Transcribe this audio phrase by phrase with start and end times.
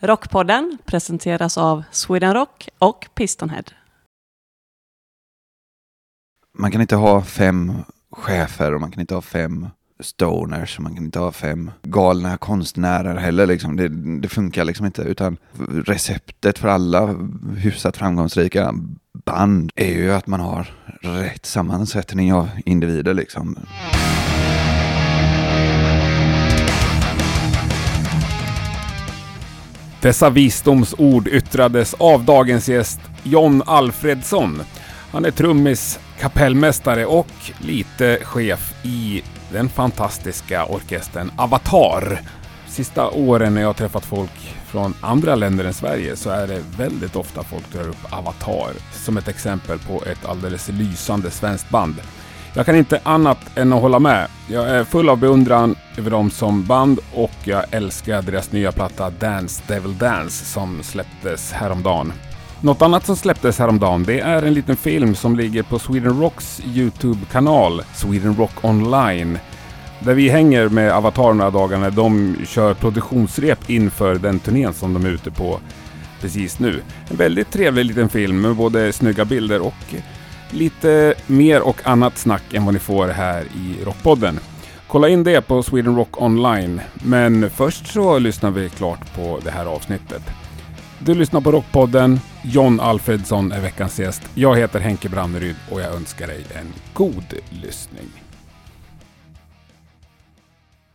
[0.00, 3.64] Rockpodden presenteras av Sweden Rock och Pistonhead.
[6.58, 7.72] Man kan inte ha fem
[8.10, 9.66] chefer och man kan inte ha fem
[10.00, 13.46] stoners och man kan inte ha fem galna konstnärer heller.
[13.46, 13.76] Liksom.
[13.76, 13.88] Det,
[14.20, 15.02] det funkar liksom inte.
[15.02, 15.36] Utan
[15.86, 17.16] receptet för alla
[17.56, 18.74] hyfsat framgångsrika
[19.24, 23.14] band är ju att man har rätt sammansättning av individer.
[23.14, 23.58] Liksom.
[30.00, 34.62] Dessa visdomsord yttrades av dagens gäst John Alfredsson.
[35.12, 37.26] Han är trummis, kapellmästare och
[37.58, 42.20] lite chef i den fantastiska orkestern Avatar.
[42.68, 46.62] Sista åren när jag har träffat folk från andra länder än Sverige så är det
[46.76, 51.94] väldigt ofta folk drar upp Avatar som ett exempel på ett alldeles lysande svenskt band.
[52.54, 54.28] Jag kan inte annat än att hålla med.
[54.48, 59.10] Jag är full av beundran över dem som band och jag älskar deras nya platta
[59.10, 62.12] Dance Devil Dance som släpptes häromdagen.
[62.60, 66.60] Något annat som släpptes häromdagen det är en liten film som ligger på Sweden Rocks
[66.64, 69.38] Youtube-kanal Sweden Rock Online.
[70.00, 74.94] Där vi hänger med Avatar några dagar när de kör produktionsrep inför den turnén som
[74.94, 75.60] de är ute på
[76.20, 76.82] precis nu.
[77.10, 79.94] En väldigt trevlig liten film med både snygga bilder och
[80.52, 84.38] lite mer och annat snack än vad ni får här i Rockpodden.
[84.86, 86.80] Kolla in det på Sweden Rock Online.
[87.04, 90.22] Men först så lyssnar vi klart på det här avsnittet.
[90.98, 92.20] Du lyssnar på Rockpodden.
[92.44, 94.22] John Alfredsson är veckans gäst.
[94.34, 98.08] Jag heter Henke Branneryd och jag önskar dig en god lyssning.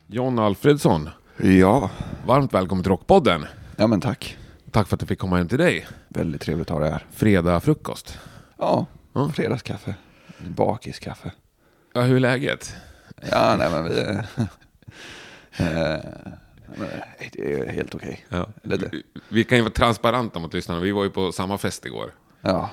[0.08, 1.90] John Alfredsson, Ja,
[2.28, 3.46] varmt välkommen till Rockpodden.
[3.76, 4.38] ja men tack.
[4.72, 5.88] Tack för att jag fick komma hem till dig.
[6.09, 7.06] Väldigt trevligt att ha det här.
[7.12, 8.18] Fredag frukost.
[8.58, 9.30] Ja, Ja.
[9.30, 9.95] fredagskaffe.
[10.38, 11.31] Bakiskaffe.
[11.94, 12.75] Ja, hur är läget?
[13.31, 14.17] Ja, nej men vi...
[15.58, 16.00] Eh,
[17.31, 18.25] det är helt okej.
[18.30, 18.47] Ja.
[18.64, 18.89] Eller.
[19.30, 20.81] Vi kan ju vara transparenta mot lyssnarna.
[20.81, 22.11] Vi var ju på samma fest igår.
[22.41, 22.69] Ja,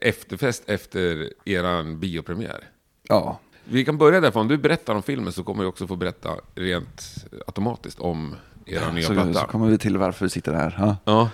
[0.00, 2.64] Efterfest efter eran biopremiär.
[3.08, 3.38] ja.
[3.64, 4.40] Vi kan börja därifrån.
[4.42, 8.36] Om du berättar om filmen så kommer du också få berätta rent automatiskt om
[8.66, 9.32] era nya Så, platta.
[9.32, 10.74] så kommer vi till varför vi sitter här.
[10.78, 10.96] Ja.
[11.04, 11.30] Ja.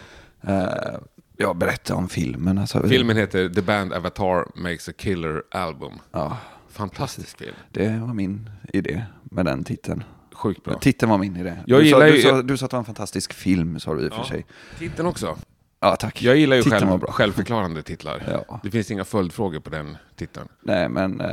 [0.52, 0.98] Eh,
[1.36, 2.58] jag berättar om filmen.
[2.58, 5.92] Alltså, Filmen heter The Band Avatar Makes a Killer Album.
[6.12, 6.36] Ja,
[6.70, 7.54] Fantastisk film.
[7.72, 10.04] det var min idé med den titeln.
[10.34, 10.78] Sjukt bra.
[10.78, 11.56] Titeln var min idé.
[11.66, 13.80] Jag du, sa, gillar du, ju- sa, du sa att det var en fantastisk film,
[13.80, 14.46] sa du i och för sig.
[14.78, 15.38] Titeln också.
[15.80, 16.22] Ja, tack.
[16.22, 17.12] Jag gillar ju Titeln var själv, bra.
[17.12, 18.22] självförklarande titlar.
[18.48, 18.60] Ja.
[18.62, 20.48] Det finns inga följdfrågor på den titeln.
[20.62, 21.30] Nej, men eh,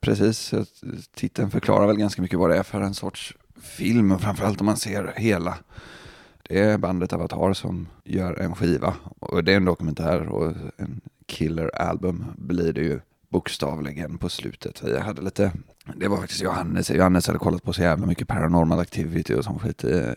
[0.00, 0.54] precis.
[1.14, 4.12] Titeln förklarar väl ganska mycket vad det är för en sorts film.
[4.12, 5.58] Och framförallt om man ser hela.
[6.48, 8.94] Det är bandet Avatar som gör en skiva.
[9.18, 14.82] Och det är en dokumentär och en killer-album blir det ju bokstavligen på slutet.
[14.86, 15.52] Jag hade lite,
[15.96, 16.90] det var faktiskt Johannes.
[16.90, 19.84] Johannes hade kollat på så jävla mycket paranormal activity och sån skit.
[19.84, 20.12] Eh,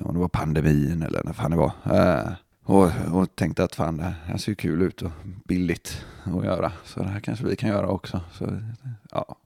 [0.00, 1.72] om det var pandemin eller när fan det var.
[1.84, 2.32] Eh,
[2.64, 5.10] och, och tänkte att fan det här ser ju kul ut och
[5.44, 6.72] billigt att göra.
[6.84, 8.20] Så det här kanske vi kan göra också.
[8.32, 8.60] Så,
[9.10, 9.36] ja.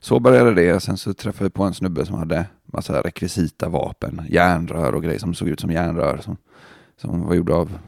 [0.00, 0.80] så började det.
[0.80, 5.18] Sen så träffade vi på en snubbe som hade massa rekvisita vapen, järnrör och grejer
[5.18, 6.18] som såg ut som järnrör.
[6.24, 6.36] Som,
[6.96, 7.78] som var gjorda av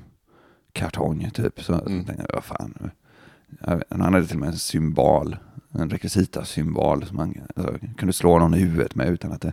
[0.72, 1.62] kartong typ.
[1.62, 1.96] Så Mm.
[1.96, 2.90] jag tänkte jag, vad fan.
[3.90, 5.36] Han hade till och med en symbol,
[5.74, 9.52] en rekvisita-symbol som man alltså, kunde slå någon i huvudet med utan att det...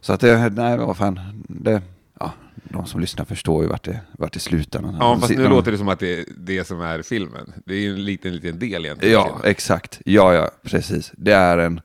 [0.00, 1.82] Så att det, nej vad fan, det,
[2.20, 4.96] ja, de som lyssnar förstår ju vart det, vart det slutar.
[5.00, 7.52] Ja, fast nu de- låter det som att det är det som är filmen.
[7.66, 9.14] Det är ju en liten, liten del egentligen.
[9.14, 10.00] Ja, exakt.
[10.04, 11.12] Ja, ja, precis.
[11.16, 11.80] Det är en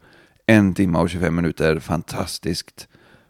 [0.45, 2.87] en timme och 25 minuter fantastiskt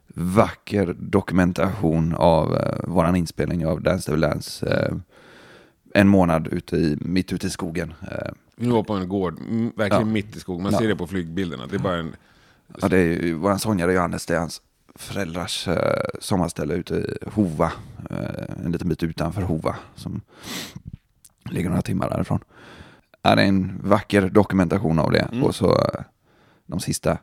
[0.08, 4.66] vacker dokumentation av eh, våran inspelning av Dance Devil Dance.
[4.68, 4.96] Eh,
[5.94, 7.94] en månad ute i, mitt ute i skogen.
[8.12, 9.40] Eh, Vi var på en gård,
[9.76, 10.14] verkligen Ja.
[10.14, 10.64] mitt i skogen.
[10.64, 10.80] Man Ja.
[10.80, 11.68] ser det på flygbilderna.
[11.68, 12.16] Det är bara en...
[12.82, 14.62] ja, det är ju våran sångare Johannes, det är hans
[14.96, 17.72] föräldrars eh, sommarställe ute i Hova.
[18.10, 20.22] Eh, en liten bit utanför Hova som
[21.50, 22.40] ligger några timmar därifrån.
[23.22, 25.20] Ja, det är en vacker dokumentation av det.
[25.32, 25.44] Mm.
[25.44, 26.02] Och så eh,
[26.66, 27.18] de sista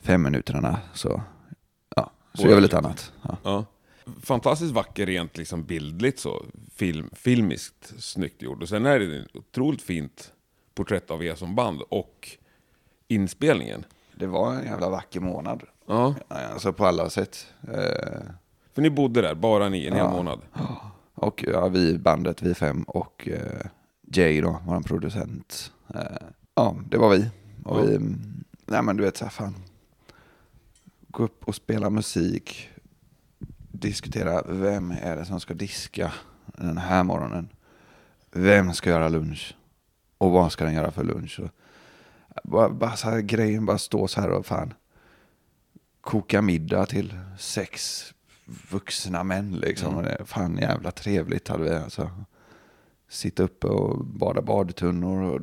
[0.00, 1.22] fem minuterna så,
[1.96, 3.12] ja, så gör vi lite annat.
[3.22, 3.36] Ja.
[3.42, 3.64] Ja.
[4.22, 6.42] Fantastiskt vacker rent liksom bildligt så.
[6.74, 8.62] Film, filmiskt snyggt gjord.
[8.62, 10.32] Och sen är det ett otroligt fint
[10.74, 12.28] porträtt av er som band och
[13.08, 13.84] inspelningen.
[14.14, 15.62] Det var en jävla vacker månad.
[15.86, 17.46] Ja, Alltså på alla sätt.
[17.62, 18.20] Eh,
[18.74, 20.10] för ni bodde där, bara ni, en hel Ja.
[20.10, 20.40] månad.
[21.14, 23.66] Och ja, vi bandet, vi fem och eh,
[24.12, 25.72] Jay då, vår producent.
[25.94, 26.00] Eh,
[26.54, 27.30] ja, det var vi.
[27.64, 27.82] Och Ja.
[27.82, 27.98] vi,
[28.66, 29.54] nej men du vet så här fan.
[31.08, 32.70] Gå upp och spela musik.
[33.72, 36.12] Diskutera vem är det som ska diska
[36.46, 37.48] den här morgonen.
[38.30, 39.56] Vem ska göra lunch?
[40.18, 41.40] Och vad ska den göra för lunch?
[41.40, 41.50] Och
[42.44, 44.74] bara, bara så här grejen, bara stå så här och fan.
[46.00, 48.04] Koka middag till sex
[48.70, 49.98] vuxna män liksom.
[49.98, 50.26] Mm.
[50.26, 52.10] Fan jävla trevligt hade vi alltså.
[53.08, 55.40] Sitta uppe och bada badtunnor och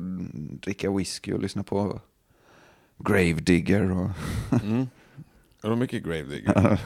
[0.60, 2.00] dricka whisky och lyssna på
[2.98, 3.90] Gravedigger.
[3.90, 4.10] Och
[4.62, 4.88] Mm.
[5.62, 6.80] Det mycket Gravedigger?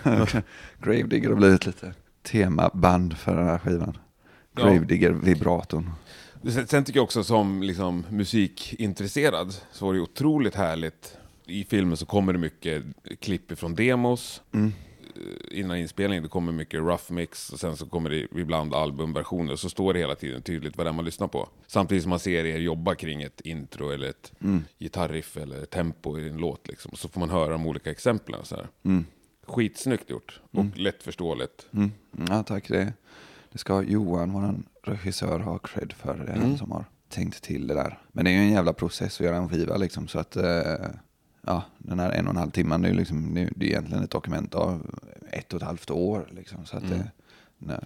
[0.82, 3.98] Gravedigger har blivit lite temaband för den här skivan.
[4.56, 4.62] Ja.
[4.62, 5.90] Gravedigger, vibratorn.
[6.42, 11.16] Sen, sen tycker jag också som liksom, musikintresserad så var det otroligt härligt.
[11.46, 12.84] I filmen så kommer det mycket
[13.20, 14.42] klipp ifrån demos.
[14.52, 14.72] Mm.
[15.18, 19.56] Eh, Innan inspelningen det kommer mycket rough mix och sen så kommer det ibland albumversioner.
[19.56, 21.48] Så står det hela tiden tydligt vad det är man lyssnar på.
[21.66, 24.64] Samtidigt som man ser er jobba kring ett intro eller ett Mm.
[24.78, 26.68] gitarriff eller tempo i en låt.
[26.68, 26.92] Liksom.
[26.94, 28.44] Så får man höra de olika exemplen.
[28.44, 28.68] Så här.
[28.82, 29.04] Mm.
[29.46, 31.66] Skitsnyggt gjort och lättförståeligt.
[31.72, 31.92] Mm.
[32.28, 32.68] Ja, tack.
[32.68, 32.92] Det,
[33.52, 36.16] det ska Johan, vår regissör, ha cred för.
[36.26, 36.58] Det Mm.
[36.58, 37.98] som har tänkt till det där.
[38.12, 40.08] Men det är ju en jävla process att göra en skiva liksom.
[40.08, 40.72] Så att, eh,
[41.48, 44.10] ja, den här en och en halv timman, det är, liksom, det är egentligen ett
[44.10, 45.00] dokument av
[45.30, 46.28] ett och ett halvt år.
[46.30, 46.66] Liksom.
[46.66, 46.98] Så att Mm.
[46.98, 47.10] det
[47.58, 47.78] nej,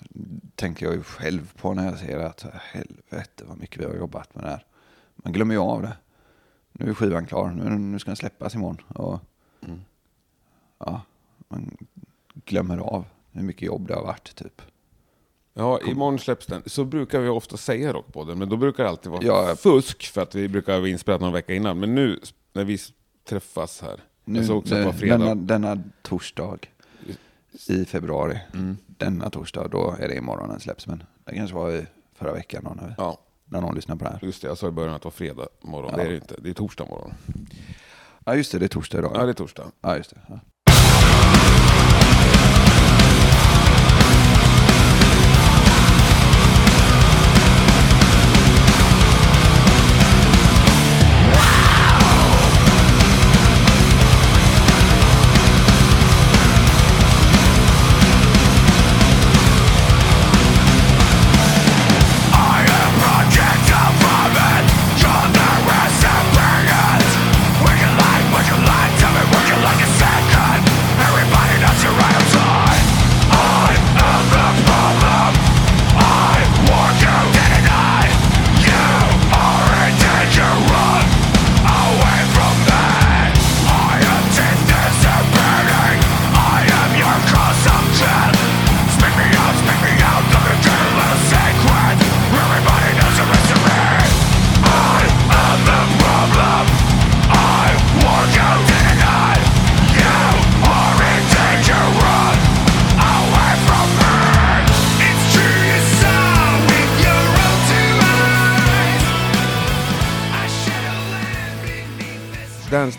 [0.55, 4.35] tänker jag ju själv på när jag ser att helvete vad mycket vi har jobbat
[4.35, 4.64] med det här.
[5.17, 5.97] Man glömmer ju av det.
[6.73, 8.76] Nu är skivan klar, nu, nu ska den släppas imorgon.
[8.88, 9.20] Och,
[9.67, 9.81] Mm.
[10.79, 11.00] ja,
[11.49, 11.76] man
[12.44, 14.62] glömmer av hur mycket jobb det har varit typ.
[15.55, 16.62] Ja, imorgon släpps den.
[16.67, 19.56] Så brukar vi ofta säga dock på den, men då brukar det alltid vara Ja.
[19.56, 21.81] fusk för att vi brukar ha inspelat någon vecka innan.
[21.81, 22.20] Men nu
[22.53, 22.79] när vi
[23.25, 25.19] träffas här, Nu, jag såg också var det- fredag.
[25.19, 26.59] Denna, denna torsdag
[27.69, 28.77] i februari, Mm.
[28.87, 30.87] denna torsdag, då är det imorgon den släpps.
[30.87, 34.11] Men det kanske var i förra veckan då, när, Ja, när någon lyssnar på det
[34.11, 34.19] här.
[34.23, 34.49] just det.
[34.49, 35.91] Jag sa i början att det var fredag morgon.
[35.91, 35.97] Ja.
[35.97, 36.35] Det är det inte.
[36.43, 37.13] Det är torsdag morgon.
[38.27, 39.13] Ja just det, det är torsdag idag.
[39.15, 39.65] Ja, det är torsdag.
[39.81, 40.21] Ja just det.
[40.29, 40.41] Ja.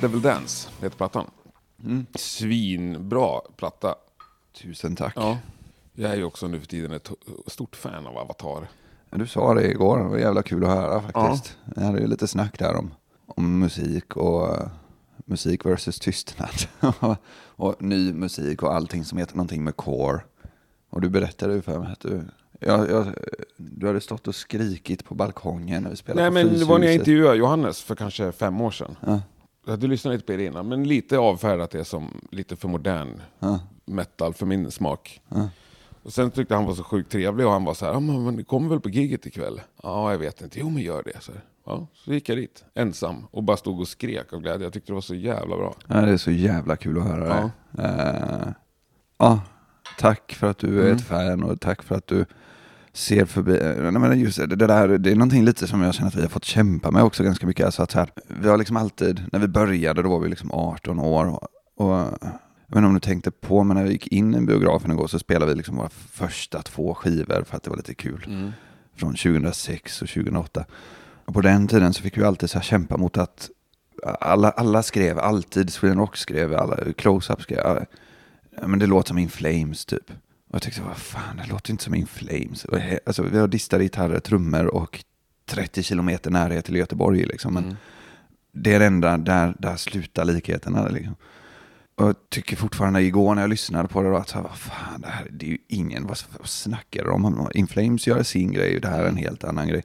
[0.03, 1.25] Devil Dance heter plattan.
[1.83, 2.05] Mm.
[2.15, 3.95] Svinbra platta.
[4.61, 5.13] Tusen tack.
[5.15, 5.37] Ja.
[5.93, 7.11] Jag är ju också nu för tiden ett
[7.47, 8.67] stort fan av Avatar.
[9.09, 11.57] Du sa det igår, det var jävla kul att höra faktiskt.
[11.75, 12.93] Jag hade ju lite snack där om,
[13.25, 14.67] om musik och eh,
[15.25, 16.49] musik versus tystnad.
[17.35, 20.21] och ny musik och allting som heter någonting med core.
[20.89, 22.23] Och du berättade ju för mig att du,
[22.59, 23.13] jag, jag,
[23.57, 26.79] du hade stått och skrikit på balkongen när vi spelade Nej, på men det var
[26.79, 28.95] när jag intervjuade Johannes för kanske fem år sedan.
[29.05, 29.21] Ja,
[29.65, 33.21] Jag hade lyssnat lite på det innan, men lite avfärdat det som lite för modern
[33.39, 35.21] ja, metal för min smak.
[35.29, 35.49] ja.
[36.03, 38.35] Och sen tyckte han var så sjukt trevlig och han var så här, ja men
[38.37, 39.61] det kommer väl på giget ikväll?
[39.83, 40.59] Ja, jag vet inte.
[40.59, 41.21] Jo, men gör det.
[41.23, 41.41] Så, här.
[41.65, 44.65] Ja, så gick jag dit, ensam, och bara stod och skrek av glädje.
[44.65, 45.75] Jag tyckte det var så jävla bra.
[45.87, 47.49] Ja, det är så jävla kul att höra Ja.
[47.83, 48.53] det.
[49.17, 49.41] Ja,
[49.99, 50.95] tack för att du är Mm.
[50.95, 52.25] ett fan och tack för att du
[52.93, 53.57] ser förbi.
[53.57, 56.15] eh, Nej, men just det, det där, det är någonting lite som jag känner att
[56.15, 57.65] vi har fått kämpa med också ganska mycket.
[57.65, 60.51] Alltså att så här, vi har liksom alltid, när vi började då var vi liksom
[60.51, 61.47] 18 år och,
[61.77, 61.95] och
[62.67, 65.07] jag vet inte om du tänkte på, men när vi gick in i biografen igår
[65.07, 68.53] så spelade vi liksom våra första två skivor för att det var lite kul.
[68.95, 70.65] Från 2006 och 2008.
[71.25, 73.49] Och på den tiden så fick vi alltid så här kämpa mot att
[74.21, 77.85] alla, alla skrev alltid, Sweden Rock skrev, alla, Close-Up skrev, alla,
[78.61, 80.11] ja, men det låter som In Flames typ.
[80.53, 82.65] Och jag tyckte, vad fan, det låter inte som In Flames.
[83.05, 85.03] Alltså, vi har distade gitarrer, trummor och
[85.45, 87.53] 30 kilometer närhet till Göteborg liksom.
[87.53, 87.75] Men Mm.
[88.51, 91.15] det är det enda, där, där slutar likheterna liksom.
[91.95, 95.07] Och jag tycker fortfarande igår när jag lyssnade på det då att, vad fan, det
[95.07, 97.49] här det är ju ingen, vad, vad snackar de om?
[97.53, 99.83] In Flames gör sin grej, det här är en helt annan grej.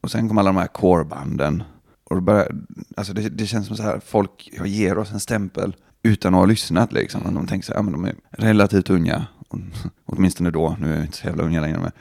[0.00, 1.62] Och sen kom alla de här corebanden.
[2.04, 2.52] Och det, börjar,
[2.96, 6.46] alltså det, det känns som så här, folk ger oss en stämpel utan att ha
[6.46, 7.22] lyssnat liksom.
[7.22, 9.26] Och de tänker så här, ja, men de är relativt unga.
[10.04, 11.78] Åtminstone då, nu är jag inte så jävla unga längre.
[11.78, 11.92] Men,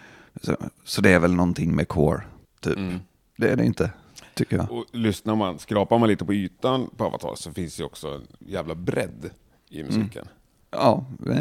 [0.42, 2.24] så, så det är väl någonting med core,
[2.60, 2.78] typ.
[2.78, 3.00] Mm.
[3.38, 3.92] Det är det inte,
[4.34, 4.72] tycker jag.
[4.72, 8.08] Och lyssnar man, skrapar man lite på ytan på Avatar så finns det ju också
[8.08, 9.30] en jävla bredd
[9.70, 10.28] i musiken.
[10.72, 11.34] Ja, vi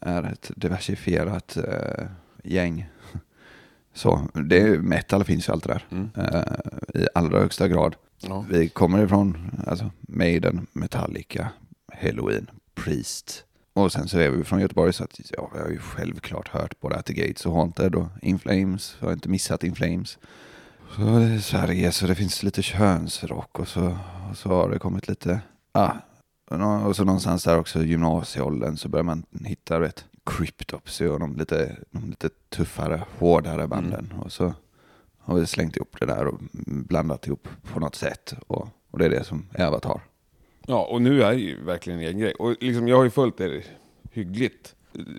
[0.00, 2.06] är ett diversifierat eh,
[2.44, 2.88] gäng.
[3.92, 5.86] Så, det är, metal finns ju allt det där.
[5.90, 6.10] Mm.
[6.14, 7.96] Eh, I allra högsta grad.
[8.20, 8.44] Ja.
[8.50, 11.48] Vi kommer ifrån alltså, Maiden, Metallica,
[12.02, 13.44] Halloween, Priest.
[13.78, 16.80] Och sen så är vi från Göteborg så att ja, jag har ju självklart hört
[16.80, 18.96] både At the Gates och Haunted och In Flames.
[19.00, 20.18] Jag har inte missat In Flames.
[20.96, 23.96] Så det är Sverige så det finns lite könsrock och så,
[24.30, 25.40] och så har det kommit lite,
[25.72, 25.96] ja,
[26.84, 31.76] och så någonstans där också gymnasieåldern så börjar man hitta vet, Cryptopsy och de lite,
[31.90, 34.14] de lite tuffare, hårdare banden.
[34.24, 34.54] Och så
[35.18, 38.34] har vi slängt ihop det där och blandat ihop på något sätt.
[38.46, 40.00] Och, och det är det som Avatar.
[40.70, 42.32] Ja, och nu är det ju verkligen en egen grej.
[42.34, 43.64] Och liksom, jag har ju följt er
[44.12, 44.74] hyggligt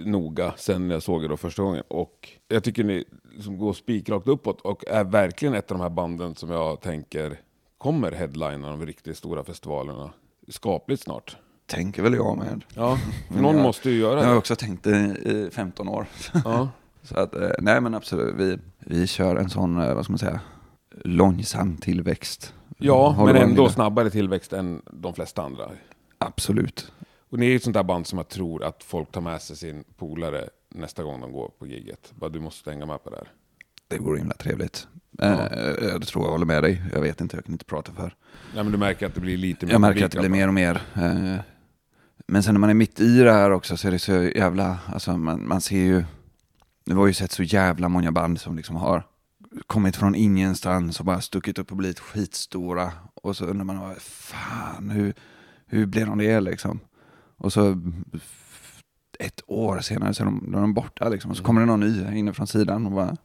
[0.06, 1.84] noga sen jag såg er då första gången.
[1.88, 3.04] Och jag tycker ni
[3.34, 7.40] liksom går spikrakt uppåt och är verkligen ett av de här banden som jag tänker
[7.78, 10.10] kommer headlina de riktigt stora festivalerna
[10.48, 11.38] skapligt snart.
[11.66, 12.64] Tänker väl jag med.
[12.76, 12.98] Ja,
[13.42, 14.38] någon jag- måste ju göra Jag har det.
[14.40, 16.06] också tänkt det i 15 år.
[16.46, 16.70] Ja.
[17.04, 20.20] Så att, eh, nej men absolut, vi, vi kör en sån, eh, vad ska man
[20.20, 20.40] säga,
[21.04, 22.54] långsam tillväxt.
[22.78, 25.70] Ja, Har men ändå lilla- snabbare tillväxt än de flesta andra.
[26.18, 26.92] Absolut.
[27.30, 29.42] Och ni är ju ett sånt där band som jag tror att folk tar med
[29.42, 32.12] sig sin polare nästa gång de går på giget.
[32.16, 33.28] Bara du måste hänga med på det här.
[33.88, 34.88] Det vore himla trevligt.
[35.12, 35.26] Ja.
[35.48, 36.82] Eh, jag tror jag håller med dig.
[36.94, 38.16] Jag vet inte, jag kan inte prata för.
[38.56, 40.36] Ja, men du märker att det blir lite mer Jag märker att det blir alla
[40.38, 40.82] mer och mer.
[40.96, 41.40] eh,
[42.28, 44.78] Men sen när man är mitt i det här också så är det så jävla,
[44.88, 46.04] alltså man, man ser ju,
[46.86, 49.04] det var ju sett så jävla många band som liksom har
[49.68, 52.92] kommit från ingenstans och bara stuckit upp och blivit skitstora.
[53.14, 55.14] Och så undrar man, fan, hur,
[55.66, 56.80] hur blev de det liksom?
[57.38, 57.82] Och så
[59.20, 61.32] ett år senare så är de, då är de borta liksom.
[61.32, 63.18] Och så kommer det någon ny inne från sidan och bara,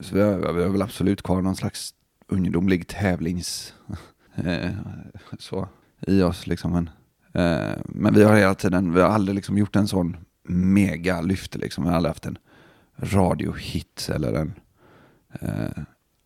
[0.00, 1.94] så vi har, vi har väl absolut kvar någon slags
[2.28, 3.74] ungdomlig tävlings...
[4.34, 4.70] eh,
[5.38, 5.68] så
[6.06, 6.72] i oss liksom.
[6.72, 6.90] Men,
[7.32, 10.16] eh, men vi har hela tiden, vi har aldrig liksom gjort en sån
[10.48, 11.84] mega lyft liksom.
[11.84, 12.38] Vi har aldrig haft en
[12.96, 14.54] radiohit eller en,
[15.40, 15.82] eh,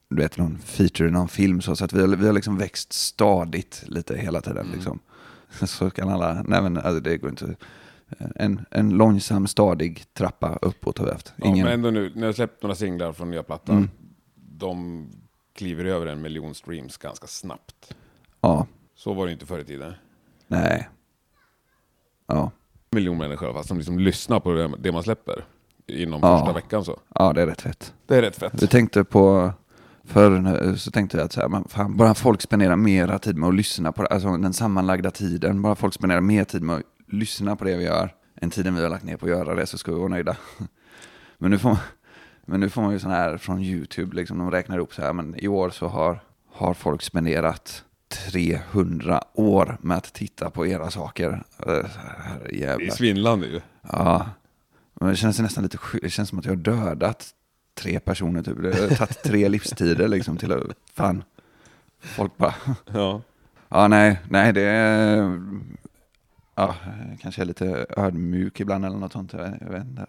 [0.08, 1.60] du vet, någon feature i någon film.
[1.60, 4.72] Så, så att vi har, vi har liksom växt stadigt lite hela tiden Mm.
[4.74, 4.98] liksom.
[5.66, 7.56] Så kan alla, nej men alltså, det går inte.
[8.36, 11.32] En, en långsam stadig trappa uppåt har vi haft.
[11.36, 13.90] Ja, Ingen, men ändå nu, när jag släppt några singlar från nya plattan, Mm.
[14.34, 15.06] de
[15.54, 17.94] kliver över en miljon streams ganska snabbt.
[18.40, 19.92] ja, Så var det inte förr i tiden.
[20.46, 20.88] nej.
[22.26, 22.50] Ja,
[22.90, 25.44] En miljon människor i alla fall som liksom lyssnar på det man släpper
[25.86, 26.38] inom Ja.
[26.38, 26.98] första veckan så.
[27.14, 27.94] ja, det är rätt fett.
[28.06, 28.62] Det är rätt fett.
[28.62, 29.52] Vi tänkte på,
[30.04, 33.48] förr så tänkte jag att så här, man, fan, bara folk spenderar mera tid med
[33.48, 36.82] att lyssna på det, alltså den sammanlagda tiden, bara folk spenderar mer tid med att
[37.08, 39.66] lyssna på det vi gör än tiden vi har lagt ner på att göra det
[39.66, 40.36] så ska vi vara nöjda.
[41.38, 41.78] Men nu får man,
[42.46, 45.12] men nu får man ju sån här från YouTube, liksom, de räknar upp så här,
[45.12, 46.20] men i år så har,
[46.52, 47.84] har folk spenderat
[48.32, 51.28] 300 år med att titta på era saker.
[51.58, 51.88] Eh, Det är
[52.22, 52.94] Herrejävlar.
[52.94, 53.60] svindlande ju.
[53.92, 54.26] Ja, men
[55.10, 55.78] det känns nästan lite.
[56.02, 57.34] Det känns som att jag har dödat
[57.74, 58.62] tre personer typ.
[58.62, 60.62] Det har tagit tre livstider liksom till att,
[60.94, 61.24] fan.
[62.00, 62.54] Folk bara,
[62.92, 63.22] Ja.
[63.68, 65.40] ja nej, nej det är,
[66.54, 66.74] ja,
[67.20, 69.32] kanske är lite ödmjuk ibland eller något sånt.
[69.32, 70.06] Jag vet, inte.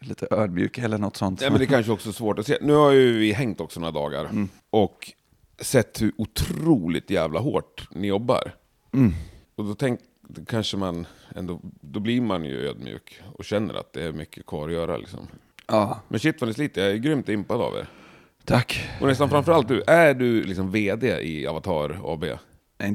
[0.00, 1.40] Lite ödmjuk eller något sånt.
[1.40, 2.58] Nej, men det kanske också är svårt att se.
[2.60, 4.48] Nu har ju vi hängt också några dagar Mm.
[4.70, 5.12] och
[5.60, 8.54] sett hur otroligt jävla hårt ni jobbar.
[8.92, 9.14] Mm.
[9.54, 13.92] Och då tänk, då kanske man ändå, då blir man ju ödmjuk och känner att
[13.92, 15.28] det är mycket kvar att göra liksom.
[15.68, 17.86] Ja, Men shit vad ni sliter, jag är grymt impad av er.
[18.44, 18.88] tack.
[19.00, 22.24] Och nästan framförallt du, är du liksom VD i Avatar AB?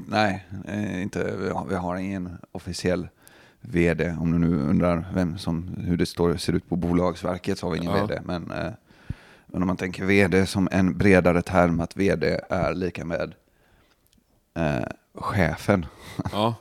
[0.08, 3.08] Nej, eh, inte, vi, har, vi har ingen officiell
[3.62, 4.16] vd.
[4.20, 7.72] Om du nu undrar vem som, hur det står, ser ut på Bolagsverket så har
[7.72, 8.06] vi ingen Ja.
[8.06, 8.22] vd.
[8.26, 8.72] Men, eh,
[9.48, 13.34] men om man tänker vd som en bredare term, att vd är lika med
[14.56, 15.86] eh, chefen.
[16.32, 16.56] Ja.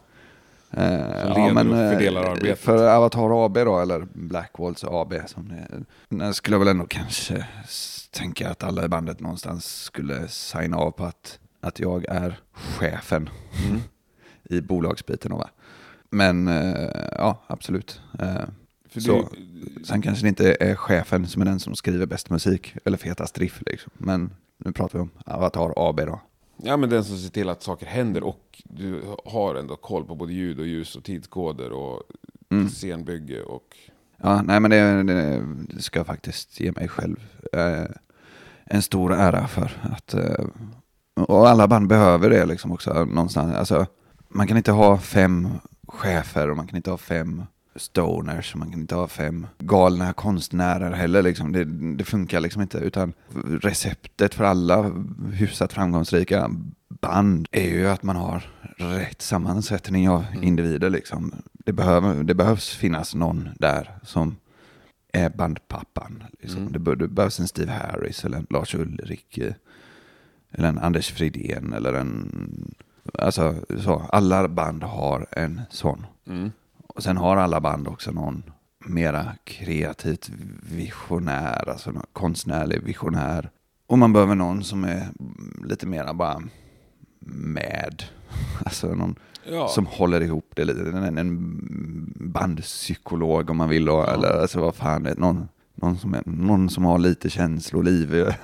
[0.77, 2.59] Eh, leder och eh, fördelar arbetet.
[2.59, 5.53] För Avatar AB då, eller Blackwalls AB som
[6.09, 7.47] det skulle jag väl ändå kanske
[8.11, 13.29] tänka att alla i bandet någonstans skulle signa av på att, att jag är chefen
[13.69, 13.81] Mm.
[14.51, 15.31] i bolagsbiten.
[15.31, 15.51] då, Va?
[16.11, 18.01] Men eh, ja, absolut.
[18.19, 18.35] Eh,
[18.97, 19.29] Så.
[19.33, 22.99] du, sen kanske det inte är chefen som är den som skriver bäst musik eller
[22.99, 23.63] fetast riff.
[23.67, 23.93] Liksom.
[23.99, 24.31] Men
[24.65, 26.21] nu pratar vi om Avatar AB då.
[26.57, 30.15] Ja men den som ser till att saker händer och du har ändå koll på
[30.15, 32.03] både ljud och ljus och tidskoder och
[32.51, 32.69] Mm.
[32.69, 33.77] scenbygge och...
[34.17, 37.17] Ja, nej men det, det, det ska jag faktiskt ge mig själv
[37.53, 37.85] eh,
[38.65, 39.71] en stor ära för.
[39.93, 40.47] Att, eh,
[41.15, 43.55] och alla band behöver det liksom också någonstans.
[43.55, 43.87] Alltså,
[44.29, 45.49] man kan inte ha fem
[45.89, 47.43] chefer och man kan inte ha fem
[47.77, 51.23] stoners man kan inte ha fem galna konstnärer heller.
[51.23, 51.53] Liksom.
[51.53, 51.65] Det,
[51.97, 52.79] det funkar liksom inte.
[52.79, 53.13] Utan
[53.63, 54.93] receptet för alla
[55.33, 56.51] hyfsat framgångsrika
[56.89, 60.91] band är ju att man har rätt sammansättning av individer.
[60.91, 61.35] Liksom.
[61.53, 64.37] det, behöver, det behövs finnas någon där som
[65.13, 66.25] är bandpappan.
[66.41, 66.61] Liksom.
[66.61, 66.73] Mm.
[66.73, 69.39] Det, det behövs en Steve Harris eller en Lars Ulrik.
[69.39, 69.53] eh,
[70.53, 72.75] Eller en Anders Fridén eller en...
[73.19, 73.55] Alltså
[73.85, 76.07] så, alla band har en sån.
[76.27, 76.53] Mm.
[76.97, 78.43] Och sen har alla band också någon
[78.87, 80.31] mera kreativt
[80.63, 83.51] visionär, alltså någon konstnärlig visionär.
[83.87, 85.07] Och man behöver någon som är
[85.65, 86.43] lite mera bara
[87.31, 88.03] med.
[88.65, 89.15] Alltså någon
[89.51, 89.69] Ja.
[89.69, 90.81] som håller ihop det lite.
[90.81, 91.39] En, en
[92.33, 93.89] bandpsykolog om man vill.
[93.89, 98.15] Och, Eller alltså vad fan, någon, någon, som är, någon som har lite känsloliv.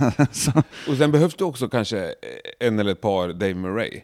[0.89, 2.15] Och sen behövs det också kanske
[2.61, 4.01] en eller ett par Dave Murray.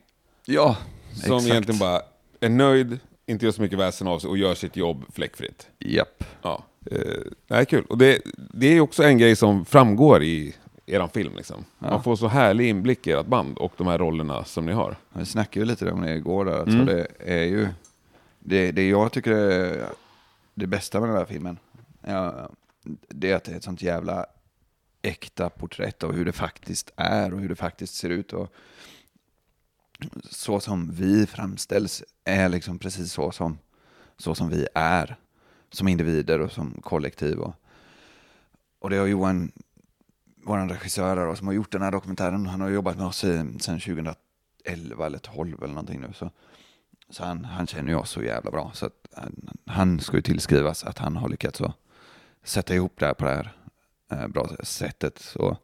[0.46, 0.76] ja,
[1.12, 1.46] Som exakt.
[1.52, 2.00] egentligen bara
[2.40, 5.68] är nöjd, inte gör så mycket väsen av sig och gör sitt jobb fläckfritt.
[5.78, 6.24] Japp.
[6.42, 6.64] Ja.
[6.90, 6.98] Eh,
[7.46, 7.84] det är kul.
[7.88, 10.54] Och det, det är också en grej som framgår i
[10.86, 11.36] er film.
[11.36, 11.64] Liksom.
[11.78, 14.96] Man får så härlig inblick i ert band och de här rollerna som ni har.
[15.12, 16.44] Vi snackade ju lite om det igår.
[16.44, 16.62] Där.
[16.62, 16.86] Mm.
[16.86, 17.68] det är ju
[18.38, 19.86] det, det jag tycker är
[20.54, 21.58] det bästa med den här filmen.
[22.06, 22.50] Ja,
[23.08, 24.26] det är att det är ett sånt jävla
[25.02, 28.32] äkta porträtt av hur det faktiskt är och hur det faktiskt ser ut.
[28.32, 28.52] Och
[30.30, 33.58] så som vi framställs är liksom precis så som,
[34.16, 35.16] så som vi är.
[35.70, 37.38] Som individer och som kollektiv.
[37.38, 37.54] Och,
[38.78, 39.52] och det har Johan,
[40.44, 43.36] vår regissör då, som har gjort den här dokumentären, han har jobbat med oss i,
[43.60, 46.12] sedan 2011 eller 12 eller någonting nu.
[46.14, 46.30] Så,
[47.10, 48.70] så han, han känner ju oss så jävla bra.
[48.74, 51.60] Så att han, han ska ju tillskrivas att han har lyckats
[52.42, 53.52] sätta ihop det här på det här
[54.12, 55.18] eh, bra sättet.
[55.18, 55.56] Så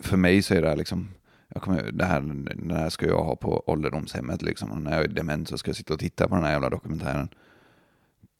[0.00, 1.08] för mig så är det här liksom,
[1.54, 2.20] jag kommer, det, här,
[2.68, 4.70] det här ska jag ha på ålderdomshemmet liksom.
[4.70, 6.70] Och när jag är dement så ska jag sitta och titta på den här jävla
[6.70, 7.28] dokumentären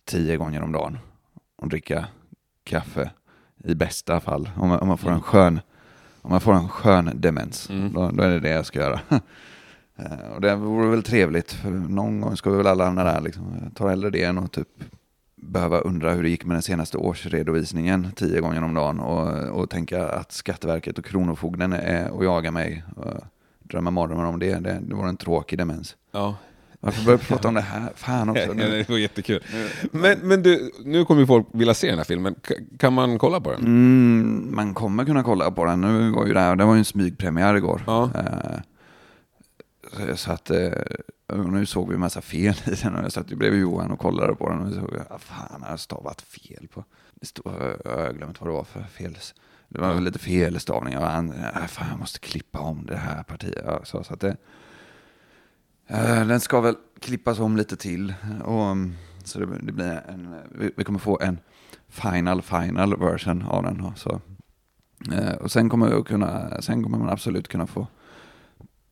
[0.04, 0.98] tio gånger om dagen
[1.56, 2.06] och dricka
[2.64, 3.10] kaffe
[3.64, 4.50] i bästa fall.
[4.56, 5.60] Om man, om man får en skön
[6.22, 7.92] om man får en skön demens, Mm.
[7.92, 9.00] då, då är det det jag ska göra.
[10.00, 13.20] Eh, och det vore väl trevligt, för någon gång ska vi väl alla hamna där.
[13.20, 13.56] Liksom.
[13.64, 14.68] Jag tar hellre det än att typ
[15.40, 19.70] behöva undra hur det gick med den senaste årsredovisningen tio gånger om dagen och, och
[19.70, 22.84] tänka att Skatteverket och Kronofogden är och jagar mig.
[22.96, 23.14] Och
[23.62, 24.54] drömma mardrömmar om det.
[24.54, 24.80] det.
[24.82, 25.96] Det vore en tråkig demens.
[26.12, 26.36] Ja,
[26.80, 27.92] Varför börjar vi prata om det här?
[27.94, 28.52] Fan också.
[28.52, 28.70] Nu.
[28.70, 29.42] det var jättekul.
[29.92, 32.34] Men, men du, nu kommer ju folk vilja se den här filmen.
[32.78, 33.60] Kan man kolla på den?
[33.60, 35.80] Mm, man kommer kunna kolla på den.
[35.80, 37.82] Nu var ju det här, det var ju en smygpremiär igår.
[37.86, 38.10] Ja.
[38.14, 38.60] Eh,
[40.08, 40.68] så- så att, eh,
[41.28, 42.94] och nu såg vi en massa fel i den.
[42.94, 44.60] Och jag satt bredvid Johan och kollade på den.
[44.60, 46.84] Och så såg jag, ah, fan, jag har stavat fel på.
[47.14, 47.52] Det stod,
[47.84, 49.18] jag har glömt vad det var för fel.
[49.68, 51.00] Det var lite felstavningar.
[51.00, 53.62] Och han, ah, fan, jag måste klippa om det här partiet.
[53.66, 54.36] Ja, så, så att det,
[55.86, 58.14] eh, den ska väl klippas om lite till.
[58.44, 61.38] Och, mm, så det, det blir en, vi, vi kommer få en
[61.88, 63.92] final, final version av den.
[63.96, 64.20] Så.
[65.12, 67.86] Eh, och sen kommer, kunna, sen kommer man absolut kunna få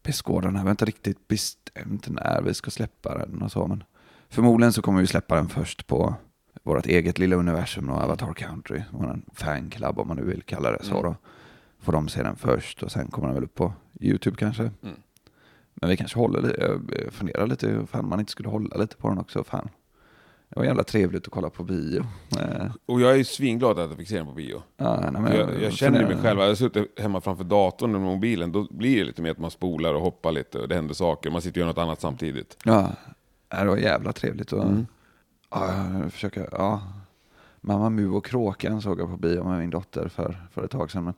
[0.07, 0.63] beskåda den här.
[0.63, 3.67] Vi har inte riktigt bestämt när vi ska släppa den och så.
[3.67, 3.85] Men
[4.29, 6.15] förmodligen så kommer vi släppa den först på
[6.63, 8.83] vårt eget lilla universum och Avatar Country.
[8.91, 10.99] Vår fanclub om man nu vill kalla det så.
[10.99, 11.03] Mm.
[11.03, 11.17] Då.
[11.81, 14.63] Får de se den först och sen kommer den väl upp på YouTube kanske.
[14.63, 14.97] Mm.
[15.75, 19.09] Men vi kanske håller lite, jag funderar lite, ifall man inte skulle hålla lite på
[19.09, 19.45] den också.
[19.45, 19.69] Fan.
[20.49, 22.05] Det var jävla trevligt att kolla på bio.
[22.41, 24.63] Eh, Och jag är ju svinglad att jag fick se den på bio.
[24.77, 28.01] Ja, nej, För jag, jag känner mig själv, jag har suttit hemma framför datorn med
[28.01, 30.95] mobilen, då blir det lite mer att man spolar och hoppar lite och det händer
[30.95, 32.57] saker, man sitter och gör något annat samtidigt.
[32.65, 32.93] Ja,
[33.49, 34.53] det var jävla trevligt.
[34.53, 34.87] Och, Mm.
[35.51, 36.83] ja, jag försöker, ja.
[37.61, 40.91] Mamma Mu och Kråkan såg jag på bio med min dotter för, för ett tag
[40.91, 41.05] sedan.
[41.05, 41.15] Men,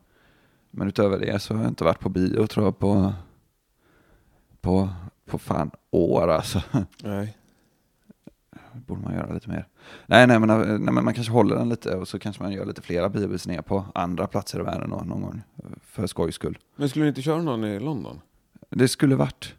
[0.70, 3.12] men utöver det så har jag inte varit på bio tror jag på,
[4.60, 4.88] på,
[5.26, 6.62] på fan år alltså.
[7.02, 7.36] Nej.
[8.86, 9.66] Borde man göra lite mer.
[10.06, 12.64] Nej, nej, men, nej, men man kanske håller den lite och så kanske man gör
[12.66, 15.42] lite flera biovisningar på andra platser i världen då, någon gång.
[15.82, 16.58] För skojs skull.
[16.76, 18.20] Men skulle ni inte köra någon i London?
[18.70, 19.54] Det skulle varit.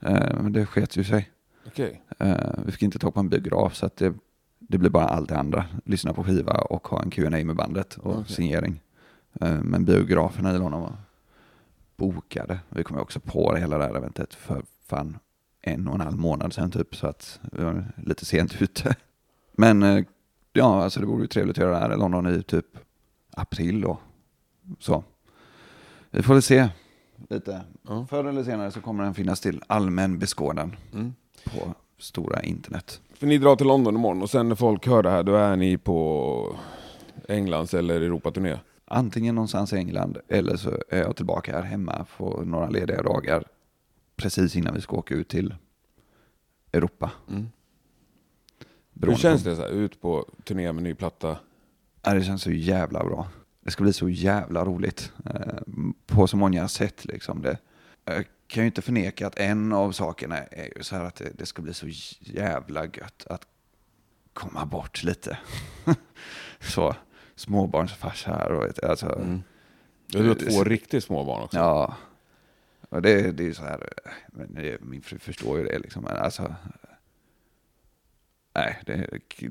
[0.00, 1.30] Eh, men det sket ju sig.
[1.66, 2.02] Okej.
[2.18, 4.14] Eh, vi fick inte tag på en biograf så att det,
[4.58, 5.64] det blir bara allt det andra.
[5.84, 8.34] Lyssna på skiva och ha en Q&A med bandet och Okej.
[8.34, 8.80] signering.
[9.40, 10.96] Eh, men biograferna i London var
[11.96, 12.58] bokade.
[12.68, 15.18] Vi kom ju också på det hela det här eventet för fan
[15.62, 16.96] en och en halv månad sedan typ.
[16.96, 18.96] Så att vi var lite sent ute.
[19.52, 20.04] Men eh,
[20.52, 22.66] ja, alltså det vore ju trevligt att göra det här i London i typ
[23.30, 23.98] april då.
[24.78, 25.04] Så.
[26.10, 26.68] Vi får väl se
[27.30, 27.62] lite.
[27.88, 28.06] Ja.
[28.10, 31.14] Förr eller senare så kommer den finnas till allmän beskådan Mm.
[31.44, 33.00] på stora internet.
[33.14, 35.56] För ni drar till London imorgon och sen när folk hör det här, då är
[35.56, 36.56] ni på
[37.28, 38.56] Englands eller Europaturné.
[38.84, 43.44] Antingen någonstans i England eller så är jag tillbaka här hemma på några lediga dagar
[44.18, 45.54] precis innan vi ska åka ut till
[46.72, 47.10] Europa.
[47.28, 47.48] Mm.
[49.02, 51.38] Hur känns det så här, ut på turné med ny platta?
[52.02, 53.28] Ja, det känns så jävla bra.
[53.60, 55.58] Det ska bli så jävla roligt eh,
[56.06, 57.04] på så många sätt.
[57.04, 57.42] Liksom.
[57.42, 57.58] Det,
[58.04, 61.30] jag kan ju inte förneka att en av sakerna är ju så här att det,
[61.38, 61.86] det ska bli så
[62.20, 63.46] jävla gött att
[64.32, 65.38] komma bort lite.
[66.60, 66.94] så,
[67.34, 69.42] småbarnsfarsa här och alltså, Mm.
[70.06, 71.56] Du har två riktigt små barn också.
[71.58, 71.96] ja.
[72.88, 73.88] Och det, det är ju så här,
[74.28, 76.54] men det, min fru förstår ju det liksom, alltså,
[78.54, 79.06] nej, det,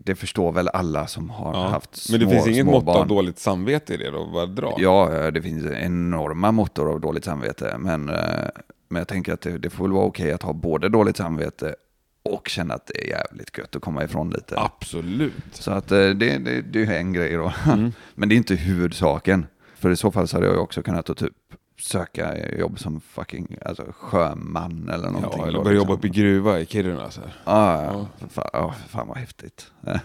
[0.05, 1.67] det förstår väl alla som har Ja.
[1.67, 2.97] haft små, Men det finns inget mått barn.
[3.01, 4.25] av dåligt samvete i det då?
[4.25, 4.75] Bara dra?
[4.77, 7.75] Ja, det finns enorma måttor av dåligt samvete.
[7.79, 8.49] Men, eh,
[8.89, 11.75] men jag tänker att det, det får väl vara okej att ha både dåligt samvete
[12.23, 14.59] och känna att det är jävligt gött att komma ifrån lite.
[14.59, 15.33] Absolut.
[15.51, 17.53] Så att eh, det, det, det är en grej då.
[17.73, 17.91] Mm.
[18.15, 19.45] Men det är inte huvudsaken.
[19.75, 21.33] För i så fall så hade jag också kunnat att typ
[21.79, 25.41] söka jobb som fucking alltså, sjöman eller någonting.
[25.41, 26.09] Ja, eller börja jobba liksom.
[26.09, 27.11] uppe i gruva i Kiruna.
[27.11, 27.33] Så här.
[27.45, 28.07] Ja, ja.
[28.19, 29.71] För Fan, ja, för fan vad häftigt.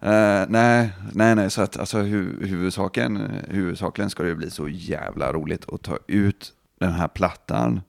[0.00, 3.16] Eh, nej, nej, nej, så att alltså hu huvudsaken,
[3.48, 7.80] huvudsakligen ska det bli så jävla roligt att ta ut den här plattan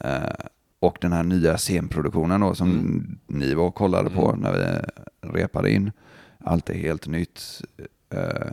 [0.00, 0.22] eh,
[0.80, 3.18] och den här nya scenproduktionen då som Mm.
[3.26, 4.40] ni var och kollade på Mm.
[4.40, 4.66] när vi
[5.38, 5.92] repade in.
[6.44, 7.62] Allt är helt nytt.
[8.14, 8.52] Eh,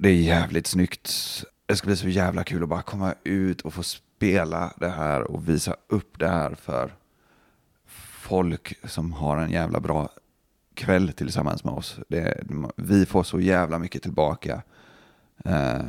[0.00, 1.10] det är jävligt snyggt.
[1.70, 5.30] Det ska bli så jävla kul att bara komma ut och få spela det här
[5.30, 6.94] och visa upp det här för
[8.20, 10.08] folk som har en jävla bra
[10.74, 11.98] kväll tillsammans med oss.
[12.08, 12.42] Det,
[12.76, 14.62] vi får så jävla mycket tillbaka.
[15.44, 15.84] Eh,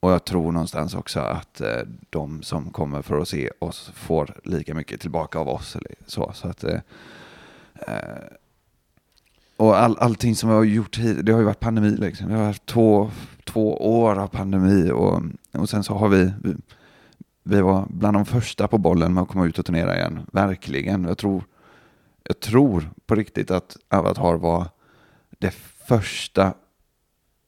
[0.00, 4.40] och jag tror någonstans också att eh, de som kommer för att se oss får
[4.44, 5.76] lika mycket tillbaka av oss.
[5.76, 6.80] Eller så, så att, eh,
[7.74, 8.24] eh
[9.56, 11.96] och all, allting som vi har gjort hit, det har ju varit pandemi.
[11.96, 12.28] Liksom.
[12.28, 13.10] Vi har haft två,
[13.52, 16.54] två år av pandemi och, och sen så har vi, vi
[17.50, 20.20] vi var bland de första på bollen med att komma ut och turnera igen.
[20.32, 21.04] Verkligen.
[21.04, 21.44] Jag tror,
[22.22, 24.68] jag tror på riktigt att Avatar var
[25.38, 25.54] det
[25.88, 26.54] första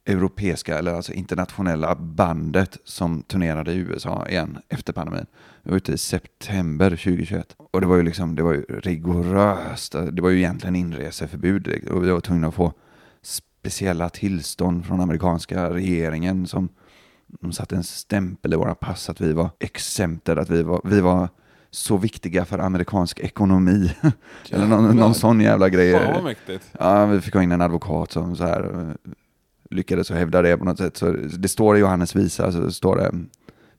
[0.07, 5.27] europeiska eller alltså internationella bandet som turnerade i USA igen efter pandemin.
[5.63, 9.93] Vi var ute i september 2021 och det var ju liksom, det var ju rigoröst.
[9.93, 12.73] Det var ju egentligen inreseförbud och vi var tvungna att få
[13.67, 16.69] speciella tillstånd från amerikanska regeringen som
[17.41, 21.01] de satte en stämpel i våra pass att vi var exempted, att vi var, vi
[21.01, 21.29] var
[21.71, 23.93] så viktiga för amerikansk ekonomi.
[24.51, 25.93] Eller någon, någon sån jävla grej.
[25.93, 26.65] Fan vad mäktigt.
[26.81, 29.11] Ja, vi fick ha in en advokat som så här eh,
[29.71, 30.97] lyckades hävda det på något sätt.
[30.97, 33.13] Så det står i Johannes visa, så står det,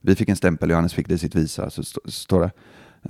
[0.00, 2.50] vi fick en stämpel, Johannes fick det i sitt visa, så st- står det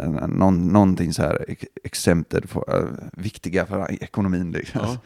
[0.02, 4.52] eh, någon, någonting så här ex- exempted, för, eh, viktiga för ekonomin.
[4.52, 4.80] Liksom.
[4.84, 4.96] Ja.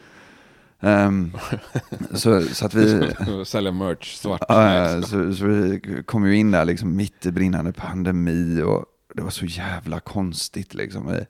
[0.79, 1.31] Ehm,
[2.13, 3.11] så, så att vi...
[3.45, 4.41] Sälja merch svart.
[4.47, 9.21] Ja, så, så vi kom ju in där liksom mitt i brinnande pandemi och det
[9.21, 11.07] var så jävla konstigt liksom.
[11.07, 11.25] Vi,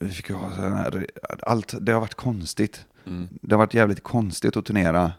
[0.00, 1.06] vi fick ju ha här,
[1.42, 2.86] allt, det har varit konstigt.
[3.06, 3.28] Mm.
[3.42, 5.12] Det har varit jävligt konstigt att turnera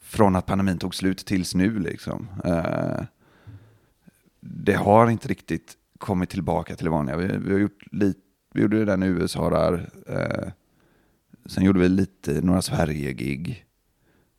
[0.00, 2.28] från att pandemin tog slut tills nu liksom.
[2.44, 3.04] Eh,
[4.40, 7.16] det har inte riktigt kommit tillbaka till det vanliga.
[7.16, 8.20] Vi, vi, har gjort lite,
[8.54, 9.90] vi gjorde den i USA där.
[10.08, 10.52] Eh,
[11.50, 13.64] sen gjorde vi lite, några Sverige-gig.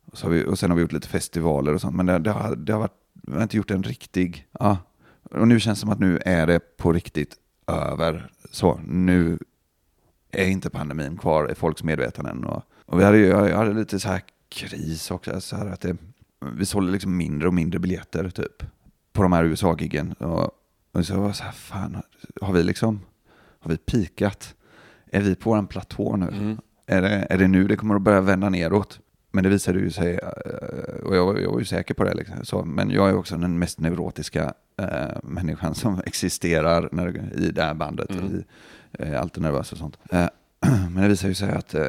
[0.04, 1.96] Och, så har vi, och sen har vi gjort lite festivaler och sånt.
[1.96, 4.78] Men det, det, har, det har varit, vi har inte gjort en riktig, ja.
[5.22, 8.30] Och nu känns det som att nu är det på riktigt över.
[8.50, 9.38] Så nu
[10.30, 12.44] är inte pandemin kvar i folks medvetanden.
[12.44, 15.40] Och, och vi hade, jag hade lite så här kris också.
[15.40, 15.96] Så här att det,
[16.56, 18.62] vi sålde liksom mindre och mindre biljetter typ.
[19.12, 20.12] På de här USA-giggen.
[20.12, 20.50] Och,
[20.92, 22.02] och så var jag så här, fan,
[22.40, 23.00] har vi liksom,
[23.58, 24.54] har vi pikat?
[25.06, 26.28] Är vi på en platå nu?
[26.28, 26.58] Mm.
[26.92, 29.00] Är, det, är det nu det kommer att börja vända neråt?
[29.30, 32.14] Men det visade ju sig, eh, och jag, jag var ju säker på det.
[32.14, 32.44] Liksom.
[32.44, 37.62] Så, men jag är också den mest neurotiska eh, människan som existerar när, i det
[37.62, 38.10] här bandet.
[38.10, 38.26] Mm.
[38.26, 38.44] I,
[38.98, 39.98] eh, alltid nervös och sånt.
[40.10, 40.26] Eh,
[40.90, 41.84] men det visade ju sig att eh,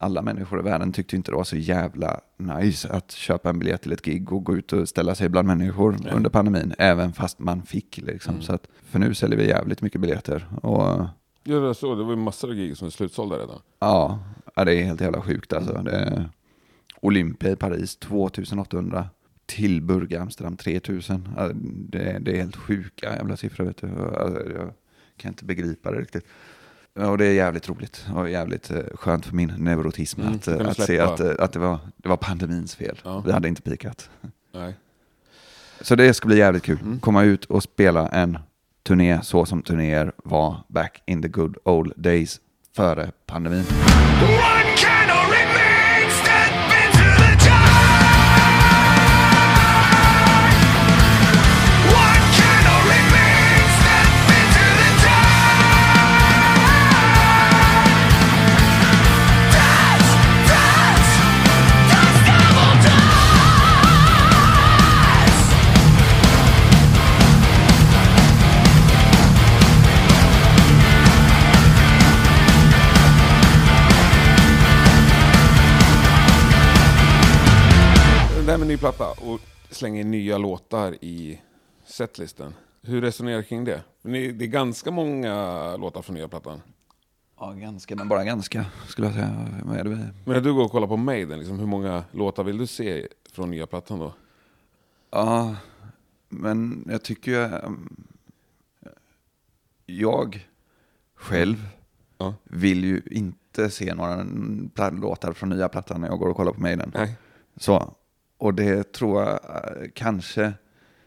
[0.00, 3.82] alla människor i världen tyckte inte det var så jävla nice att köpa en biljett
[3.82, 6.12] till ett gig och gå ut och ställa sig bland människor Nej.
[6.12, 6.74] under pandemin.
[6.78, 8.34] Även fast man fick liksom.
[8.34, 8.42] Mm.
[8.42, 10.46] Så att, för nu säljer vi jävligt mycket biljetter.
[10.62, 11.06] Och
[11.48, 13.60] Ja, det, var så, det var ju massor av gig som är slutsålda redan.
[13.78, 14.18] Ja,
[14.54, 15.72] det är helt jävla sjukt alltså.
[15.72, 16.30] Det
[17.00, 19.08] Olympia i Paris 2800.
[19.46, 21.28] Till Burg Amsterdam 3000.
[21.36, 23.86] Ja, det, det är helt sjuka jävla siffror vet du.
[24.16, 24.72] Alltså, jag
[25.16, 26.24] kan inte begripa det riktigt.
[26.92, 30.80] Och det är jävligt roligt och jävligt eh, skönt för min neurotism Mm, att, att
[30.80, 33.00] se att, eh, att det, var, det var pandemins fel.
[33.04, 33.22] Ja.
[33.26, 34.10] Vi hade inte pikat.
[34.54, 34.74] Nej.
[35.80, 36.78] Så det ska bli jävligt kul.
[36.82, 37.00] Mm.
[37.00, 38.38] Komma ut och spela en
[38.82, 42.40] turné så som turnéer var back in the good old days
[42.76, 43.64] före pandemin.
[79.78, 81.40] Slänga in nya låtar i
[81.86, 82.54] setlisten.
[82.82, 83.82] Hur resonerar du kring det?
[84.02, 86.60] Ni- Det är ganska många låtar från nya plattan.
[87.40, 89.48] Ja, ganska, men bara ganska skulle jag säga.
[89.64, 89.96] Vad är det vi...
[89.96, 93.08] Men när du går och kollar på Maiden, liksom, hur många låtar vill du se
[93.32, 94.12] från nya plattan då?
[95.10, 95.56] Ja,
[96.28, 97.58] men jag tycker ju...
[97.66, 98.06] um,
[99.86, 100.48] Jag
[101.14, 101.68] själv
[102.18, 102.34] Ja.
[102.44, 104.16] vill ju inte se några
[104.74, 106.92] pla- låtar från nya plattan när jag går och kollar på Maiden.
[106.94, 107.16] Nej.
[107.56, 107.94] Så,
[108.38, 110.52] och det tror jag eh, kanske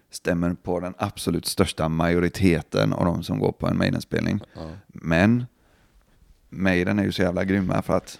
[0.10, 4.40] stämmer på den absolut största majoriteten av de som går på en Maiden-spelning.
[4.54, 4.70] Ja.
[4.88, 5.46] Men
[6.50, 8.20] Maiden är ju så jävla grymma för att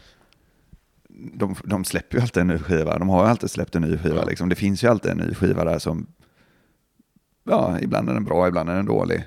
[1.34, 3.00] de, de släpper ju alltid en ny skiva.
[3.00, 4.16] De har ju alltid släppt en ny skiva.
[4.16, 4.26] Ja.
[4.26, 4.50] Liksom.
[4.50, 6.08] Det finns ju alltid en ny skiva där som,
[7.44, 9.24] ja, ibland är den bra, ibland är den dålig.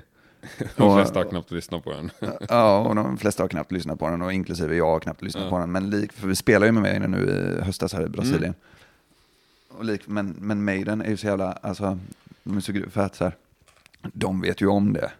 [0.75, 2.11] De flesta har knappt lyssnat på den.
[2.49, 5.43] Ja, och de flesta har knappt lyssnat på den, och inklusive jag har knappt lyssnat
[5.43, 5.49] Ja.
[5.49, 5.71] på den.
[5.71, 8.43] Men lik, för vi spelar ju med Maiden nu i höstas här i Brasilien.
[8.43, 8.55] Mm.
[9.77, 11.99] Och lik, men, men Maiden är ju så jävla, alltså,
[12.43, 13.35] de är så för att så här,
[14.13, 15.11] de vet ju om det.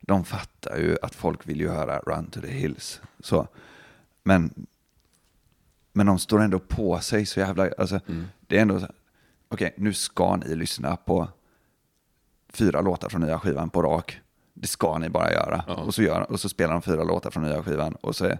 [0.00, 3.00] De fattar ju att folk vill ju höra Run to the Hills.
[3.20, 3.48] Så.
[4.22, 4.66] Men,
[5.92, 8.24] men de står ändå på sig så jävla, alltså, Mm.
[8.46, 8.86] det är ändå så
[9.48, 11.28] okej, nu ska ni lyssna på
[12.52, 14.20] fyra låtar från nya skivan på rak.
[14.54, 15.64] Det ska ni bara göra.
[15.66, 15.74] Ja.
[15.74, 17.94] Och, så gör, och så spelar de fyra låtar från nya skivan.
[17.94, 18.38] Och så är,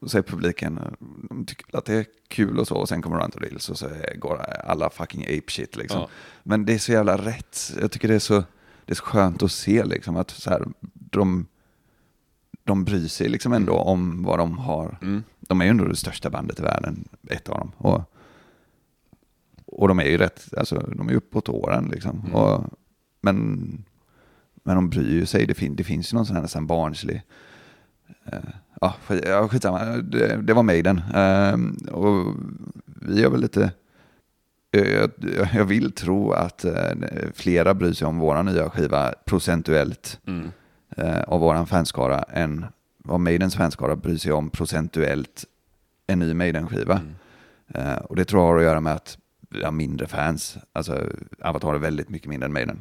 [0.00, 0.80] och är publiken,
[1.28, 2.74] de tycker att det är kul och så.
[2.74, 6.00] Och sen kommer Run to Hills och så går alla fucking ape shit liksom.
[6.00, 6.08] Ja.
[6.42, 7.72] Men det är så jävla rätt.
[7.80, 8.44] Jag tycker det är så,
[8.84, 11.46] det är så skönt att se liksom att så här, de,
[12.64, 14.98] de bryr sig liksom ändå om vad de har.
[15.02, 15.22] Mm.
[15.40, 17.72] De är ju ändå det största bandet i världen, ett av dem.
[17.76, 18.02] Och,
[19.66, 22.20] och de är ju rätt, alltså de är uppåt åren liksom.
[22.20, 22.34] Mm.
[22.34, 22.64] Och,
[23.20, 23.84] men,
[24.54, 27.22] men de bryr ju sig, det, fin, det finns ju någon sån här nästan barnslig,
[28.24, 28.38] eh,
[28.80, 31.00] ja, skit, ja skitsamma, det, det var Maiden.
[31.14, 32.34] Eh, och
[32.84, 33.70] vi är väl lite,
[34.70, 35.10] jag,
[35.54, 36.72] jag vill tro att eh,
[37.34, 40.48] flera bryr sig om våra nya skiva procentuellt Mm.
[40.96, 42.66] eh, av våran fanskara än
[42.98, 45.44] vad Maidens fanskara bryr sig om procentuellt
[46.06, 47.00] en ny Maiden-skiva.
[47.74, 47.88] Mm.
[47.88, 49.18] Eh, och det tror jag har att göra med att
[49.50, 50.56] vi har mindre fans.
[50.72, 51.02] Alltså
[51.42, 52.78] Avatar är väldigt mycket mindre än Maiden.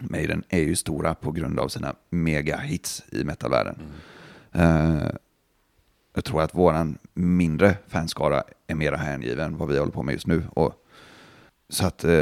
[0.00, 3.74] Maiden är ju stora på grund av sina mega-hits i metalvärlden.
[3.74, 3.84] Eh,
[6.14, 10.26] jag tror att våran mindre fanskara är mera hängiven vad vi håller på med just
[10.26, 10.42] nu.
[10.54, 10.74] Och,
[11.68, 12.12] så att eh,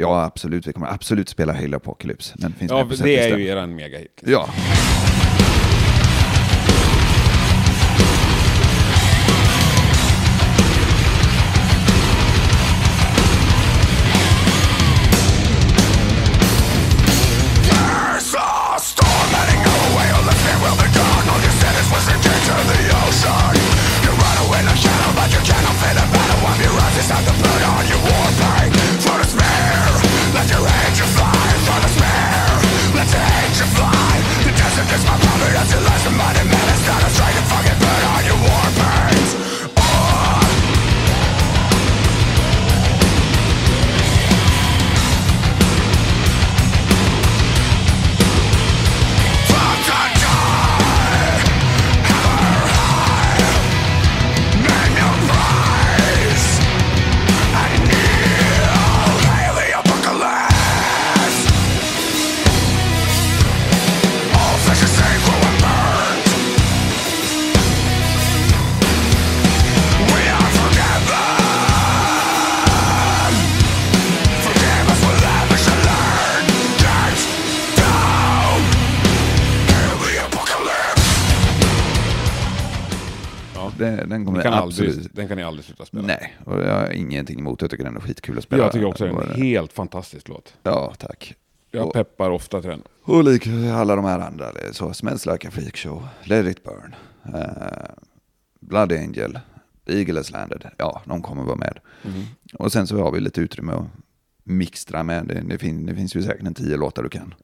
[0.00, 2.34] ja, absolut, vi kommer absolut spela Halo Apocalypse.
[2.38, 4.22] Den finns Ja, det är ju eran megahit.
[4.26, 4.48] Ja.
[84.72, 84.96] Absolut...
[84.96, 86.06] aldrig, den kan ni aldrig sluta spela.
[86.06, 87.60] Nej, och jag har ingenting emot.
[87.60, 88.62] Jag tycker den är skitkul att spela.
[88.62, 90.54] Jag tycker också det är en helt fantastisk låt.
[90.62, 91.34] Ja, tack.
[91.70, 92.82] Jag Och- peppar ofta till den.
[93.04, 96.64] Och lik alla de här andra, det så Smells Like a Freak Show, Let It
[96.64, 96.94] Burn,
[97.34, 97.42] uh,
[98.60, 99.38] Blood Angel,
[99.86, 101.78] Eagle Has Landed, ja, de kommer vara med.
[102.04, 102.22] Mm.
[102.54, 103.86] Och sen så har vi lite utrymme att
[104.44, 107.34] mixtra med, det, det, fin, det finns ju säkert en tio låtar du kan.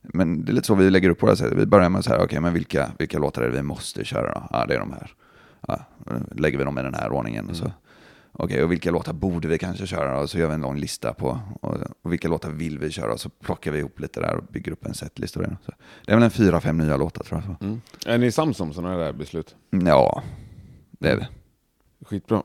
[0.00, 1.52] Men det är lite så vi lägger upp våra sätt.
[1.56, 4.34] Vi börjar med så här, okej, men vilka, vilka låtar är det vi måste köra
[4.34, 4.48] då?
[4.50, 5.14] Ja, det är de här.
[5.68, 5.84] Ja,
[6.34, 7.50] lägger vi dem i den här ordningen.
[7.50, 7.72] Och så.
[8.32, 10.26] Okej, och vilka låtar borde vi kanske köra då?
[10.26, 11.40] Så gör vi en lång lista på.
[11.60, 13.12] Och, och vilka låtar vill vi köra?
[13.12, 15.40] Och så plockar vi ihop lite där och bygger upp en setlista.
[15.40, 15.56] och det.
[15.64, 15.72] Så
[16.06, 17.68] Det är väl en fyra, fem nya låtar tror jag.
[17.68, 17.80] Mm.
[18.06, 19.56] Är ni sams om sådana där beslut?
[19.70, 20.22] Ja,
[20.90, 21.26] det är vi.
[22.04, 22.42] Skitbra.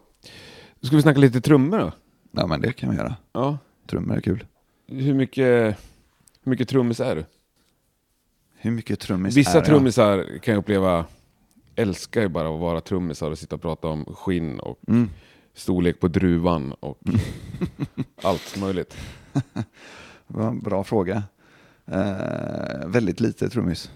[0.81, 1.91] Ska vi snacka lite trummor då.
[2.31, 3.15] Ja, men det kan vi göra.
[3.33, 3.57] Ja.
[3.87, 4.45] Trummor är kul.
[4.87, 5.77] Hur mycket,
[6.43, 7.25] hur mycket trummis är du?
[8.59, 9.65] Hur mycket trummis är Vissa jag?
[9.65, 11.05] trummisar kan jag uppleva
[11.77, 15.09] älskar ju bara att vara trummisar och sitta och prata om skinn och Mm.
[15.53, 16.99] storlek på druvan och
[18.23, 18.97] allt möjligt.
[20.63, 21.23] Bra fråga.
[21.85, 23.91] Eh, väldigt lite trummis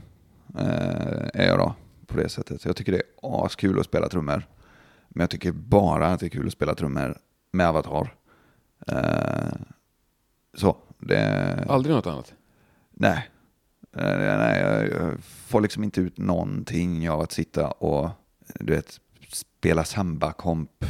[0.59, 1.73] eh, är jag då
[2.07, 2.65] på det sättet.
[2.65, 4.47] Jag tycker det är askul att spela trummor.
[5.09, 7.17] Men jag tycker bara att det är kul att spela trummor
[7.51, 8.15] med Avatar.
[8.87, 9.53] Eh,
[10.53, 11.65] så, det...
[11.69, 12.33] Aldrig något annat.
[12.91, 13.29] Nej.
[13.93, 14.59] Eh, nej
[14.91, 18.09] jag, får liksom inte ut någonting av att sitta och
[18.59, 18.99] du vet,
[19.31, 20.85] spela samba-komp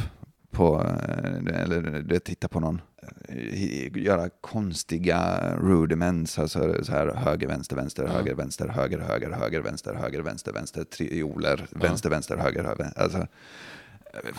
[0.50, 2.80] på, eh, eller du vet, titta på någon,
[3.28, 9.60] eh, göra konstiga rudiments, alltså så här höger, vänster, vänster, höger, vänster, höger, höger, höger,
[9.60, 12.92] vänster, höger, vänster, vänster, trioler, vänster, vänster, höger, höger.
[12.96, 13.26] Alltså,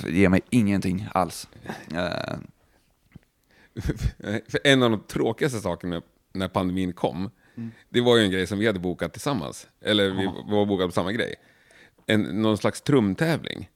[0.08, 1.48] ge mig ingenting alls.
[4.48, 6.02] För en av de tråkigaste sakerna
[6.34, 7.30] när pandemin kom,
[7.90, 9.68] det var ju en grej som vi hade bokat tillsammans.
[9.82, 11.36] Eller vi var bokade på samma grej.
[12.08, 13.70] En, någon slags trumtävling.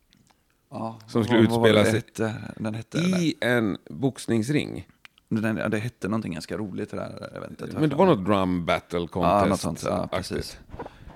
[0.71, 2.03] ja, Som skulle utspela sig
[3.15, 4.87] I en boxningsring.
[5.29, 7.73] den, ja, det hette någonting ganska roligt det där eventet.
[7.73, 9.31] Men det var något drum battle contest.
[9.41, 9.83] Ja, något sånt.
[9.85, 10.59] Ja, precis.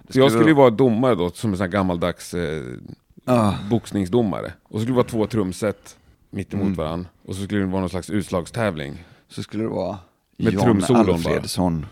[0.10, 2.64] Så jag skulle ju vara domare då, som en sån här gammaldags eh,
[3.26, 3.54] Ah.
[3.70, 4.54] boxningsdomare.
[4.64, 5.98] Och så skulle det vara två trumset
[6.30, 6.76] mitt emot Mm.
[6.76, 7.10] varandra.
[7.26, 9.04] Och så skulle det vara någon slags utslagstävling.
[9.28, 9.98] Så skulle det vara
[10.38, 11.86] Med John trumsolon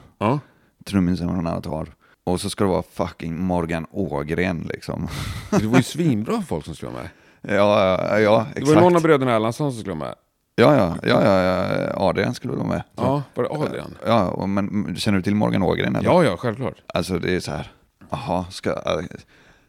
[0.97, 1.05] Alfredsson, Ja.
[1.05, 1.93] trummisen från Avatar.
[2.23, 5.07] Och så ska det vara fucking Morgan Ågren liksom.
[5.49, 7.11] Det var ju svinbra folk som skulle vara med.
[7.57, 8.75] ja, ja, ja, Det exakt.
[8.75, 10.15] var någon av bröderna Erlandsson som skulle vara med.
[10.55, 12.83] Ja, ja, ja, ja, Adrian skulle vara med.
[12.95, 13.95] Ja, var det Adrian?
[14.05, 15.95] Ja, men känner du till Morgan Ågren?
[15.95, 16.09] Eller?
[16.09, 16.75] Ja, ja, självklart.
[16.87, 17.71] Alltså det är så här,
[18.09, 18.75] jaha, ska,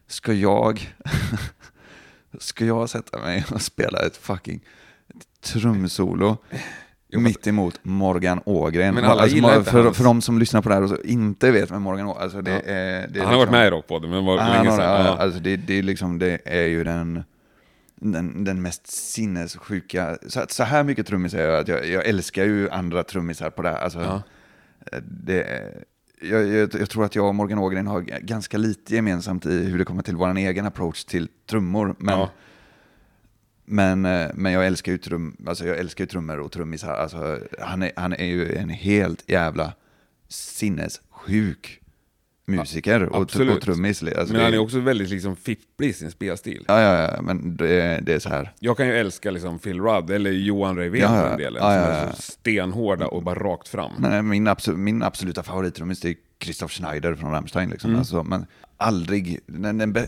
[0.06, 0.94] ska jag,
[2.38, 4.60] ska jag sätta mig och spela ett fucking
[5.44, 6.36] trumsolo
[7.12, 8.94] mitt emot Morgan Ågren?
[8.94, 11.50] Men alla alltså, gillar för, för de som lyssnar på det här och så inte
[11.50, 12.58] vet vem Morgan Ågren alltså det Ja.
[12.72, 13.08] är...
[13.08, 14.90] Det är Han har varit liksom- med i Rockpodden, men var han länge har, sedan.
[14.90, 15.16] ja, Ja.
[15.22, 17.22] alltså det, det, är liksom, det är ju den,
[17.94, 20.18] den, den mest sinnessjuka...
[20.28, 23.62] Så, så här mycket trummisar är jag att jag, jag älskar ju andra trummisar på
[23.62, 23.78] det här.
[23.78, 24.22] Alltså, Ja.
[25.02, 25.46] det,
[26.22, 29.78] jag, jag, jag tror att jag och Morgan Ågren har ganska lite gemensamt i hur
[29.78, 31.94] det kommer till vår egen approach till trummor.
[31.98, 32.30] Men, Ja.
[33.70, 36.94] Men, eh, men jag älskar ju, trum, alltså jag älskar ju trummor och trummisar.
[36.94, 39.72] Alltså, han, är, han är ju en helt jävla
[40.28, 41.80] sinnessjuk
[42.50, 43.56] musiker och, absolut.
[43.56, 44.02] och trummis.
[44.02, 46.64] Alltså, Men han är också väldigt liksom fipplig i sin spelstil.
[46.68, 48.52] Ja, ja, ja, men det, det är så här.
[48.58, 51.28] Jag kan ju älska liksom Phil Rudd, eller Johan Reivén Ja, för ja.
[51.28, 51.98] den delen, Ja, ja, som ja.
[51.98, 54.04] är så stenhårda och bara rakt fram.
[54.04, 57.70] Eh, min, absolut, min absoluta favorittrummis är Christoph Schneider från Rammstein.
[57.70, 57.90] Liksom.
[57.90, 57.98] Mm.
[57.98, 58.46] Alltså, men
[58.80, 59.40] aldrig,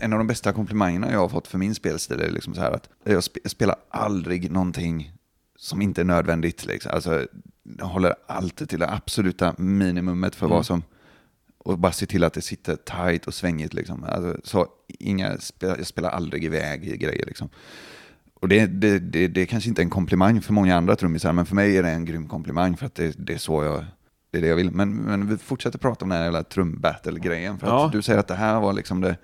[0.01, 2.71] en av de bästa komplimangerna jag har fått för min spelstil är liksom så här
[2.71, 5.13] att jag spe, spelar aldrig någonting
[5.57, 6.65] som inte är nödvändigt.
[6.65, 6.91] Liksom.
[6.91, 7.27] Alltså,
[7.79, 10.55] jag håller alltid till det absoluta minimumet för Mm.
[10.55, 10.83] vad som
[11.57, 13.73] och bara se till att det sitter tight och svängigt.
[13.73, 14.03] Liksom.
[14.03, 17.25] Alltså, så inga, jag spelar aldrig iväg i grejer.
[17.25, 17.49] Liksom.
[18.33, 21.45] Och det, det, det, det är kanske inte en komplimang för många andra trummisar, men
[21.45, 23.85] för mig är det en grym komplimang för att det, det är så jag,
[24.33, 24.71] det är det jag vill.
[24.71, 27.85] Men, men vi fortsätter prata om den här jävla trumbattle-grejen, för Ja.
[27.85, 29.17] att du säger att det här var liksom det,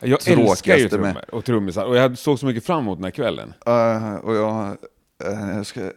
[0.00, 3.04] Jag älskar ju med- trummor och trummisar, och jag såg så mycket fram emot den
[3.04, 3.54] här kvällen.
[3.68, 4.76] Uh, och jag,
[5.30, 5.90] uh, jag ska, uh,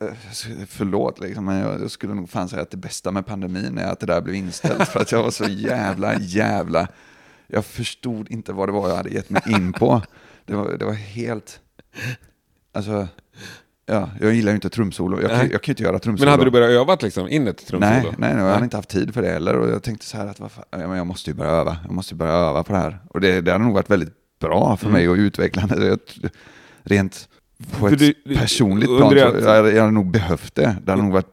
[0.68, 3.92] förlåt, liksom, men jag, jag skulle nog fan säga att det bästa med pandemin är
[3.92, 4.88] att det där blev inställt.
[4.88, 6.88] för att jag var så jävla, jävla...
[7.48, 10.02] Jag förstod inte vad det var jag hade gett mig in på.
[10.46, 11.60] Det var, det var helt...
[12.74, 13.08] Alltså,
[13.88, 15.22] ja, jag gillar ju inte trumsolo.
[15.22, 16.26] Jag, kan- jag kan ju inte göra trumsolo.
[16.26, 17.92] Men hade du börjat öva liksom, in ett trumsolo?
[17.92, 19.56] Nej, nej, nej, jag hade inte haft tid för det heller.
[19.56, 21.78] Och jag tänkte så här att ja, men jag måste ju börja öva.
[21.84, 23.00] Jag måste ju börja öva på det här.
[23.10, 25.88] Och det, det hade nog varit väldigt bra för mig och utvecklande.
[25.88, 26.00] Jag,
[26.84, 27.30] rent
[27.80, 27.94] på Mm.
[27.94, 29.04] Ett du- du- personligt plan.
[29.14, 30.76] att- jag, hade, jag hade nog behövt det.
[30.86, 31.28] Det hade nog varit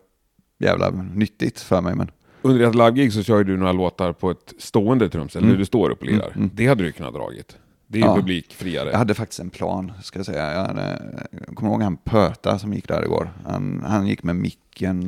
[0.58, 1.94] jävla nyttigt för mig.
[1.94, 2.10] Men
[2.42, 5.64] Under ett livegig så kör ju du några låtar på ett stående trumset, eller du
[5.64, 6.32] står upp och lirar.
[6.54, 7.56] Det hade du kunnat dragit.
[7.86, 8.08] Det är ju.
[8.08, 8.16] Ja.
[8.16, 8.90] publikfriare.
[8.90, 10.52] jag hade faktiskt en plan, ska jag säga.
[10.52, 11.02] Jag, hade,
[11.46, 13.30] jag kommer ihåg han Pöta som gick där igår.
[13.46, 15.00] Han, han gick med micken.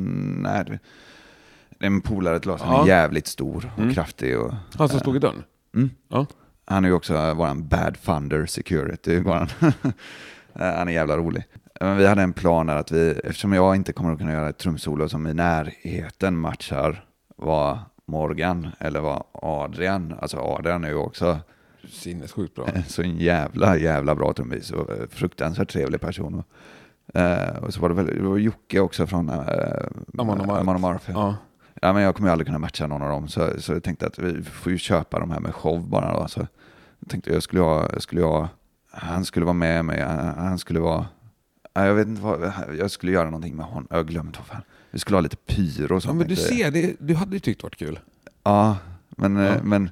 [0.43, 0.79] Nej,
[1.79, 3.93] en polare till oss, han är jävligt stor och Mm.
[3.93, 4.39] kraftig.
[4.39, 5.43] Och, Han som stod i dörren?
[5.75, 5.89] Mm.
[6.07, 6.25] Ja.
[6.65, 9.19] Han är ju också våran Bad Thunder Security.
[9.19, 9.47] Våran.
[10.53, 11.43] han är jävla rolig.
[11.81, 14.49] Men vi hade en plan där att vi, eftersom jag inte kommer att kunna göra
[14.49, 20.95] ett trumsolo som i närheten matchar vad Morgan eller vad Adrian, alltså Adrian är ju
[20.95, 21.39] också
[21.89, 22.67] Sinnessjukt bra.
[22.87, 26.33] så en jävla, jävla bra trummis och eh, fruktansvärt trevlig person.
[26.43, 29.39] Och, eh, och så var det väl det var Jocke också från uh,
[30.17, 30.41] Amon
[30.75, 31.35] Amarth, ja.
[31.81, 31.93] Ja.
[31.93, 34.19] Men jag kommer ju aldrig kunna matcha någon av dem, så, så jag tänkte att
[34.19, 36.19] vi får ju köpa de här med show bara.
[36.19, 36.27] Då.
[36.27, 36.39] Så
[36.99, 38.49] jag tänkte jag skulle ha, jag skulle ha,
[38.91, 41.05] han skulle vara med mig, han, han skulle vara,
[41.73, 44.47] ja, jag vet inte vad, jag skulle göra någonting med honom, jag har glömt vad
[44.47, 44.61] fan.
[44.91, 46.09] Vi skulle ha lite pyro och så.
[46.09, 47.99] ja, men du ser, det, du hade ju tyckt det varit kul.
[48.43, 48.77] Ja,
[49.09, 49.55] men, eh, Ja.
[49.63, 49.89] men,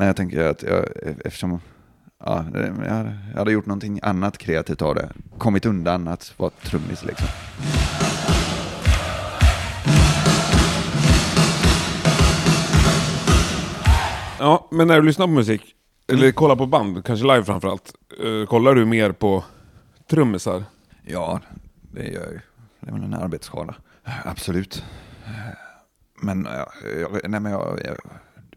[0.00, 0.84] men jag tänker att jag,
[1.24, 1.60] eftersom
[2.24, 2.44] ja,
[2.84, 5.12] jag hade, gjort någonting annat kreativt av det.
[5.38, 7.26] Kommit undan att vara trummis liksom.
[14.38, 15.74] Ja, men när du lyssnar på musik,
[16.12, 17.94] eller kollar på band, kanske live framförallt,
[18.24, 19.44] eh, kollar du mer på
[20.10, 20.64] trummisar?
[21.06, 21.40] Ja,
[21.80, 22.40] det gör jag ju.
[22.80, 23.74] Det är väl en arbetsskada.
[24.24, 24.84] Absolut.
[26.22, 27.96] Men, ja, jag, nej, men jag, jag,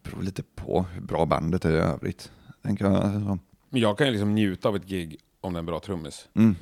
[0.03, 2.31] det beror lite på hur bra bandet är i övrigt.
[2.61, 3.13] Tänker jag.
[3.13, 3.39] Så.
[3.69, 6.29] Men jag kan ju liksom njuta av ett gig om det är en bra trummis.
[6.33, 6.55] Mm.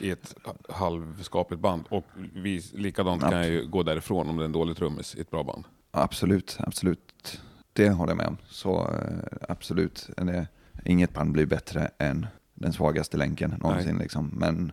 [0.00, 0.34] I ett
[0.68, 1.84] halvskapligt band.
[1.88, 2.04] Och
[2.34, 5.30] vi, likadant kan jag ju gå därifrån om det är en dålig trummis i ett
[5.30, 5.64] bra band.
[5.90, 7.40] Absolut, absolut.
[7.72, 8.36] Det håller jag med om.
[8.48, 10.10] Så eh, absolut.
[10.16, 10.46] Det,
[10.84, 13.98] inget band blir bättre än den svagaste länken någonsin.
[13.98, 14.30] Liksom.
[14.34, 14.72] Men,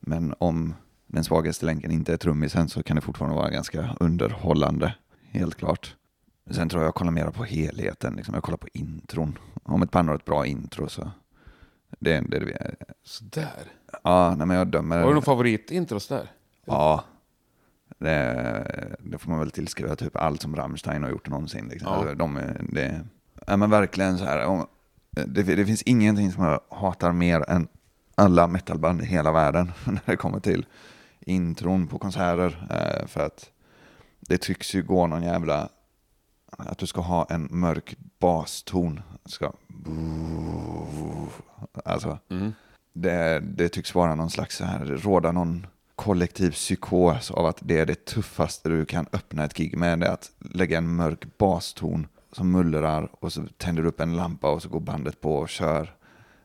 [0.00, 0.74] men om
[1.06, 4.94] den svagaste länken inte är trummisen så kan det fortfarande vara ganska underhållande.
[5.30, 5.96] Helt klart.
[6.50, 8.14] Sen tror jag jag kollar mer på helheten.
[8.16, 8.34] Liksom.
[8.34, 9.38] Jag kollar på intron.
[9.62, 11.10] Om ett band har ett bra intro så
[11.98, 12.74] det, det, det,
[13.04, 13.62] Sådär.
[14.02, 14.98] ja, nej, men jag dömer.
[14.98, 16.30] Har du någon favoritintros där?
[16.64, 17.04] Ja,
[17.98, 21.68] det, det får man väl tillskriva typ allt som Rammstein har gjort någonsin.
[21.68, 21.88] Liksom.
[21.92, 21.98] Ja.
[21.98, 23.00] Alltså, de, är- det,
[23.46, 24.44] ja, men verkligen så här.
[24.46, 24.66] Om,
[25.10, 27.68] det, det finns ingenting som jag hatar mer än
[28.14, 30.66] alla metalband i hela världen när det kommer till
[31.20, 32.66] intron på konserter.
[32.70, 33.50] Eh, för att
[34.20, 35.68] det tycks ju gå någon jävla...
[36.56, 39.00] Att du ska ha en mörk baston.
[39.24, 39.52] Ska...
[41.84, 42.52] Alltså, Mm.
[42.92, 47.78] det, det tycks vara någon slags så här, råda någon kollektiv psykos av att det
[47.78, 49.98] är det tuffaste du kan öppna ett gig med.
[50.00, 54.16] Det är att lägga en mörk baston som mullrar och så tänder du upp en
[54.16, 55.94] lampa och så går bandet på och kör.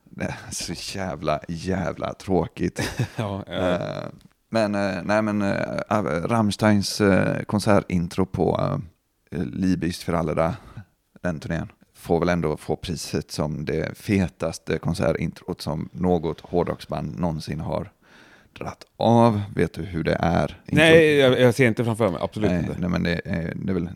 [0.03, 2.82] Det är så jävla, jävla tråkigt.
[3.16, 4.07] Ja, Eh,
[4.49, 7.01] men, eh, nej men, uh, Rammsteins
[7.47, 8.82] konsertintro på
[9.36, 10.54] uh, Liebist för alla där,
[11.22, 17.60] den turnén, får väl ändå få priset som det fetaste konsertintrot som något hårdrocksband någonsin
[17.60, 17.92] har
[18.60, 19.42] dratt av.
[19.56, 20.62] Vet du hur det är?
[20.66, 22.20] Nej, jag, jag ser inte framför mig.
[22.24, 22.76] Absolut nej, inte.
[22.80, 23.90] nej, men det är, det är väl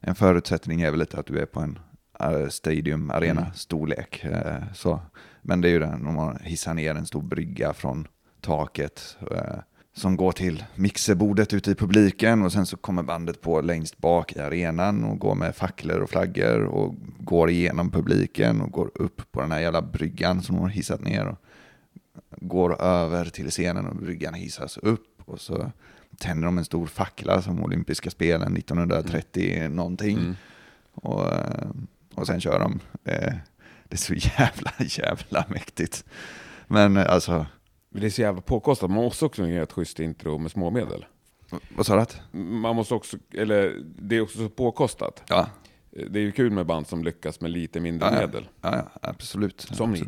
[0.00, 1.78] en förutsättning är väl lite att du är på en
[2.20, 3.52] eh, stadium arena Mm.
[3.54, 4.24] storlek.
[4.24, 5.00] eh, så.
[5.42, 8.08] Men det är ju den om man hissar ner en stor brygga från
[8.40, 9.58] taket eh,
[9.98, 14.32] som går till mixerbordet ute i publiken och sen så kommer bandet på längst bak
[14.32, 19.32] i arenan och går med facklor och flaggor och går igenom publiken och går upp
[19.32, 21.38] på den här jävla bryggan som de har hissat ner och
[22.30, 25.72] går över till scenen och bryggan hissas upp och så
[26.18, 30.18] tänder de en stor fackla som olympiska spelen 1930 någonting.
[30.18, 30.36] Mm.
[30.92, 31.68] Och, eh,
[32.14, 32.80] och sen kör de.
[33.02, 33.40] Det,
[33.88, 36.04] det är så jävla, jävla mäktigt.
[36.66, 37.46] Men eh, alltså,
[37.90, 38.90] Det är så jävla påkostat.
[38.90, 41.04] Man måste också göra ett schysst intro med småmedel.
[41.76, 42.38] vad sa du?
[42.38, 45.22] Man måste också, eller det är också så påkostat.
[45.28, 45.46] Ja,
[45.90, 48.48] Det är ju kul med band som lyckas med lite mindre Ja, medel.
[48.60, 49.60] ja, ja absolut.
[49.60, 50.04] Som ni.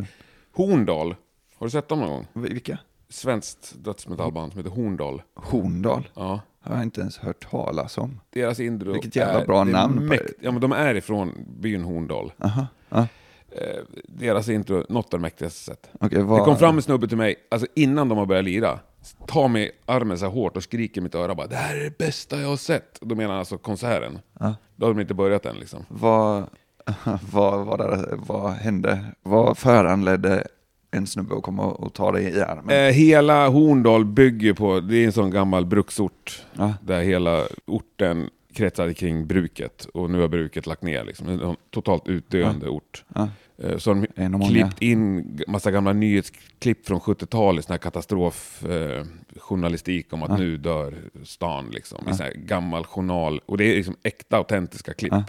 [0.52, 1.14] Horndal,
[1.56, 2.26] har du sett dem någon gång?
[2.32, 2.78] Vilka?
[3.08, 5.22] Svenskt dödsmetallband som heter Horndal.
[5.34, 6.08] Horndal?
[6.14, 6.40] Ja.
[6.60, 8.20] Har jag inte ens hört talas om.
[8.30, 10.32] Deras intro Vilket jävla är bra namn mäkt-.
[10.40, 12.32] Ja men de är ifrån byn Horndal.
[12.38, 13.06] Aha, ja.
[13.52, 15.90] Eh, deras intro, något av det mäktigaste sett.
[16.00, 16.40] Okej, vad...
[16.40, 18.78] Det kom fram en snubbe till mig, alltså innan de har börjat lira,
[19.26, 21.84] tar mig armen så här hårt och skriker i mitt öra bara Det här är
[21.84, 22.98] det bästa jag har sett.
[23.00, 24.18] Då menar han alltså konserten.
[24.40, 24.54] Ja.
[24.76, 25.84] Då har de inte börjat än liksom.
[25.88, 26.44] Vad,
[27.32, 29.04] vad, vad, där, vad hände?
[29.22, 30.46] Vad föranledde
[30.90, 32.70] en snubbe att komma och ta dig i armen?
[32.86, 36.74] Eh, hela Horndal bygger på, det är en sån gammal bruksort, Ja.
[36.82, 39.84] där hela orten kretsade kring bruket.
[39.94, 41.28] Och nu har bruket lagt ner liksom.
[41.28, 43.04] En totalt utdöende ort.
[43.14, 43.28] Ja.
[43.58, 50.14] Eh, Så har de klippt in massa gamla nyhetsklipp från 70-talet, sån här katastrofjournalistik eh,
[50.14, 50.36] om att Ja.
[50.36, 50.94] nu dör
[51.24, 51.98] stan liksom.
[52.08, 52.16] I Ja.
[52.20, 53.40] här gammal journal.
[53.46, 55.12] Och det är liksom äkta, autentiska klipp.
[55.12, 55.24] Ja.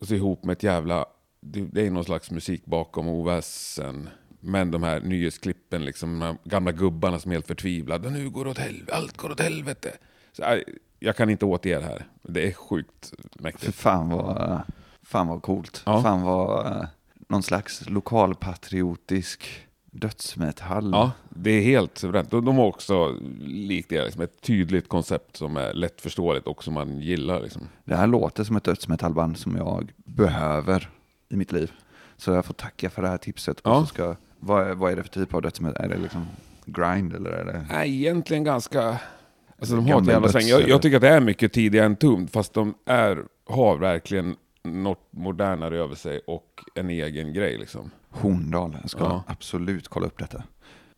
[0.00, 1.06] Och så ihop med ett jävla,
[1.40, 4.08] det, det är någon slags musik bakom oväsen.
[4.40, 8.10] Men de här nyhetsklippen, liksom, de här gamla gubbarna som är helt förtvivlade.
[8.10, 9.92] Nu går det åt helvete, allt går åt helvete.
[10.32, 10.58] Så, äh,
[11.04, 12.06] jag kan inte återge det här.
[12.22, 13.74] Det är sjukt För mäktigt.
[13.74, 14.62] fan vad,
[15.02, 15.82] fan vad coolt.
[15.86, 16.02] Ja.
[16.02, 16.84] Fan vad eh,
[17.28, 20.90] någon slags lokalpatriotisk dödsmetall.
[20.92, 22.30] Ja, det är helt suveränt.
[22.30, 27.00] De har också, likt det, liksom ett tydligt koncept som är lättförståeligt och som man
[27.00, 27.40] gillar.
[27.40, 27.68] Liksom.
[27.84, 30.90] Det här låter som ett dödsmetallband som jag behöver
[31.28, 31.72] i mitt liv.
[32.16, 33.60] Så jag får tacka för det här tipset.
[33.64, 33.76] Ja.
[33.76, 35.84] Och så ska, vad, är, vad är det för typ av dödsmetall?
[35.84, 36.26] Är det liksom
[36.64, 37.66] grind eller är det?
[37.70, 38.98] Nej, egentligen ganska...
[39.58, 40.46] Alltså de har ett jävla sväng.
[40.46, 44.36] Jag, jag tycker att det är mycket tidigare än Tumd, fast de är, har verkligen
[44.62, 47.58] något modernare över sig och en egen grej.
[47.58, 47.90] Liksom.
[48.10, 48.76] Horndal.
[48.80, 49.22] Jag ska Ja.
[49.26, 50.42] absolut kolla upp detta.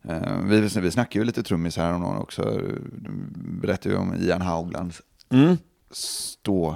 [0.03, 2.61] Eh, vi, vi snackade ju lite trummis här om någon också.
[3.61, 5.57] Berättade ju om Ian Hauglands Mm.
[5.91, 6.75] stå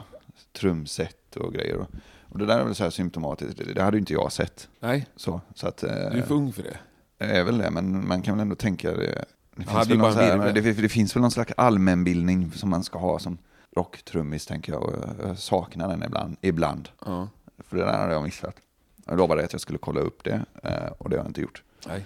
[0.59, 1.85] trumset och grejer.
[2.29, 4.67] Och, det där är väl så här symptomatiskt, det, hade ju inte jag sett.
[4.79, 6.77] Nej, Så, så att, eh, du är för ung för det.
[7.25, 9.25] är väl det, men man kan väl ändå tänka det.
[9.65, 12.99] Det finns, väl någon här, det, det finns väl någon slags allmänbildning som man ska
[12.99, 13.37] ha som
[13.75, 14.83] rocktrummis, tänker jag.
[14.83, 14.93] Och
[15.23, 16.37] jag saknar den ibland.
[16.41, 16.89] ibland.
[17.05, 17.27] Ja.
[17.59, 18.55] För det där hade jag missat.
[19.05, 21.63] Jag lovade att jag skulle kolla upp det eh, och det har jag inte gjort.
[21.87, 22.05] Nej.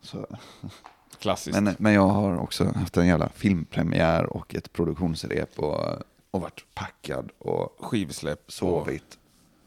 [0.00, 0.26] Så.
[1.18, 1.60] Klassiskt.
[1.60, 5.80] Men, men jag har också haft en jävla filmpremiär och ett produktionsrep och,
[6.30, 8.52] och varit packad och Skivsläpp.
[8.52, 9.18] sovit.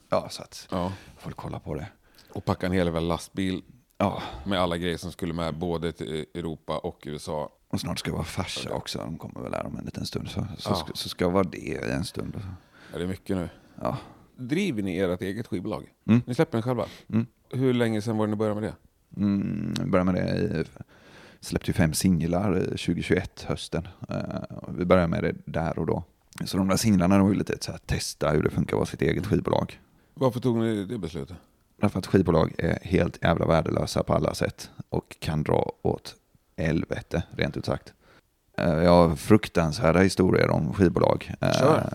[0.09, 0.77] Ja, så att Ja.
[1.13, 1.87] jag får kolla på det.
[2.33, 3.61] Och packa en hel lastbil
[4.01, 7.49] Ja, med alla grejer som skulle med både till Europa och USA.
[7.67, 8.97] och snart ska jag vara farsa också.
[8.97, 10.27] De kommer väl här om en liten stund.
[10.29, 10.75] Så, så, Ja.
[10.75, 12.41] ska, så ska vara det en stund.
[12.91, 13.49] Ja, det är mycket nu.
[13.81, 13.97] Ja.
[14.35, 15.93] Driver ni ert eget skivbolag?
[16.07, 16.21] Mm.
[16.27, 16.85] Ni släpper den själva?
[17.09, 17.25] Mm.
[17.49, 18.75] Hur länge sedan var det ni började med det?
[19.21, 20.63] Mm, började med det i,
[21.39, 23.87] släppte ju fem singlar eh, 2021 hösten.
[24.09, 26.03] Eh, och vi började med det där och då.
[26.45, 29.01] Så de där singlarna var ju lite här, testa hur det funkar att vara sitt
[29.01, 29.79] eget skivbolag.
[30.13, 31.37] Varför tog ni det beslutet?
[31.81, 36.15] Därför att skivbolag är helt jävla värdelösa på alla sätt och kan dra åt
[36.57, 37.93] helvete, rent ut sagt.
[38.57, 41.33] Eh, Jag har fruktansvärda historier om skivbolag.
[41.41, 41.89] Eh, Kör.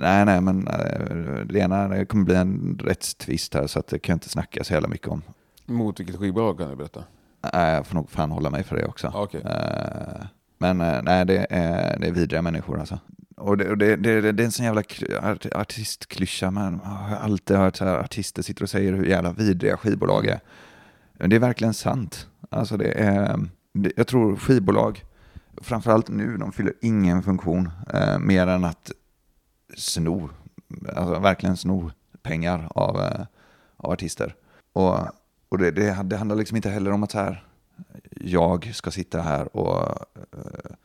[0.00, 3.98] Nej, nej, men eh, det ena det kommer bli en rättstvist här så att det
[3.98, 5.22] kan jag inte snacka så jävla mycket om.
[5.66, 7.04] Mot vilket skivbolag kan du berätta?
[7.52, 9.12] Nej, jag får nog fan hålla mig för det också.
[9.14, 9.40] Okej.
[9.44, 10.26] Eh,
[10.58, 12.98] Men eh, nej, det är, det är vidriga människor alltså.
[13.36, 14.82] Och det, och det, det, det är en sån jävla
[15.22, 19.76] art- artistklyscha, man har alltid hört så här, artister sitter och säger hur jävla vidriga
[19.76, 20.40] skivbolag är.
[21.12, 22.28] Men det är verkligen sant.
[22.50, 25.04] Alltså det är, det, jag tror skivbolag,
[25.56, 28.92] framförallt nu, de fyller ingen funktion eh, mer än att
[29.76, 30.30] sno,
[30.96, 31.90] alltså verkligen sno
[32.22, 33.26] pengar av, eh,
[33.76, 34.34] av artister.
[34.72, 34.98] Och,
[35.48, 37.44] och det, det, det handlar liksom inte heller om att så här,
[38.10, 40.76] jag ska sitta här och eh,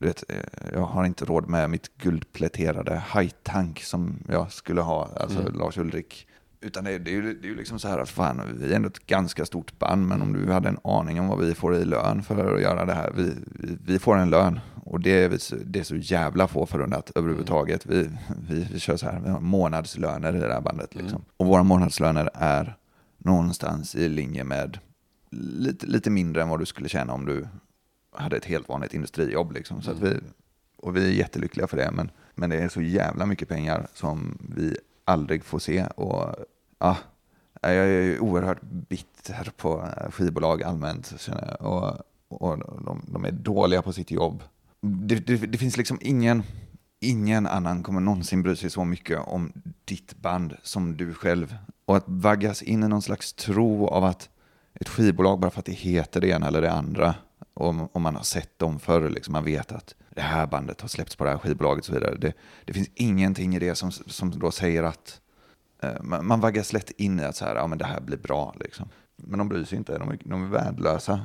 [0.00, 0.36] vet, eh,
[0.72, 5.54] jag har inte råd med mitt guldpläterade high-tank som jag skulle ha, alltså Mm.
[5.54, 6.26] Lars Ulrik.
[6.60, 8.76] Utan det, det, är ju, det är ju liksom så här att fan, vi är
[8.76, 11.76] ändå ett ganska stort band, men om du hade en aning om vad vi får
[11.76, 13.12] i lön för att göra det här.
[13.16, 17.10] Vi, vi, vi får en lön och det är, det är så jävla få förunnat
[17.14, 17.86] överhuvudtaget.
[17.86, 18.10] Vi,
[18.48, 20.94] vi, vi kör så här, vi har månadslöner i det här bandet.
[20.94, 21.24] Liksom.
[21.36, 22.76] Och våra månadslöner är
[23.18, 24.78] någonstans i linje med
[25.30, 27.46] lite, lite mindre än vad du skulle tjäna om du
[28.16, 29.52] hade ett helt vanligt industrijobb.
[29.52, 29.82] Liksom.
[29.82, 30.16] Så att vi,
[30.76, 34.38] och vi är jättelyckliga för det, men, men det är så jävla mycket pengar som
[34.56, 35.86] vi aldrig får se.
[35.86, 36.34] Och,
[36.78, 36.96] ja,
[37.60, 41.72] jag är oerhört bitter på skivbolag allmänt, känner jag.
[41.72, 41.96] Och,
[42.28, 44.42] och de, de är dåliga på sitt jobb.
[44.80, 46.42] Det, det, det finns liksom ingen,
[47.00, 49.52] ingen annan kommer någonsin bry sig så mycket om
[49.84, 51.56] ditt band som du själv.
[51.84, 54.28] Och att vaggas in i någon slags tro av att
[54.74, 57.14] ett skivbolag bara för att det heter det ena eller det andra.
[57.58, 60.88] Om, om man har sett dem förr, liksom, man vet att det här bandet har
[60.88, 62.14] släppts på det här skivbolaget och så vidare.
[62.14, 62.32] Det,
[62.64, 65.20] det finns ingenting i det som, som då säger att
[65.82, 68.16] eh, man, man vaggas lätt in i att så här, ja, men det här blir
[68.16, 68.54] bra.
[68.60, 68.88] Liksom.
[69.16, 71.20] Men de bryr sig inte, de är, de är värdelösa.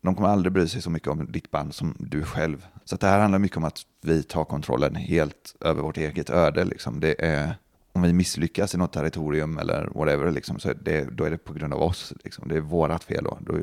[0.00, 2.66] De kommer aldrig bry sig så mycket om ditt band som du själv.
[2.84, 6.30] Så att det här handlar mycket om att vi tar kontrollen helt över vårt eget
[6.30, 6.64] öde.
[6.64, 7.00] Liksom.
[7.00, 7.54] Det är,
[7.92, 11.38] om vi misslyckas i något territorium eller whatever, liksom, så är det, då är det
[11.38, 12.12] på grund av oss.
[12.24, 12.48] Liksom.
[12.48, 13.24] Det är vårat fel.
[13.24, 13.38] Då.
[13.40, 13.58] Då,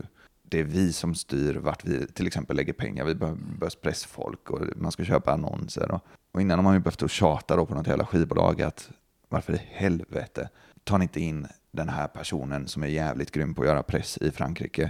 [0.49, 3.05] det är vi som styr vart vi till exempel lägger pengar.
[3.05, 5.91] Vi behöver pressfolk och man ska köpa annonser.
[5.91, 8.89] Och, och innan har man ju behövt att tjata då på något jävla skivbolag att
[9.29, 10.49] varför i helvete
[10.83, 14.17] tar ni inte in den här personen som är jävligt grym på att göra press
[14.17, 14.89] i Frankrike?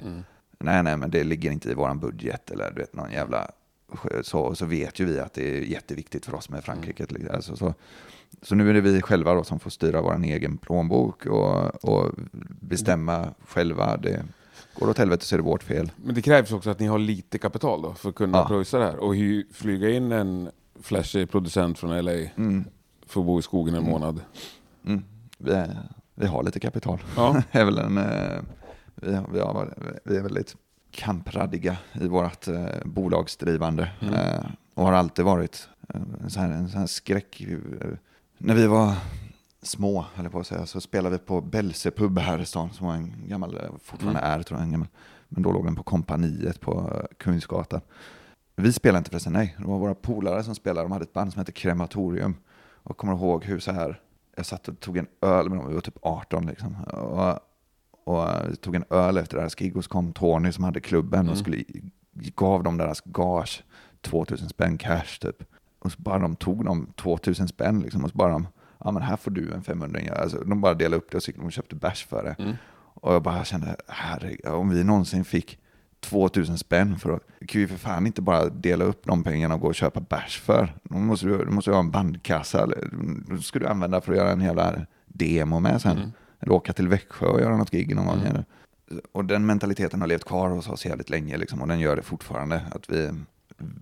[0.59, 3.51] Nej, nej, men det ligger inte i våran budget eller du vet någon jävla
[4.21, 7.05] så, så vet ju vi att det är jätteviktigt för oss med Frankrike.
[7.33, 7.73] Alltså, så,
[8.41, 12.11] så nu är det vi själva då som får styra vår egen plånbok och, och
[12.61, 13.97] bestämma själva.
[13.97, 14.25] Det
[14.73, 15.91] går åt helvete så är det vårt fel.
[15.95, 18.47] Men det krävs också att ni har lite kapital då för att kunna Ja.
[18.47, 18.95] pröjsa det här.
[18.97, 20.49] Och hy, flyga in en
[20.81, 22.65] flashig producent från LA Mm,
[23.07, 24.21] för att bo i skogen en månad.
[24.85, 25.03] mm,
[25.37, 25.63] vi,
[26.15, 26.99] vi har lite kapital.
[27.15, 27.43] Ja.
[27.51, 28.39] är väl en, eh,
[28.95, 30.55] vi, har- vi, har, vi är väldigt
[30.91, 34.13] kampraddiga i vårt eh, bolagsdrivande Mm.
[34.13, 37.41] eh, och har alltid varit eh, en sån här, en sån här skräck.
[37.41, 37.87] eh,
[38.37, 38.93] När vi var
[39.61, 42.69] små, höll jag på att säga, så spelade vi på Belse pub här i stan
[42.73, 44.87] som var en gammal, eh, fortfarande är tror jag, en gammal,
[45.29, 47.81] men då låg den på kompaniet på eh, Kungsgatan.
[48.55, 49.55] Vi spelade inte förresten, nej.
[49.57, 50.85] Det var våra polare som spelade.
[50.85, 52.35] De hade ett band som hette Krematorium.
[52.83, 54.01] Och kommer ihåg hur så här,
[54.35, 56.75] jag satt och tog en öl med dem, vi var typ 18 liksom.
[56.83, 57.39] Och,
[58.03, 59.49] och vi tog en öl efter det här.
[59.49, 61.63] Skigos kom Tony som hade klubben och skulle,
[62.11, 63.63] gav dem deras gage,
[64.01, 65.43] 2000 spänn cash typ.
[65.79, 68.47] Och så bara de tog de 2000 spänn liksom och så bara de,
[68.79, 71.31] ja men här får du en 500 alltså, De bara delade upp det och så
[71.35, 72.57] de köpte bärs för det.
[73.01, 75.59] Och jag bara kände, herregud, om vi någonsin fick
[75.99, 79.61] 2000 spänn för att, kan vi för fan inte bara dela upp de pengarna och
[79.61, 80.73] gå och köpa bärs för.
[80.83, 82.89] Då måste du, då måste du ha en bandkassa, eller,
[83.27, 85.97] då ska du använda för att göra en jävla demo med sen.
[85.97, 86.11] Mm.
[86.39, 88.21] Eller åka till Växjö och göra något gig någon gång.
[88.21, 88.45] Eller-
[89.11, 92.01] Och den mentaliteten har levt kvar hos oss jävligt länge liksom, och den gör det
[92.01, 92.61] fortfarande.
[92.71, 93.09] Att vi,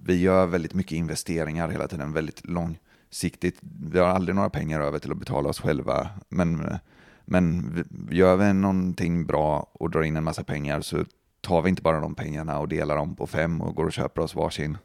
[0.06, 2.48] vi gör väldigt mycket investeringar hela tiden, väldigt
[3.18, 3.59] långsiktigt.
[3.91, 6.09] Vi har aldrig några pengar över till att betala oss själva.
[6.30, 6.78] Men,
[7.26, 7.74] men
[8.11, 11.05] gör vi någonting bra och drar in en massa pengar så
[11.41, 14.22] tar vi inte bara de pengarna och delar dem på fem och går och köper
[14.22, 14.78] oss varsin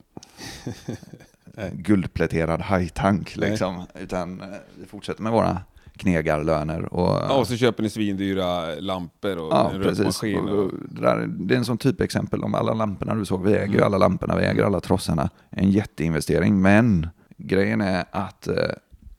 [1.72, 3.87] guldpläterad hajtank liksom.
[3.95, 4.47] Utan eh,
[4.80, 5.59] vi fortsätter med våra
[5.97, 6.95] knegarlöner.
[6.95, 10.22] Och, Ja, och så köper ni svindyra lampor och Ja, en precis.
[10.22, 13.45] Och, och, det, där, det är en sån typexempel om alla lamporna du såg.
[13.45, 15.30] Vi äger ju alla lamporna, vi äger alla trossarna.
[15.51, 17.09] En jätteinvestering, men
[17.45, 18.55] grejen är att eh,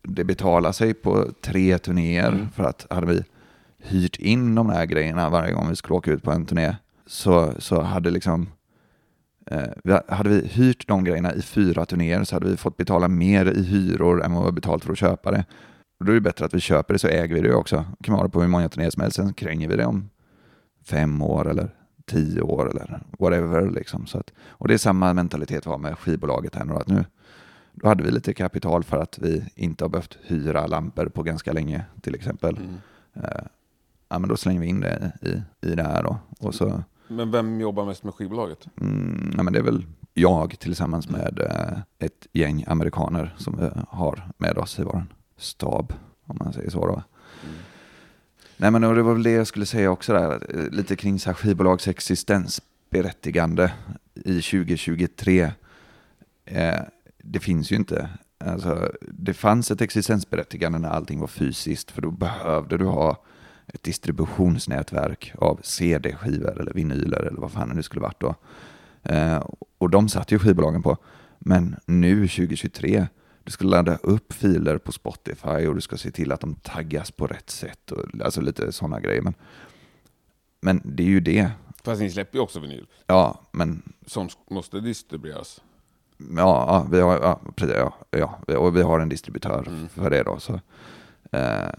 [0.02, 2.48] det betalar sig på tre turnéer.
[2.56, 3.24] För att hade vi
[3.78, 7.54] hyrt in de här grejerna varje gång vi skulle åka ut på en turné så,
[7.60, 8.48] så hade liksom
[9.46, 13.08] Eh, vi- hade vi hyrt de grejerna i fyra turnéer så hade vi fått betala
[13.08, 15.46] mer i hyror än vad vi betalt för att köpa det.
[16.00, 17.86] Och då är det bättre att vi köper det så äger vi det också.
[18.00, 20.10] Det kan vara på hur många turnéer som helst, sen kränger vi det om
[20.86, 21.70] fem år eller
[22.08, 23.70] tio år eller whatever.
[23.72, 24.06] Liksom.
[24.08, 26.74] Så att, och det är samma mentalitet vi har med skivbolaget här nu.
[26.74, 27.06] Att nu
[27.74, 31.54] då hade vi lite kapital för att vi inte har behövt hyra lampor på ganska
[31.54, 32.58] länge till exempel.
[32.58, 32.76] Mm.
[33.14, 33.44] Eh,
[34.10, 36.18] ja, men då slänger vi in det i, i det här då.
[36.40, 38.68] Och så Men vem jobbar mest med skivbolaget?
[38.82, 43.70] Mm, nej, men det är väl jag tillsammans med eh, ett gäng amerikaner som vi
[43.90, 45.06] har med oss i vår
[45.38, 45.94] stab,
[46.26, 46.88] om man säger så.
[46.88, 47.04] Då.
[48.58, 51.30] Nej, men det var väl det jag skulle säga också, där, eh, lite kring så
[51.30, 53.72] här skivbolags existensberättigande
[54.14, 55.52] i 2023.
[56.46, 56.80] Eh,
[57.34, 58.10] det finns ju inte.
[58.38, 63.24] Alltså, det fanns ett existensberättigande när allting var fysiskt, för då behövde du ha
[63.68, 68.36] ett distributionsnätverk av CD-skivor eller vinyler eller vad fan det nu skulle varit då.
[69.04, 69.44] Eh,
[69.78, 70.98] och de satt ju skivbolagen på.
[71.40, 73.08] Men nu 2023,
[73.44, 77.12] du ska ladda upp filer på Spotify och du ska se till att de taggas
[77.12, 77.92] på rätt sätt.
[77.92, 79.22] Och, alltså lite sådana grejer.
[79.22, 79.34] Men,
[80.62, 81.52] men det är ju det.
[81.84, 85.62] Fast ni släpper ju också vinyl Ja, men som måste distribueras.
[86.18, 87.94] Ja, ja, vi har, ja, precis, ja,
[88.48, 90.40] ja, och vi har en distributör för det då.
[90.40, 90.60] Så.
[91.32, 91.70] Eh,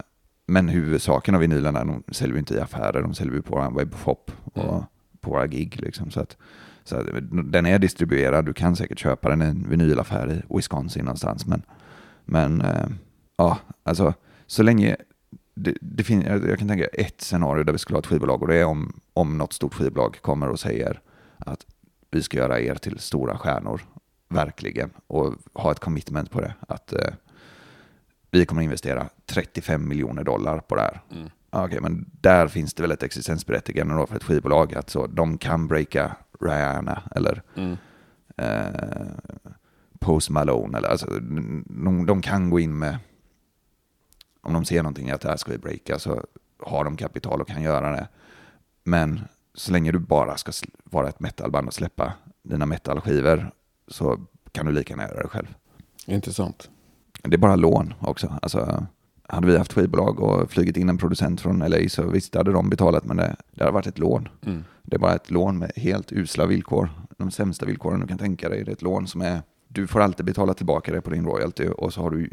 [0.47, 3.77] men huvudsaken av vinylerna, de säljer vi inte i affärer, de säljer vi på vår
[3.79, 4.83] webbshop och Mm.
[5.21, 5.79] på våra gig.
[5.81, 6.37] Liksom, så att,
[6.83, 7.05] så att,
[7.51, 11.45] den är distribuerad, du kan säkert köpa den i en vinylaffär i Wisconsin någonstans.
[11.45, 11.61] Men,
[12.25, 12.87] men eh,
[13.37, 14.13] ja, alltså
[14.47, 14.95] så länge
[15.55, 18.47] det, det fin- jag kan tänka ett scenario där vi skulle ha ett skivbolag och
[18.47, 21.01] det är om, om något stort skivbolag kommer och säger
[21.37, 21.65] att
[22.11, 23.81] vi ska göra er till stora stjärnor,
[24.29, 26.53] verkligen, och ha ett commitment på det.
[26.67, 27.13] Att eh,
[28.31, 31.01] vi kommer investera 35 miljoner dollar på det här.
[31.11, 31.29] Mm.
[31.49, 35.37] Okej, men där finns det väl ett existensberättigande då för ett skivbolag att så, de
[35.37, 37.77] kan breaka Rihanna eller Mm.
[38.37, 39.11] eh,
[39.99, 40.77] Post Malone.
[40.77, 41.07] Eller, alltså,
[41.67, 42.97] de, de kan gå in med,
[44.41, 46.23] om de ser någonting att det här ska vi breaka så
[46.59, 48.07] har de kapital och kan göra det.
[48.83, 49.21] Men
[49.53, 50.51] så länge du bara ska
[50.83, 52.13] vara ett metalband och släppa
[52.43, 53.51] dina metalskivor
[53.87, 54.19] så
[54.51, 55.55] kan du lika gärna göra det själv.
[56.05, 56.69] Intressant.
[57.23, 58.33] Det är bara lån också.
[58.41, 58.87] Alltså,
[59.27, 62.69] hade vi haft skivbolag och flugit in en producent från LA så visst hade de
[62.69, 64.29] betalat men det, det hade varit ett lån.
[64.45, 64.63] Mm.
[64.83, 66.89] Det är bara ett lån med helt usla villkor.
[67.17, 68.63] De sämsta villkoren du kan tänka dig.
[68.63, 71.67] Det är ett lån som är, du får alltid betala tillbaka det på din royalty
[71.67, 72.29] och så har du,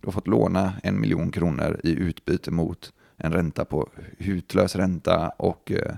[0.00, 3.88] du har fått låna en miljon kronor i utbyte mot en ränta på
[4.18, 5.94] hutlös ränta och, eh,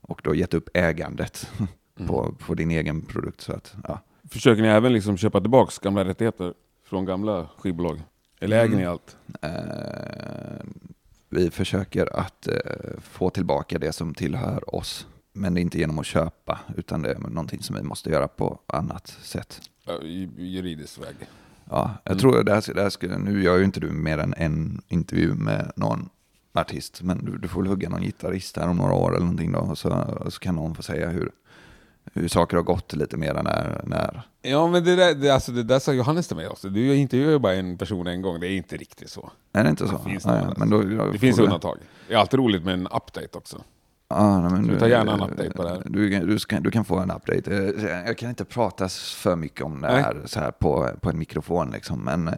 [0.00, 1.50] och då gett upp ägandet
[2.06, 3.40] på, på din egen produkt.
[3.40, 4.00] Så att, ja.
[4.30, 6.54] Försöker ni även liksom köpa tillbaka gamla rättigheter
[6.84, 8.02] från gamla skivbolag?
[8.40, 8.78] Eller äger Mm.
[8.78, 9.16] ni allt?
[9.42, 10.66] Eh,
[11.28, 12.54] vi försöker att eh,
[13.02, 15.06] få tillbaka det som tillhör oss.
[15.32, 18.28] Men det är inte genom att köpa, utan det är någonting som vi måste göra
[18.28, 19.60] på annat sätt.
[20.36, 21.14] Juridisk väg.
[21.70, 22.18] Ja, jag Mm.
[22.20, 25.34] tror det här, det här skulle, nu gör ju inte du mer än en intervju
[25.34, 26.08] med någon
[26.52, 29.52] artist, men du, du får väl hugga någon gitarrist här om några år eller någonting
[29.52, 29.90] då, och så,
[30.24, 31.30] och så kan någon få säga hur,
[32.14, 35.62] hur saker har gått lite mer när, när Ja men det där, det, alltså, det
[35.62, 36.68] där sa Johannes till mig också.
[36.68, 39.30] Du intervjuar ju bara en person en gång, det är inte riktigt så.
[39.52, 39.98] är det inte så?
[39.98, 40.56] finns det ja, något.
[40.58, 41.78] men då, då Det finns du- undantag.
[42.08, 43.62] Det är alltid roligt med en update också.
[44.08, 45.82] Ja, nej, men du, ta gärna en update på det här.
[45.84, 47.56] Du, du, ska, du kan få en update.
[47.56, 50.02] Eh, Jag kan inte prata för mycket om det Nej.
[50.02, 52.34] här, så här på, på en mikrofon, liksom, men eh,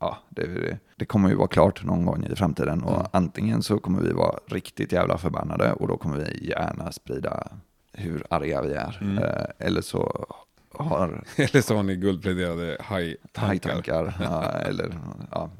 [0.00, 2.82] ja, det, det, det kommer ju vara klart någon gång i framtiden.
[2.82, 3.06] Och Mm.
[3.12, 7.48] antingen så kommer vi vara riktigt jävla förbannade och då kommer vi gärna sprida
[7.92, 8.98] hur arga vi är.
[9.00, 9.18] Mm.
[9.18, 10.26] Eh, Eller så
[10.74, 14.16] har Eller så har ni guldpläderade haj-tankar.
[14.20, 14.98] ja, eller
[15.30, 15.50] ja,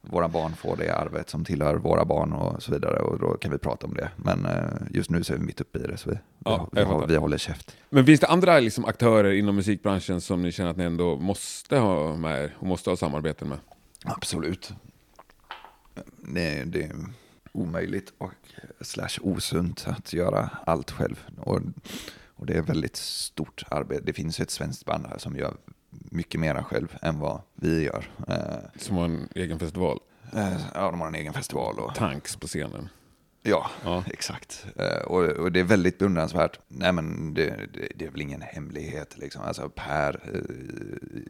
[0.00, 2.98] våra barn får det arvet som tillhör våra barn och så vidare.
[3.00, 4.10] Och då kan vi prata om det.
[4.16, 6.84] Men eh, just nu så är vi mitt uppe i det, så vi, Ja, vi,
[6.84, 7.76] vi, vi håller käft.
[7.90, 11.78] Men finns det andra liksom, aktörer inom musikbranschen som ni känner att ni ändå måste
[11.78, 13.58] ha med er och måste ha samarbeten med?
[14.04, 14.72] Absolut.
[16.18, 16.96] det, det är
[17.56, 18.32] omöjligt och
[18.80, 21.24] slash osunt att göra allt själv.
[21.38, 21.60] Och,
[22.34, 24.02] och det är väldigt stort arbete.
[24.06, 25.54] Det finns ett svenskt band här som gör
[25.90, 28.10] mycket mera själv än vad vi gör.
[28.28, 29.98] Eh, Som har en egen festival.
[30.32, 32.88] eh, ja, de har en egen festival och Tanks på scenen.
[33.42, 34.04] Ja, Ja.
[34.06, 34.66] exakt.
[34.76, 36.60] Eh, och, och det är väldigt beundransvärt.
[36.68, 39.18] Nej, men det, det, det är väl ingen hemlighet.
[39.18, 39.42] Liksom.
[39.42, 40.20] Alltså, per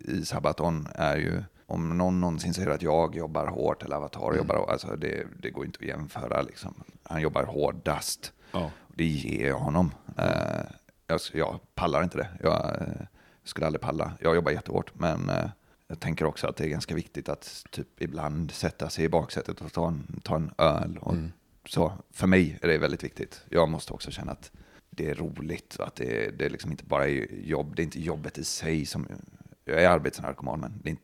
[0.04, 4.36] i Sabaton är ju, om någon någonsin säger att jag jobbar hårt eller Avatar Mm.
[4.36, 6.42] jobbar hårt, alltså det, det går inte att jämföra.
[6.42, 6.74] Liksom.
[7.02, 8.32] Han jobbar hårdast.
[8.52, 8.70] Ja.
[8.88, 9.90] Det ger jag honom.
[10.18, 10.64] Eh,
[11.06, 12.28] jag, jag pallar inte det.
[12.42, 13.06] Jag eh,
[13.44, 14.12] skulle aldrig palla.
[14.20, 15.50] Jag jobbar jättehårt, men eh,
[15.88, 19.60] jag tänker också att det är ganska viktigt att typ ibland sätta sig i baksätet
[19.60, 20.98] och ta en, ta en öl.
[21.00, 21.14] Och
[21.68, 21.92] så.
[22.10, 23.44] För mig är det väldigt viktigt.
[23.48, 24.50] Jag måste också känna att
[24.90, 25.76] det är roligt.
[25.80, 27.76] Att det, det är liksom inte bara jobb.
[27.76, 29.08] Det är inte jobbet i sig som...
[29.64, 31.02] Jag är arbetsnarkoman, men det är inte,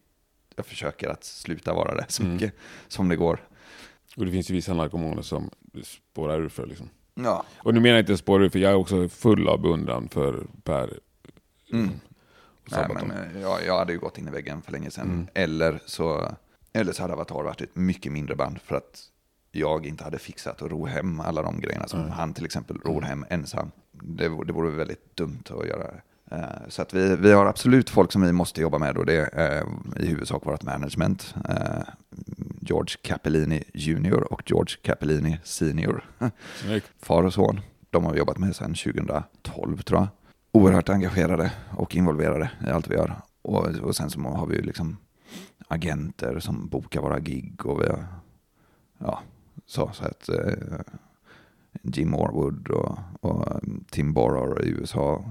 [0.56, 2.54] jag försöker att sluta vara det så mycket
[2.88, 3.40] som det går.
[4.16, 5.50] Och det finns ju vissa narkomaner som
[5.84, 6.66] spårar ur för.
[6.66, 6.88] Liksom.
[7.14, 10.08] Ja, Och nu menar jag inte spåra ur, för jag är också full av beundran
[10.08, 10.98] för Per.
[11.72, 11.90] Mm.
[12.64, 15.28] och Nej, men, eh, jag, jag hade ju gått in i väggen för länge sedan.
[15.34, 16.36] Eller, så,
[16.72, 19.08] eller så hade Avatar varit ett mycket mindre band för att
[19.52, 23.02] jag inte hade fixat att ro hem alla de grejerna som han till exempel ror
[23.02, 23.70] hem ensam.
[23.92, 26.02] Det, det vore väldigt dumt att göra det.
[26.68, 29.56] Så att vi, vi har absolut folk som vi måste jobba med och det är
[29.56, 29.64] eh,
[29.96, 31.34] i huvudsak vårt management.
[31.48, 31.82] Eh,
[32.60, 36.04] George Capellini Junior och George Capellini Senior.
[36.56, 36.90] Snyggt.
[37.02, 37.60] far och son.
[37.90, 40.08] De har vi jobbat med sedan 2012 tror jag.
[40.52, 43.16] Oerhört engagerade och involverade i allt vi gör.
[43.42, 44.96] Och, och sen så har vi ju liksom
[45.68, 48.06] agenter som bokar våra gig och vi har,
[48.98, 49.20] ja,
[49.66, 50.80] så, så att eh,
[51.82, 53.60] Jim Morwood och, och
[53.90, 55.24] Tim Borrow i USA.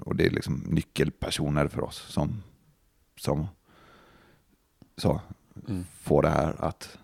[0.00, 2.42] Och, det är liksom nyckelpersoner för oss som,
[3.20, 3.46] som
[4.96, 5.20] så,
[5.68, 5.84] Mm.
[6.00, 6.98] får det här att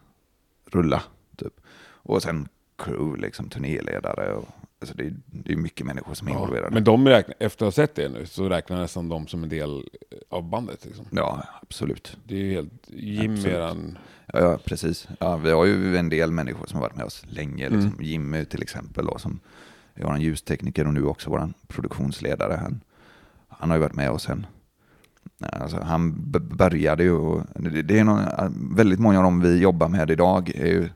[0.67, 1.03] rulla.
[1.37, 1.61] Typ.
[1.81, 4.33] Och sen crew, liksom turnéledare.
[4.35, 4.49] Och,
[4.81, 6.75] alltså det, är, det är mycket människor som är Ja, involverade.
[6.75, 9.49] men de räknar, efter att ha sett det nu så räknar nästan de som en
[9.49, 9.89] del
[10.29, 10.85] av bandet.
[10.85, 11.07] Liksom.
[11.13, 12.17] Ja, absolut.
[12.25, 12.73] Det är ju helt...
[12.91, 13.99] Jim eran...
[14.33, 15.09] Ja, precis.
[15.20, 17.68] Ja, vi har ju en del människor som har varit med oss länge.
[17.68, 17.93] Liksom.
[17.93, 18.05] Mm.
[18.05, 19.41] Jimmy till exempel, då, som
[19.95, 22.59] är vår ljustekniker och nu också vår produktionsledare.
[22.62, 22.81] Han,
[23.49, 24.47] han har ju varit med oss sen.
[25.41, 26.14] Alltså, han
[26.57, 28.24] började ju, och det, det är någon,
[28.76, 30.89] väldigt många av dem vi jobbar med idag är ju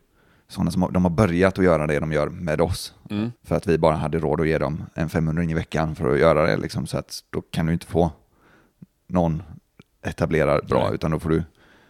[0.49, 2.95] sådana som de har börjat att göra det de gör med oss.
[3.11, 3.33] Mm.
[3.43, 6.19] För att vi bara hade råd att ge dem en 500 i veckan för att
[6.19, 6.57] göra det.
[6.57, 8.11] Liksom, så att då kan du inte få
[9.07, 9.43] någon
[10.03, 10.95] etablerad bra, Nej.
[10.95, 11.43] utan då får du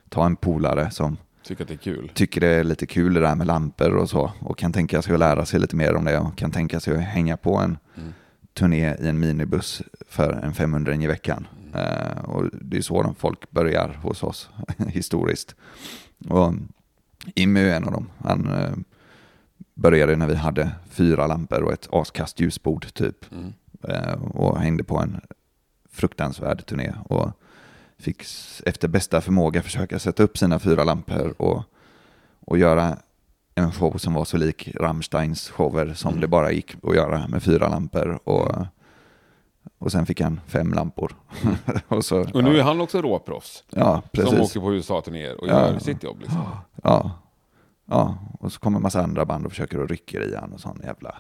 [0.09, 2.11] ta en polare som Tycker att det är kul.
[2.15, 5.13] tycker det är lite kul det där med lampor och så och kan tänka sig
[5.13, 7.79] att lära sig lite mer om det och kan tänka sig att hänga på en
[7.97, 8.13] Mm.
[8.55, 11.47] turné i en minibuss för en 500 i veckan.
[11.75, 14.51] Eh, och det är så de folk börjar hos oss
[14.89, 15.55] historiskt.
[16.29, 16.55] Och
[17.35, 18.11] Immy är en av dem.
[18.19, 18.73] Han eh,
[19.75, 23.33] började när vi hade fyra lampor och ett askast ljusbord typ.
[23.33, 23.53] Mm.
[23.89, 25.21] Eh, och hängde på en
[25.91, 26.93] fruktansvärd turné.
[27.05, 27.31] Och
[28.03, 28.23] fick
[28.67, 31.63] efter bästa förmåga försöka sätta upp sina fyra lampor och,
[32.41, 32.97] och göra
[33.55, 36.21] en show som var så lik Rammsteins shower som Mm.
[36.21, 38.21] det bara gick att göra med fyra lampor.
[38.25, 38.67] Och,
[39.79, 41.15] och sen fick han fem lampor.
[41.89, 43.65] och, så, Och nu är ja, han också råproffs.
[43.71, 44.31] ja, precis.
[44.31, 45.53] Som åker på USA-turnéer och Ja.
[45.73, 46.21] gör sitt jobb.
[46.21, 46.41] Liksom.
[46.83, 47.11] Ja.
[47.87, 50.61] ja, och så kommer en massa andra band och försöker att rycka i han och
[50.61, 51.15] sån jävla...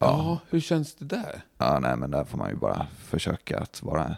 [0.00, 1.42] Ja, hur känns det där?
[1.58, 4.16] Ja, nej, men där får man ju bara försöka att vara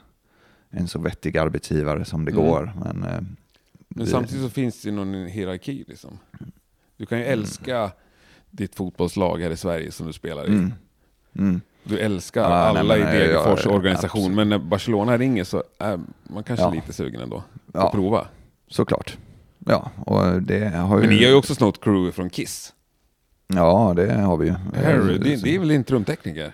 [0.70, 2.44] en så vettig arbetsgivare som det Mm.
[2.44, 2.72] går.
[2.84, 3.20] Men, eh,
[3.88, 5.84] Men vi- samtidigt så finns det någon hierarki.
[5.88, 6.18] Liksom.
[6.96, 7.38] Du kan ju Mm.
[7.40, 7.90] älska
[8.50, 10.48] ditt fotbollslag här i Sverige som du spelar i.
[10.48, 10.72] Mm.
[11.38, 11.60] Mm.
[11.84, 14.36] Du älskar nej, alla men, i eh, Degerfors organisation, absolut.
[14.36, 16.70] men när Barcelona ringer så är man kanske Ja.
[16.70, 17.42] lite sugen ändå
[17.72, 17.86] Ja.
[17.86, 18.26] att prova.
[18.68, 19.16] Såklart.
[19.58, 21.00] Ja, och det har ju...
[21.06, 22.72] Men ni har ju också snott crew från Kiss.
[23.46, 24.52] Ja, det har vi ju.
[24.52, 26.52] Harry, det, det är väl din trumtekniker?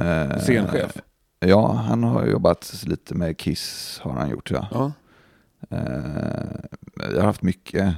[0.00, 0.96] Eh, Scenchef?
[1.40, 4.68] Ja, han har jobbat lite med Kiss, har han gjort ja.
[4.70, 4.92] Ja.
[5.70, 6.64] Eh,
[6.96, 7.94] jag har haft mycket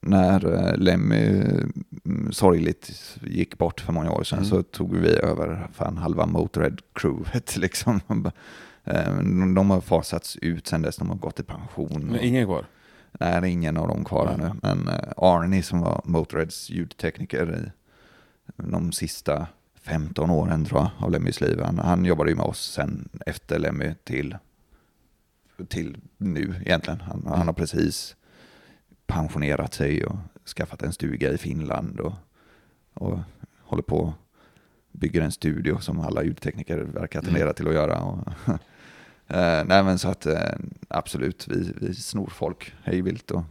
[0.00, 1.42] när eh, Lemmy
[2.04, 4.50] mm, sorgligt gick bort för många år sedan Mm.
[4.50, 8.00] så tog vi över fan halva Motörhead-crewet liksom.
[8.84, 9.16] Eh,
[9.54, 12.04] de har fasats ut sen dess, de har gått i pension.
[12.06, 12.64] Men ingen kvar?
[13.20, 14.50] Nej, det är ingen av dem kvar ännu.
[14.62, 17.70] Men Arnie som var Motörheads ljudtekniker
[18.58, 19.46] i de sista
[19.82, 21.60] 15 åren tror jag av Lemmys liv.
[21.60, 24.36] Han, han jobbade ju med oss sen efter Lemmy till,
[25.68, 27.00] till nu egentligen.
[27.00, 28.16] Han, han har precis
[29.06, 30.16] pensionerat sig och
[30.56, 32.12] skaffat en stuga i Finland och,
[32.94, 33.18] och
[33.62, 34.14] håller på
[34.92, 38.00] bygger en studio som alla ljudtekniker verkar tendera till att göra.
[38.02, 38.28] Och,
[39.26, 40.54] eh, nej men så att eh,
[40.88, 43.42] absolut, vi, vi snor folk hej vilt och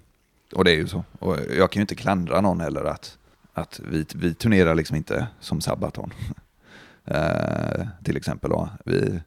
[0.52, 1.04] och det är ju så.
[1.20, 3.18] Och jag kan ju inte klandra någon heller att,
[3.54, 6.14] att vi, vi turnerar liksom inte som Sabaton.
[7.06, 8.70] eh, till exempel då.
[8.86, 9.20] Vi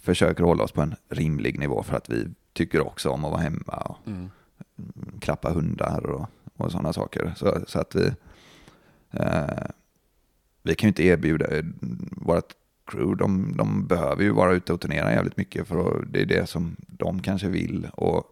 [0.00, 3.40] försöker hålla oss på en rimlig nivå för att vi tycker också om att vara
[3.40, 4.30] hemma och Mm.
[5.20, 7.32] klappa hundar och, och sådana saker.
[7.36, 8.12] Så, så att vi,
[9.10, 9.66] eh,
[10.62, 11.46] vi kan ju inte erbjuda,
[12.10, 12.52] vårt
[12.86, 16.46] crew, de, de behöver ju vara ute och turnera jävligt mycket för det är det
[16.48, 18.24] som de kanske vill och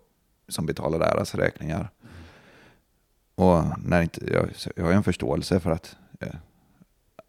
[0.49, 1.91] som betalar deras räkningar.
[3.43, 6.35] Och när inte, jag, jag har ju en förståelse för att eh,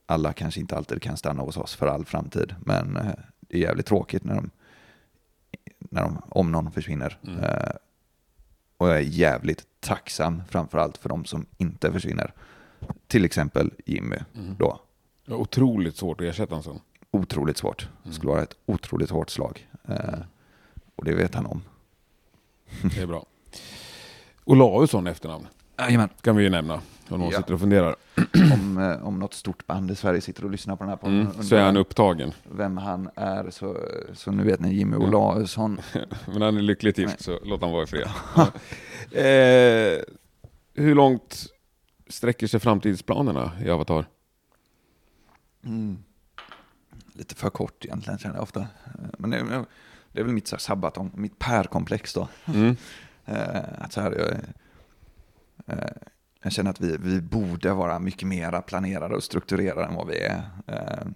[0.05, 3.61] alla kanske inte alltid kan stanna hos oss för all framtid, men eh, det är
[3.61, 4.49] jävligt tråkigt när de,
[5.79, 7.19] när de om någon försvinner.
[7.27, 7.39] Mm.
[7.39, 7.75] Eh,
[8.77, 12.33] och jag är jävligt tacksam framförallt för de som inte försvinner.
[13.07, 14.55] Till exempel Jimmy Mm.
[14.59, 14.79] då.
[15.27, 16.79] Otroligt svårt att ersätta en sån.
[17.11, 17.89] Otroligt svårt.
[18.03, 19.69] Det skulle vara ett otroligt hårt slag.
[19.87, 20.19] Eh,
[20.95, 21.61] och det vet han om.
[22.81, 23.25] Det är bra.
[24.43, 25.47] Olausson efternamn
[25.77, 26.09] Jajamän.
[26.21, 26.81] kan vi ju nämna.
[27.09, 27.37] Om någon Ja.
[27.37, 27.95] sitter och funderar.
[28.53, 31.21] Om, eh, om något stort band i Sverige sitter och lyssnar på den här podden.
[31.21, 31.43] Mm.
[31.43, 32.31] Så är han upptagen.
[32.51, 33.77] Vem han är, så,
[34.13, 34.95] så nu vet ni Jimmy.
[34.97, 35.81] Olausson.
[36.25, 38.07] Men han är lyckligt gift så låt han vara i fred.
[39.11, 40.01] Eh,
[40.73, 41.45] hur långt
[42.07, 44.05] sträcker sig framtidsplanerna i Avatar?
[45.65, 45.97] Mm.
[47.13, 48.59] Lite för kort egentligen känner jag ofta.
[48.59, 48.65] Eh,
[49.17, 49.65] Men det,
[50.11, 52.27] det är väl mitt så här sabbaton, mitt pärkomplex då.
[52.45, 52.75] Mm.
[53.25, 54.37] Eh, att så här, jag,
[56.43, 60.17] jag känner att vi, vi borde vara mycket mer planerade och strukturerade än vad vi
[60.19, 60.41] är.
[60.67, 61.07] Eh,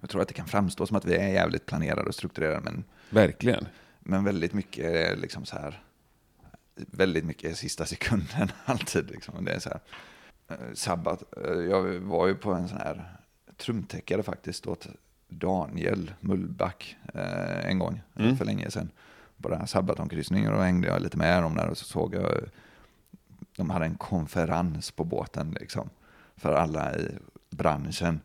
[0.00, 2.84] jag tror att det kan framstå som att vi är jävligt planerade och strukturerade, men,
[3.10, 3.66] Verkligen.
[4.00, 5.82] men väldigt mycket är liksom så här,
[6.76, 9.10] väldigt mycket är sista sekunden alltid.
[9.10, 9.44] Liksom.
[9.44, 9.80] Det är så här,
[10.48, 13.16] eh, sabbat, eh, jag var ju på en sån här
[13.56, 14.86] trumtäckare faktiskt åt
[15.28, 18.36] Daniel Mullback eh, en gång Mm.
[18.36, 18.90] för länge sedan.
[19.42, 22.32] På den här sabbatonkryssningen och hängde jag lite med dem där och så såg jag
[23.56, 25.90] de hade en konferens på båten liksom
[26.36, 27.08] för alla i
[27.50, 28.20] branschen.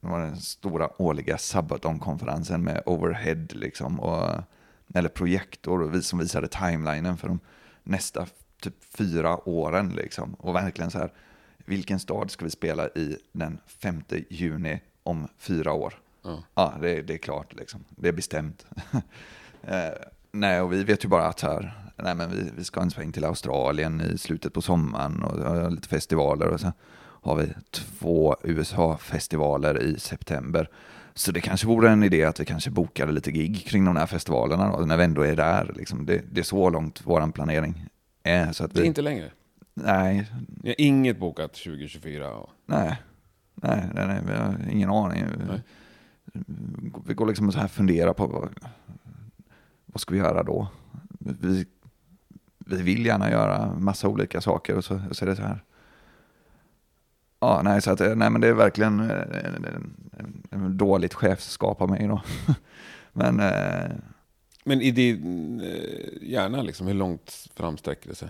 [0.00, 4.42] Det var den stora årliga sabbatonkonferensen med overhead liksom och
[4.94, 7.40] eller projektor och vi som visade timelinen för de
[7.82, 8.26] nästa
[8.60, 11.12] typ fyra åren liksom och verkligen så här
[11.68, 15.94] vilken stad ska vi spela i den 5 juni om fyra år?
[16.22, 16.42] Ja.
[16.54, 17.84] Ja, det, det är klart liksom.
[17.90, 18.66] Det är bestämt.
[19.62, 19.90] eh,
[20.30, 23.12] nej, och vi vet ju bara att här, nej men vi, vi ska en sväng
[23.12, 26.72] till Australien i slutet på sommaren och lite festivaler och så
[27.22, 30.68] har vi två USA-festivaler i september.
[31.14, 34.06] Så det kanske vore en idé att vi kanske bokade lite gig kring de här
[34.06, 35.72] festivalerna då, när vi ändå är där.
[35.76, 36.06] Liksom.
[36.06, 37.86] Det, det är så långt vår planering
[38.22, 38.52] är.
[38.52, 39.30] Så att Det är vi, inte längre.
[39.74, 40.30] nej,
[40.62, 42.32] Ni har inget bokat 2024.
[42.34, 43.02] och- nej,
[43.54, 45.24] nej, nej, nej, vi har ingen aning.
[45.48, 45.60] Nej.
[47.06, 48.48] Vi går liksom så här och funderar på vad,
[49.86, 50.68] vad ska vi göra då?
[51.18, 51.66] Vi,
[52.68, 55.64] vi vill gärna göra massa olika saker och så, så är det så här.
[57.40, 60.76] Ja, nej, så att, eh, nej, men det är verkligen eh, en, en, en, en
[60.76, 62.22] dåligt chefskap av mig då.
[63.12, 63.90] Men eh,
[64.64, 68.28] Men i din eh, hjärna, liksom, hur långt fram sträcker det sig?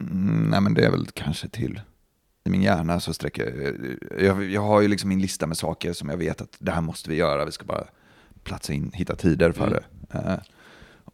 [0.00, 1.80] Mm, nej men det är väl kanske till,
[2.44, 3.74] i min hjärna så sträcker
[4.18, 6.80] jag, jag har ju liksom min lista med saker som jag vet att det här
[6.80, 7.84] måste vi göra, vi ska bara
[8.44, 9.78] platsa in, hitta tider för Mm.
[10.10, 10.18] det.
[10.18, 10.38] Eh,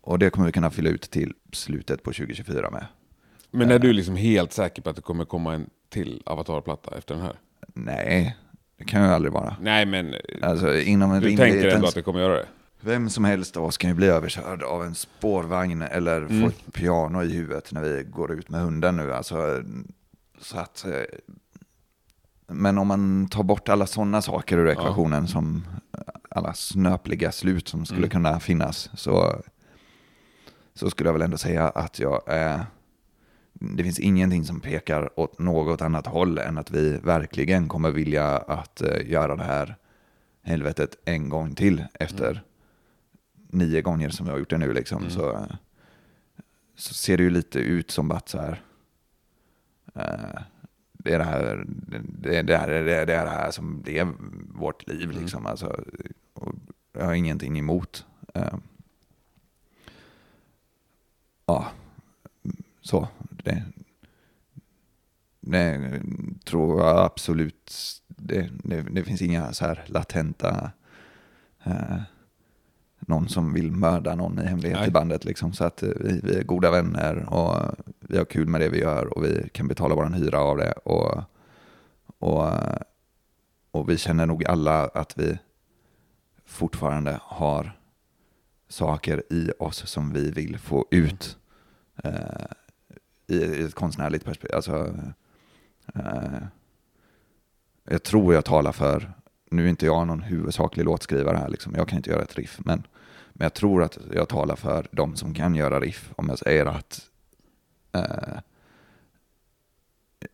[0.06, 2.86] och det kommer vi kunna fylla ut till slutet på 2024 med.
[3.50, 7.14] Men är du liksom helt säker på att det kommer komma en till avatarplatta efter
[7.14, 7.36] den här?
[7.74, 8.36] Nej,
[8.78, 9.56] det kan ju aldrig vara.
[9.60, 12.46] Nej, men Alltså inom en du tänker ändå att det kommer göra det?
[12.80, 16.42] Vem som helst av oss kan ju bli överkörd av en spårvagn eller Mm.
[16.42, 19.12] få ett piano i huvudet när vi går ut med hunden nu.
[19.14, 19.62] Alltså,
[20.40, 20.92] så att, eh,
[22.48, 25.64] men om man tar bort alla sådana saker ur ekvationen som
[26.30, 28.10] alla snöpliga slut som skulle Mm.
[28.10, 29.42] kunna finnas så,
[30.76, 32.66] så skulle jag väl ändå säga att jag är
[33.60, 38.36] det finns ingenting som pekar åt något annat håll än att vi verkligen kommer vilja
[38.38, 39.76] att eh, göra det här
[40.42, 42.42] helvetet en gång till efter
[43.50, 44.98] nio gånger som vi har gjort det nu liksom.
[44.98, 45.10] Mm.
[45.10, 45.46] Så,
[46.76, 48.62] så ser det ju lite ut som att så här,
[49.94, 50.40] eh,
[50.92, 51.64] det är det här,
[52.18, 54.08] det, det, här, det, är det här som är
[54.58, 55.22] vårt liv Mm.
[55.22, 55.46] liksom.
[55.46, 55.84] Alltså,
[56.92, 58.06] jag har ingenting emot.
[58.34, 58.54] Eh,
[61.46, 61.66] ja,
[62.80, 63.08] så.
[63.30, 63.62] Det,
[65.40, 66.00] det
[66.44, 67.72] tror jag absolut.
[68.06, 70.70] Det, det, det finns inga så här latenta
[71.64, 72.00] eh,
[73.00, 74.88] någon som vill mörda någon i hemlighet Nej.
[74.88, 75.24] i bandet.
[75.24, 75.52] Liksom.
[75.52, 78.80] Så att eh, vi, vi är goda vänner och vi har kul med det vi
[78.80, 80.72] gör och vi kan betala vår hyra av det.
[80.72, 81.22] Och,
[82.18, 82.50] och,
[83.70, 85.38] och vi känner nog alla att vi
[86.46, 87.78] fortfarande har
[88.68, 91.38] saker i oss som vi vill få ut.
[92.04, 92.46] Eh,
[93.26, 94.56] i, i ett konstnärligt perspektiv.
[94.56, 94.94] Alltså,
[95.94, 96.42] eh,
[97.84, 99.12] jag tror jag talar för,
[99.50, 101.74] nu är inte jag någon huvudsaklig låtskrivare här, liksom.
[101.74, 102.86] jag kan inte göra ett riff, men,
[103.32, 106.66] men jag tror att jag talar för de som kan göra riff om jag säger
[106.66, 107.10] att
[107.92, 108.38] eh,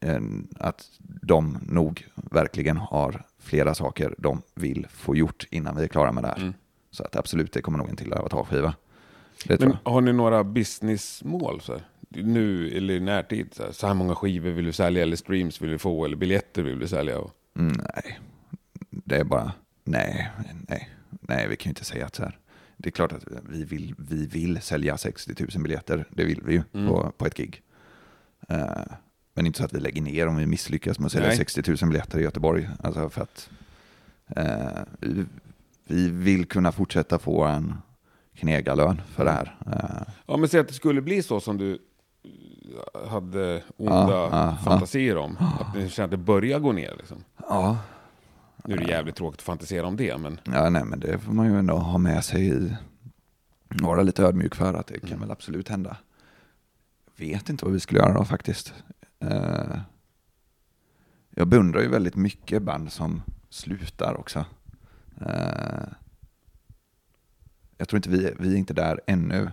[0.01, 5.89] en- att de nog verkligen har flera saker de vill få gjort innan vi är
[5.89, 6.37] klara med det här.
[6.37, 6.55] Mm.
[6.93, 8.75] Så att absolut, det kommer nog en till avatarskiva.
[9.45, 11.61] Det Men har ni några businessmål?
[11.61, 11.83] Så här?
[12.09, 13.55] Nu eller i närtid?
[13.55, 16.17] Så här, så här många skivor vill du sälja eller streams vill du få eller
[16.17, 17.19] biljetter vill du sälja?
[17.19, 18.19] Och, Mm, nej,
[18.91, 19.53] det är bara,
[19.85, 20.31] nej,
[20.69, 22.39] nej, nej, vi kan ju inte säga att så här.
[22.77, 26.53] Det är klart att vi vill, vi vill sälja 60 000 biljetter, det vill vi
[26.53, 26.89] ju Mm.
[26.89, 27.63] på, på ett gig.
[28.49, 28.67] Eh,
[29.35, 31.37] men inte så att vi lägger ner om vi misslyckas med att sälja Nej.
[31.37, 32.69] 60 000 biljetter i Göteborg.
[32.83, 33.51] Alltså för att
[34.37, 34.83] eh,
[35.85, 37.75] vi, vi vill kunna fortsätta få en
[38.35, 39.59] knegarlön för det här.
[39.67, 41.79] Eh, ja, men säg att det skulle bli så som du
[42.95, 44.57] eh, hade onda Ja, ja, ja.
[44.65, 45.37] fantasier om.
[45.61, 46.95] Att ni känner att det börjar gå ner.
[46.99, 47.25] Liksom.
[47.49, 47.79] ja,
[48.65, 51.33] Nu är det jävligt tråkigt att fantisera om det, men Ja, nej, men det får
[51.33, 52.77] man ju ändå ha med sig i.
[53.69, 55.97] Vara lite ödmjuk för att det kan väl absolut hända.
[57.17, 58.75] Vet inte vad vi skulle göra då faktiskt.
[59.21, 59.79] Eh,
[61.31, 64.45] jag beundrar ju väldigt mycket band som slutar också.
[65.23, 65.89] Eh,
[67.79, 69.51] jag tror inte vi, vi är inte där ännu.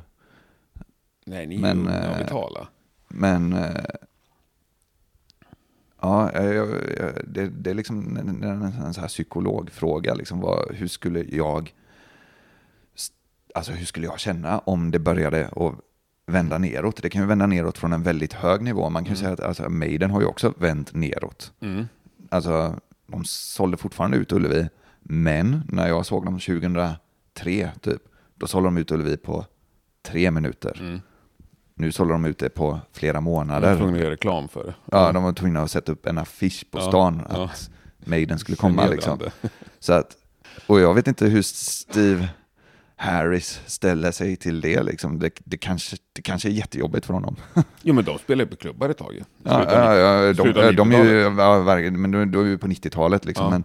[1.26, 2.67] nej, ni Men, är ju eh, att betala.
[3.07, 3.86] Men eh,
[6.01, 10.13] ja, jag, jag, det, det är liksom en, en, så här psykologfråga.
[10.13, 11.74] Liksom, vad, hur skulle jag
[13.55, 15.74] alltså hur skulle jag känna om det började att
[16.26, 17.01] vända neråt?
[17.01, 18.89] Det kan ju vända neråt från en väldigt hög nivå.
[18.89, 21.53] Man kan ju säga att alltså, Maiden har ju också vänt neråt.
[21.59, 21.88] Mm.
[22.30, 24.70] Alltså, de sålde fortfarande ut Ullevi,
[25.12, 28.01] men när jag såg dem 2003, typ,
[28.36, 29.45] då sålde de ut Ullevi på
[30.05, 30.78] tre minuter.
[30.80, 31.01] Mm.
[31.76, 33.78] Nu sålde de ut det på flera Jag var månader.
[33.78, 34.74] tvungen att göra reklam för det.
[34.91, 37.43] Ja, de var tvungna att sätta upp en affisch på Ja, stan ja.
[37.43, 38.88] att Maiden skulle komma.
[38.88, 39.20] Liksom.
[39.80, 40.18] Så att,
[40.68, 42.30] och jag vet inte hur Steve
[42.95, 44.84] Harris ställer sig till det.
[44.84, 45.20] Liksom.
[45.20, 47.36] Det, det, kanske, det kanske är jättejobbigt för honom.
[47.82, 49.22] Jo, men de spelar ju på klubbar ett tag ju.
[49.43, 51.84] Ja, ja, ja, de, av de är ju, 90-talet.
[51.86, 53.45] ja, men då, då är vi på 90-talet liksom.
[53.45, 53.49] Ja.
[53.51, 53.64] Men,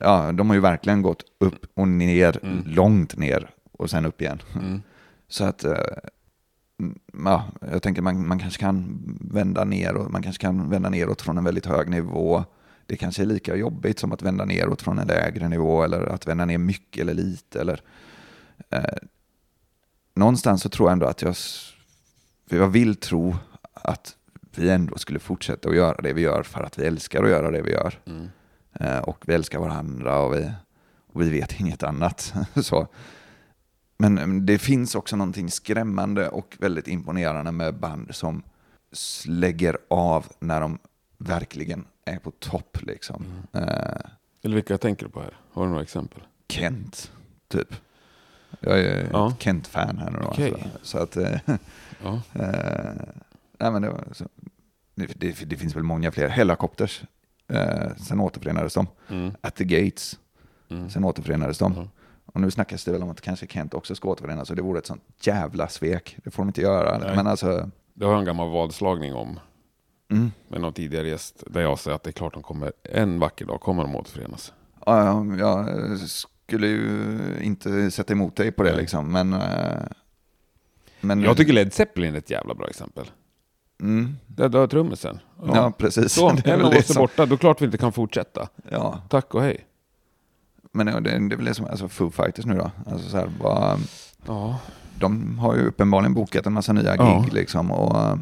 [0.00, 2.62] ja, de har ju verkligen gått upp och ner, Mm.
[2.66, 4.42] långt ner och sen upp igen.
[4.54, 4.82] Mm.
[5.28, 5.76] Så att, eh,
[7.24, 11.38] ja, jag tänker man, man kanske kan vända neråt, man kanske kan vända neråt från
[11.38, 12.44] en väldigt hög nivå.
[12.86, 16.26] Det kanske är lika jobbigt som att vända neråt från en lägre nivå eller att
[16.28, 17.60] vända ner mycket eller lite.
[17.60, 17.80] Eller,
[18.70, 18.84] eh,
[20.14, 21.36] någonstans så tror jag ändå att jag,
[22.46, 23.36] för jag vill tro
[23.72, 24.16] att
[24.56, 27.50] vi ändå skulle fortsätta att göra det vi gör för att vi älskar att göra
[27.50, 27.94] det vi gör.
[28.06, 28.28] Mm.
[28.72, 30.50] Eh, och vi älskar varandra och vi,
[31.12, 32.34] och vi vet inget annat.
[32.62, 32.86] så.
[33.98, 38.42] Men mm, det finns också någonting skrämmande och väldigt imponerande med band som
[39.26, 40.78] lägger av när de
[41.18, 42.78] verkligen är på topp.
[42.82, 43.24] Liksom.
[43.52, 43.68] Mm.
[43.68, 44.00] Eh,
[44.42, 45.36] Eller vilka tänker du på här?
[45.52, 46.20] Har du några exempel?
[46.48, 47.12] Kent,
[47.48, 47.74] typ.
[48.60, 49.30] Jag är Ja.
[49.30, 50.18] ett Kent-fan här nu.
[50.24, 50.52] Okej.
[50.52, 50.68] alltså.
[50.82, 51.40] Så att, eh,
[52.04, 52.20] Ja.
[52.34, 52.92] Eh,
[53.58, 54.24] nej, men det, så,
[54.94, 56.28] det, det finns väl många fler.
[56.28, 57.02] Hellacopters,
[57.48, 58.86] eh, sen återförenades de.
[59.08, 59.30] Mm.
[59.40, 60.18] At the Gates,
[60.70, 60.90] Mm.
[60.90, 61.72] sen återförenades de.
[61.72, 61.88] Mhm.
[62.26, 64.50] Och nu snackas det väl om att kanske Kent också ska återförenas.
[64.50, 66.16] Och det vore ett sånt jävla svek.
[66.24, 66.98] Det får de inte göra.
[66.98, 67.16] Nej.
[67.16, 69.40] Men alltså, Det har jag en gammal vadslagning om
[70.10, 71.42] mm, med någon tidigare gäst.
[71.46, 74.52] Där jag säger att det är klart de kommer, en vacker dag kommer de återförenas.
[74.86, 77.08] ja, ja, jag skulle ju
[77.40, 78.80] inte sätta emot dig på det Nej.
[78.80, 79.12] liksom.
[79.12, 79.82] Men, eh,
[81.00, 83.10] men Jag tycker Led Zeppelin är ett jävla bra exempel.
[83.80, 85.18] Mm, Där dör trummisen.
[85.46, 85.72] ja.
[85.78, 86.12] precis.
[86.12, 88.48] Så, Det är en av oss är borta, då är klart vi inte kan fortsätta.
[88.70, 89.66] Ja, Tack och hej.
[90.72, 92.70] men det, det är väl det som alltså Foo Fighters nu då.
[92.86, 93.78] Alltså så här, vad,
[94.26, 94.58] Ja.
[94.98, 97.26] de har ju uppenbarligen bokat en massa nya gig Ja.
[97.32, 97.70] liksom.
[97.70, 98.18] Och,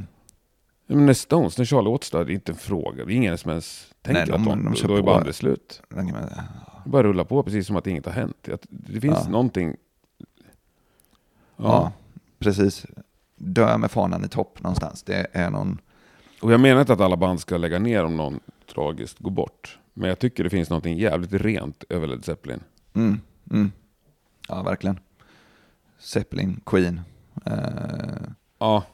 [0.87, 3.05] Men när Stones, när Charlie återstår, det är inte en fråga.
[3.05, 5.37] Det är ingen som ens tänker Nej, de- att de, de kör då är bandet
[5.37, 5.83] slut.
[5.89, 8.49] Det bara rulla på precis som att inget har hänt.
[8.71, 9.29] Det finns Ja.
[9.31, 9.77] någonting...
[11.57, 11.65] Ja.
[11.65, 11.93] ja,
[12.39, 12.87] precis.
[13.37, 15.03] Dö med fanan i topp någonstans.
[15.03, 15.81] Det är någon...
[16.41, 18.41] Och jag menar inte att alla band ska lägga ner om någon
[18.75, 19.79] tragiskt går bort.
[19.95, 22.61] Men jag tycker det finns någonting jävligt rent över Led Zeppelin.
[22.95, 23.21] Mm,
[23.51, 23.73] mm.
[24.49, 24.99] Ja, verkligen.
[25.99, 27.01] Zeppelin, Queen.
[27.47, 27.53] Eh,
[28.59, 28.85] Ja,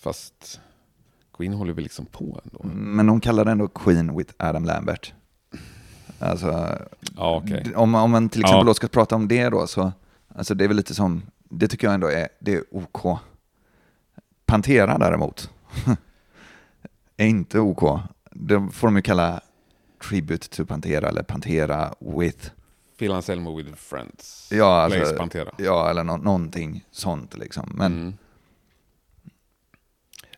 [0.00, 0.60] fast
[1.36, 2.60] Queen håller väl liksom på ändå.
[2.74, 5.14] men de kallar det ändå Queen with Adam Lambert.
[6.18, 6.78] Alltså,
[7.16, 8.74] Ja, d- om, om man till exempel Ja.
[8.74, 9.92] ska prata om det då så,
[10.34, 13.18] alltså det är väl lite som, det tycker jag ändå är, det är OK.
[14.46, 15.50] Pantera däremot,
[17.16, 18.00] är inte OK.
[18.30, 19.40] Det får de ju kalla
[20.08, 22.50] Tribute to Pantera eller Pantera with,
[22.98, 24.48] Phil Anselmo with friends.
[24.52, 25.52] ja, alltså, Blaze Pantera.
[25.58, 27.72] ja eller nå- någonting sånt liksom.
[27.74, 28.14] Men Mm.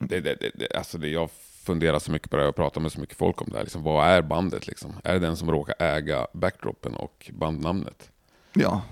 [0.09, 1.31] Det, det, det, det, alltså det, jag
[1.65, 3.63] funderar så mycket på det här och pratar med så mycket folk om det här.
[3.65, 4.93] Liksom, vad är bandet liksom?
[5.05, 8.11] Är det den som råkar äga backdropen och bandnamnet?
[8.53, 8.83] Ja,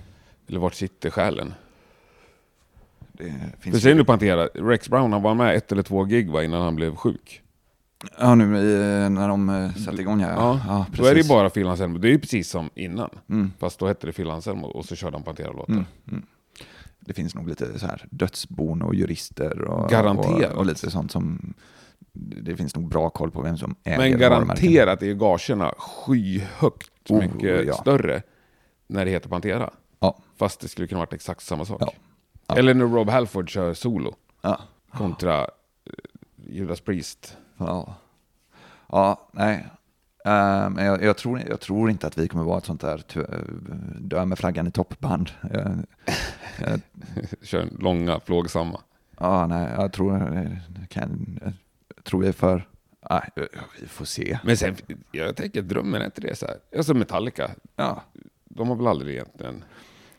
[0.48, 1.54] Eller vart sitter själen?
[3.18, 6.42] Det finns säger du Pantera, Rex Brown han var med ett eller två gig va,
[6.44, 7.42] innan han blev sjuk.
[8.18, 10.28] Ja, nu i- när de eh, satte igång ja.
[10.30, 11.28] Ja, ja då är det ju precis.
[11.28, 11.98] bara Phil Anselmo.
[11.98, 13.10] Det är ju precis som innan.
[13.30, 13.52] Mm.
[13.58, 15.72] Fast då hette det Phil Anselmo och så körde han Pantera-låtar.
[15.72, 16.22] Mm, mm.
[17.00, 20.52] Det finns nog lite så här dödsbon och jurister och, Garanterat.
[20.52, 21.54] och, och lite sånt som
[22.18, 26.90] det finns nog bra koll på vem som äger Men garanterat är ju gagerna skyhögt
[27.10, 27.74] Oh, mycket ja.
[27.74, 28.22] större
[28.86, 29.70] när det heter Pantera.
[30.00, 30.18] Ja.
[30.38, 31.82] Fast det skulle kunna varit exakt samma sak.
[31.82, 31.92] Ja.
[32.46, 32.56] Ja.
[32.56, 34.60] Eller när Rob Halford kör solo Ja.
[34.92, 35.46] kontra eh,
[36.36, 37.36] Judas Priest.
[37.56, 37.94] Ja,
[38.88, 39.66] ja nej.
[40.24, 42.98] Eh, Men jag, jag, tror, jag tror inte att vi kommer vara ett sånt där
[42.98, 43.22] ty-
[44.00, 45.30] dö med flaggan i toppband.
[45.52, 45.84] Jag-
[46.60, 46.80] jag-
[47.42, 48.80] kör långa, plågsamma.
[49.18, 51.38] Ja, nej, jag tror, jag kan,
[51.96, 52.68] jag tror vi är för...
[53.10, 53.28] Nej,
[53.80, 54.38] vi får se.
[54.44, 54.76] Men sen,
[55.12, 56.56] jag tänker drömmen är inte det så här.
[56.76, 58.02] Alltså Metallica, Ja,
[58.44, 59.64] de har väl aldrig egentligen...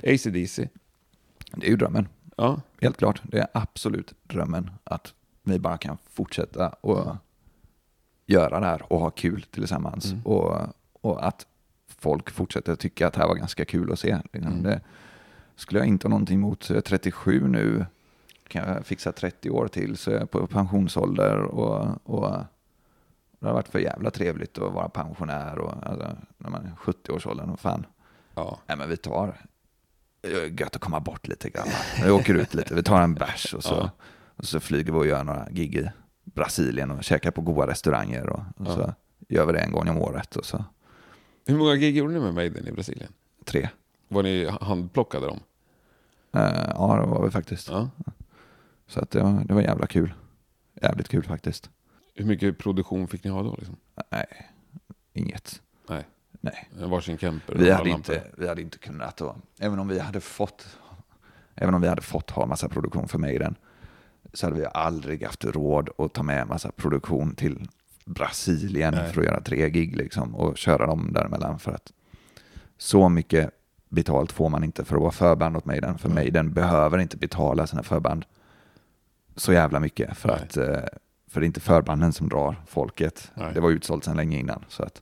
[0.04, 0.70] AC/DC.
[1.56, 2.08] det är ju drömmen.
[2.38, 5.14] Ja, Helt klart, det är absolut drömmen att
[5.44, 7.16] vi bara kan fortsätta och
[8.26, 10.12] göra det här och ha kul tillsammans.
[10.12, 10.26] Mm.
[10.26, 10.62] Och,
[11.02, 11.48] och att
[11.88, 14.18] folk fortsätter tycka att det här var ganska kul att se.
[14.34, 14.52] Liksom.
[14.52, 14.64] Mm.
[14.64, 14.82] Det
[15.56, 16.70] skulle jag inte ha någonting emot.
[16.70, 17.86] Jag är 37 nu,
[18.48, 21.38] kan jag fixa 30 år till så är jag på pensionsålder.
[21.38, 22.38] Och, och
[23.40, 27.50] det har varit för jävla trevligt att vara pensionär och alltså, när man är 70-årsåldern.
[27.50, 27.86] Och fan,
[28.36, 28.60] ja.
[28.68, 29.42] Nej men vi tar,
[30.60, 31.68] gött att komma bort lite grann.
[32.04, 33.92] Vi åker ut lite, vi tar en bärs och så, Ja.
[34.36, 35.90] och så flyger vi och gör några gig i
[36.24, 38.76] Brasilien och käkar på goda restauranger och, och Ja.
[38.76, 38.94] så
[39.30, 40.66] gör vi det en gång om året och så
[41.46, 43.12] Hur många gig gjorde ni med Maiden i Brasilien?
[43.46, 43.70] tre.
[44.08, 45.40] Var ni handplockade dem?
[46.34, 47.68] Eh, ja det var vi faktiskt.
[47.70, 47.90] Ja.
[48.88, 50.14] Så att det, var, det var jävla kul.
[50.82, 51.70] Jävligt kul faktiskt.
[52.16, 53.56] Hur mycket produktion fick ni ha då?
[53.58, 53.76] Liksom?
[54.12, 54.26] Nej,
[55.14, 55.62] inget.
[55.90, 56.04] Nej.
[56.42, 56.70] Nej.
[56.74, 57.18] Varsin
[57.48, 58.16] och Vi hade, lampor.
[58.16, 60.68] inte, vi hade inte kunnat då, även om vi hade fått
[61.60, 63.56] Även om vi hade fått ha massa produktion för Maiden
[64.34, 67.68] så hade vi aldrig haft råd att ta med massa produktion till
[68.06, 69.14] Brasilien Nej.
[69.14, 71.92] för att göra tre gig liksom och köra dem däremellan för att
[72.78, 73.50] så mycket
[73.90, 75.98] betalt får man inte för att vara förband åt Maiden.
[75.98, 76.16] För Mm.
[76.24, 78.26] Maiden behöver inte betala sina förband
[79.36, 80.38] så jävla mycket för Nej.
[80.44, 83.32] att eh, för det är inte förbanden som drar folket.
[83.34, 83.54] Nej.
[83.54, 84.66] Det var utsålt sedan länge innan.
[84.68, 85.02] Så att,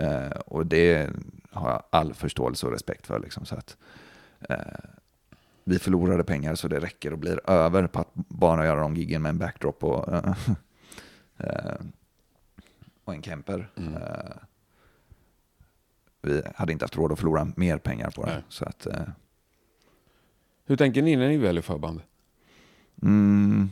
[0.00, 1.10] eh, och det
[1.50, 3.18] har jag all förståelse och respekt för.
[3.18, 3.76] Liksom, så att,
[4.48, 4.56] eh,
[5.64, 9.22] vi förlorade pengar så det räcker och blir över på att bara göra de giggen
[9.22, 10.08] med en backdrop och,
[11.38, 11.74] eh,
[13.04, 13.70] och en camper.
[13.76, 13.94] Mm.
[13.94, 14.32] Eh,
[16.22, 18.32] vi hade inte haft råd att förlora mer pengar på det.
[18.32, 18.42] Nej.
[18.48, 19.02] Så att, eh,
[20.64, 22.00] Hur tänker ni när ni väljer förband?
[23.02, 23.70] Mm.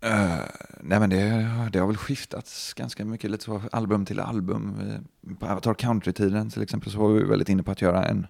[0.00, 0.38] Eh,
[0.80, 4.74] nej men det, det har väl skiftats ganska mycket, lite så album till album.
[5.20, 8.26] Vi- På Avatar Country-tiden till exempel så var vi väldigt inne på att göra en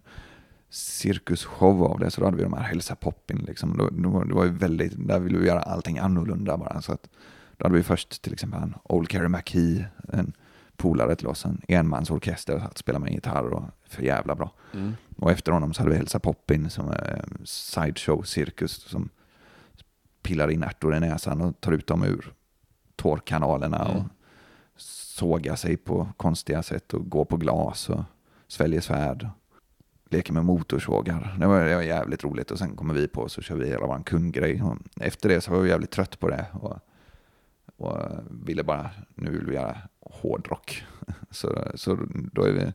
[0.71, 2.11] cirkusshow av det.
[2.11, 3.45] Så då hade vi de här Hälsa Poppin.
[3.47, 3.77] Liksom.
[3.77, 6.83] Då, då, det var ju väldigt, där ville vi göra allting annorlunda bara.
[6.83, 7.09] Så att,
[7.57, 10.33] då hade vi först till exempel en Old Carrie McKee, en
[10.77, 14.53] polare till oss, en enmansorkester att spela med gitarr och för jävla bra.
[14.75, 14.93] Mm.
[15.17, 19.09] Och efter honom så hade vi Hälsa Poppin som är en sideshow-cirkus som
[20.31, 22.33] pillar in ärtor i näsan och tar ut dem ur
[22.97, 23.97] tårkanalerna Mm.
[23.97, 24.05] och
[24.77, 28.03] sågar sig på konstiga sätt och går på glas och
[28.49, 29.29] sväljer svärd.
[30.11, 31.37] Leker med motorsågar.
[31.41, 33.67] Det var, det var jävligt roligt och sen kommer vi på och så kör vi
[33.69, 34.63] hela vår kundgrej.
[34.63, 36.79] Och efter det så var vi jävligt trött på det och,
[37.77, 37.99] och
[38.31, 40.85] ville bara, nu vill vi göra hårdrock.
[41.31, 41.99] Så, så
[42.33, 42.73] då är vi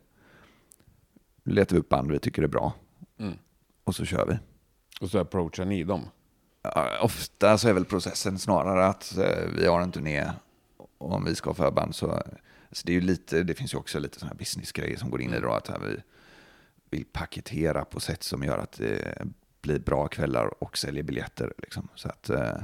[1.43, 2.73] letar vi upp band vi tycker är bra
[3.17, 3.33] Mm.
[3.83, 4.37] och så kör vi.
[5.01, 6.01] Och så approachar ni dem?
[7.01, 10.31] Ofta så är väl processen snarare att eh, vi har en turné
[10.77, 12.23] och om vi ska ha förband så,
[12.71, 15.21] så det är ju lite, det finns ju också lite sådana här businessgrejer som går
[15.21, 16.01] in i det då, att vi
[16.89, 19.21] vill paketera på sätt som gör att det
[19.61, 21.53] blir bra kvällar och säljer biljetter.
[21.57, 21.87] Liksom.
[21.95, 22.57] Så att, eh,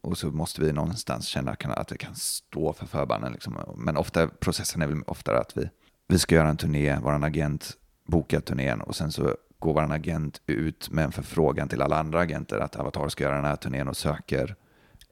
[0.00, 3.32] och så måste vi någonstans känna att vi kan stå för förbanden.
[3.32, 3.58] Liksom.
[3.76, 5.70] Men ofta, processen är väl oftare att vi,
[6.08, 10.40] vi ska göra en turné, vår agent bokar turnén och sen så går vår agent
[10.46, 13.88] ut med en förfrågan till alla andra agenter att Avatar ska göra den här turnén
[13.88, 14.54] och söker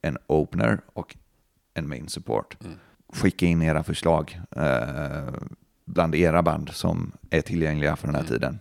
[0.02, 1.16] en opener och
[1.74, 2.56] en main support.
[2.64, 2.76] Mm.
[3.12, 5.34] Skicka in era förslag eh,
[5.84, 8.32] bland era band som är tillgängliga för den här Mm.
[8.32, 8.60] tiden.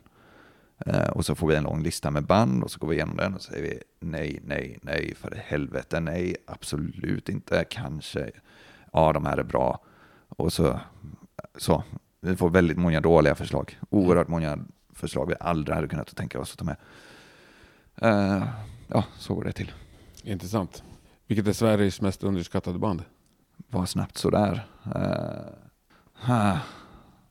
[0.85, 3.17] Eh, och så får vi en lång lista med band och så går vi igenom
[3.17, 8.31] den och säger vi nej, nej, nej, för helvete, nej, absolut inte, kanske,
[8.93, 9.79] ja, de här är bra.
[10.29, 10.79] Och så,
[11.57, 11.83] så,
[12.21, 14.57] vi får väldigt många dåliga förslag, oerhört många
[14.99, 16.77] förslag vi aldrig hade kunnat tänka oss att ta med.
[18.01, 18.47] Eh,
[18.87, 19.71] ja, så går det till.
[20.23, 20.83] Intressant.
[21.27, 23.03] Vilket är Sveriges mest underskattade band?
[23.67, 24.67] Var snabbt sådär.
[24.85, 25.53] Uh,
[26.13, 26.59] ha.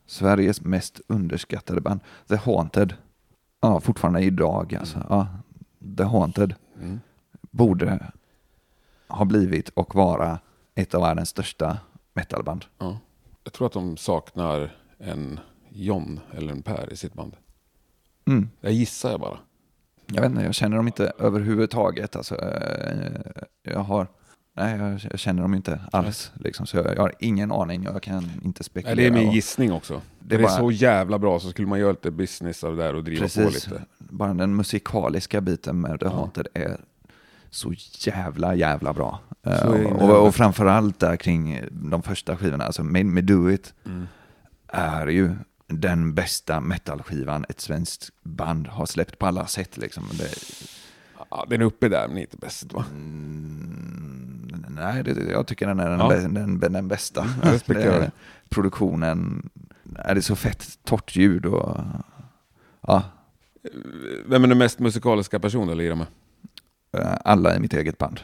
[0.05, 1.99] Sveriges mest underskattade band.
[2.27, 2.93] The Haunted.
[3.61, 5.05] Ja, fortfarande idag alltså.
[5.09, 5.27] Ja,
[5.97, 6.99] The Haunted Mm.
[7.41, 8.11] borde
[9.07, 10.39] ha blivit och vara
[10.75, 11.77] ett av världens största
[12.13, 12.65] metalband.
[12.77, 12.97] Ja.
[13.43, 15.39] Jag tror att de saknar en
[15.69, 17.35] John eller en Per i sitt band.
[18.29, 18.49] Mm.
[18.61, 19.37] Jag gissar jag bara.
[20.07, 22.15] Jag vet inte, jag känner dem inte överhuvudtaget.
[22.15, 23.21] Alltså, eh,
[23.63, 24.07] jag har...
[24.53, 26.31] Nej, jag, känner dem inte alls.
[26.39, 27.83] Liksom, så jag, jag har ingen aning.
[27.83, 28.95] Jag kan inte spekulera.
[28.95, 29.93] Nej, det är min gissning också.
[29.93, 32.83] Det Det är bara- så jävla bra så skulle man göra lite business av det
[32.83, 33.67] där och driva på Precis.
[33.67, 33.81] lite.
[33.97, 36.11] Bara den musikaliska biten med The Ja.
[36.11, 36.77] Haunted är
[37.49, 39.19] så jävla, jävla bra.
[39.43, 44.07] Eh, och, och framförallt där kring de första skivorna, alltså Made Me Do It, Mm.
[44.67, 45.35] är ju
[45.69, 49.77] den bästa metalskivan ett svenskt band har släppt på alla sätt.
[49.77, 50.03] Liksom.
[50.17, 50.29] Det,
[51.31, 52.85] Ja, den är uppe där men inte bäst va?
[52.91, 56.09] mm, nej, det, jag tycker den är den, Ja.
[56.11, 57.27] bä- den, den bästa.
[57.41, 58.11] respekterar det.
[58.49, 59.49] Produktionen,
[59.95, 61.77] är det så fett torrt ljud och
[62.81, 63.03] ja,
[64.25, 66.07] Vem är den mest musikaliska personen att lira med?
[66.97, 68.19] eh, alla i mitt eget band.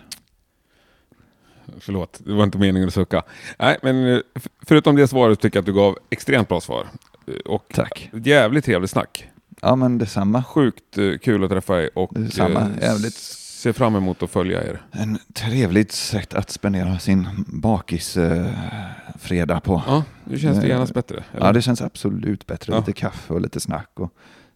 [1.80, 3.24] Förlåt, det var inte meningen att sucka.
[3.60, 4.20] Nej, men eh,
[4.62, 6.88] förutom det svaret tycker jag att du gav extremt bra svar.
[7.28, 8.10] Eh, Och Tack.
[8.14, 9.30] jävligt trevligt snack.
[9.62, 10.44] Ja, men detsamma.
[10.44, 13.14] Sjukt eh, kul att träffa er och Detsamma, eh, jävligt.
[13.14, 14.82] ser fram emot att följa er.
[14.92, 19.84] En trevligt sätt att spendera sin bakis-fredag på.
[19.88, 21.24] Ja, nu känns det genast bättre.
[21.34, 21.46] eller?
[21.46, 22.74] Ja, det känns absolut bättre.
[22.74, 22.80] Ja.
[22.80, 24.14] Lite kaffe och lite snack och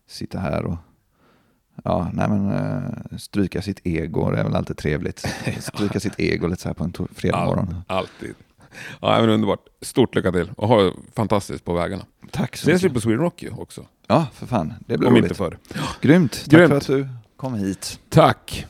[0.08, 0.76] sitta här och
[1.84, 5.20] ja, nej men stryka sitt ego, det är väl alltid trevligt.
[5.60, 7.76] Stryka sitt ego lite så här på en to- fredag morgon.
[7.88, 8.36] All, alltid.
[9.02, 9.60] Ja, men underbart.
[9.82, 12.04] Stort lycka till och ha det fantastiskt på vägarna.
[12.32, 12.94] Tack så Ses vi mycket.
[12.94, 13.86] på Sweden Rock ju också.
[14.08, 14.74] Ja, för fan.
[14.88, 15.24] Det blir Om roligt.
[15.26, 15.58] inte förr.
[16.02, 16.32] Grymt.
[16.32, 16.70] Tack Grymt.
[16.70, 17.08] för att du
[17.38, 18.00] kom hit.
[18.10, 18.66] Tack!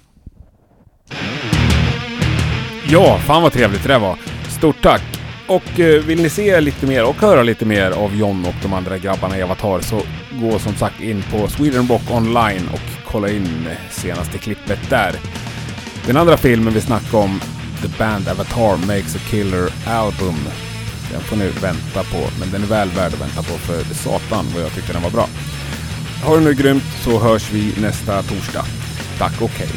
[2.88, 4.18] Ja, fan vad trevligt det där var.
[4.58, 5.02] Stort tack!
[5.48, 8.74] Och eh, vill ni se lite mer och höra lite mer av John och de
[8.74, 10.02] andra grabbarna i Avatar så
[10.42, 12.80] gå som sagt in på Sweden Rock online och
[13.12, 15.16] kolla in senaste klippet där.
[16.08, 17.40] Den andra filmen vi snackade om,
[17.82, 20.36] The Band Avatar Makes a Killer Album.
[21.12, 24.46] Den får ni vänta på, men den är väl värd att vänta på för satan
[24.54, 25.28] vad jag tyckte den var bra.
[26.24, 28.66] Ha det nu grymt så hörs vi nästa torsdag.
[29.18, 29.70] Tack och hej.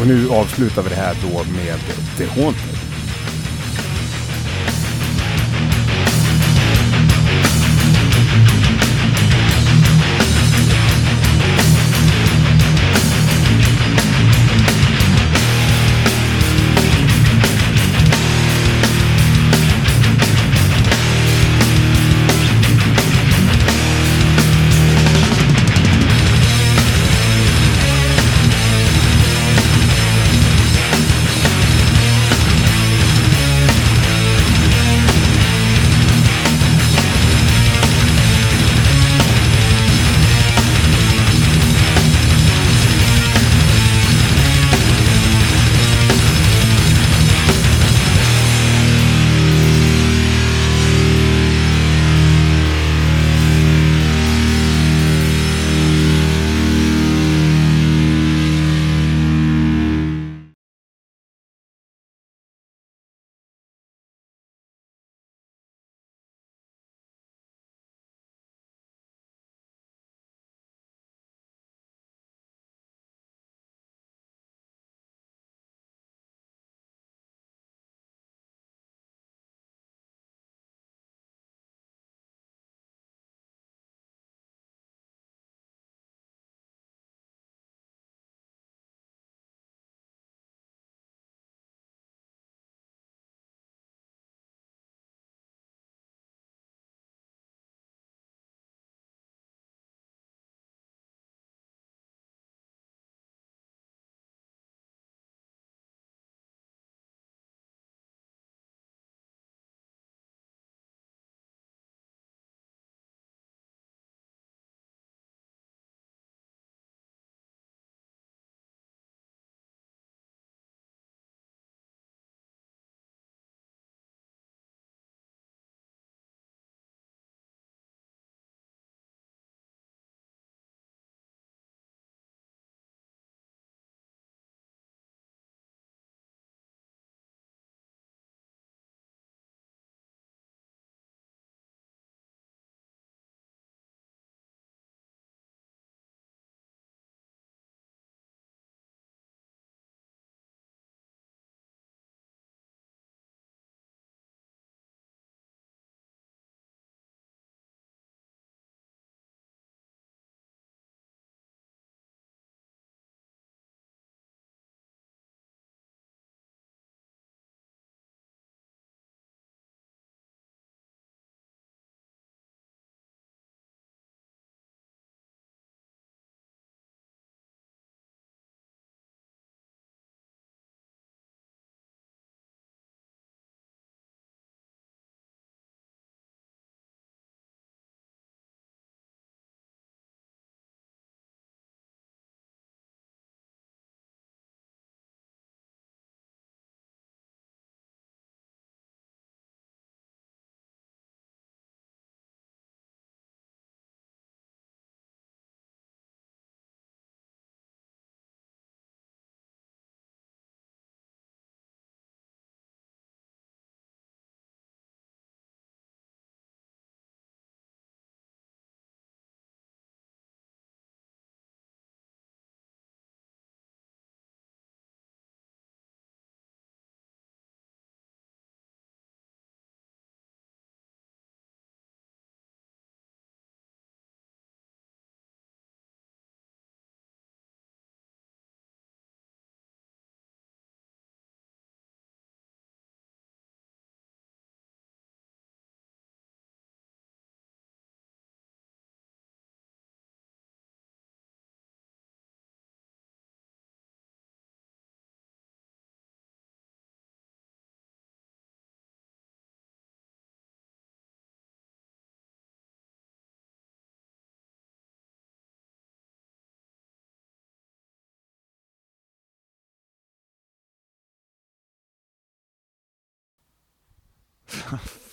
[0.00, 1.80] Och nu avslutar vi det här då med
[2.16, 2.75] The Haunted.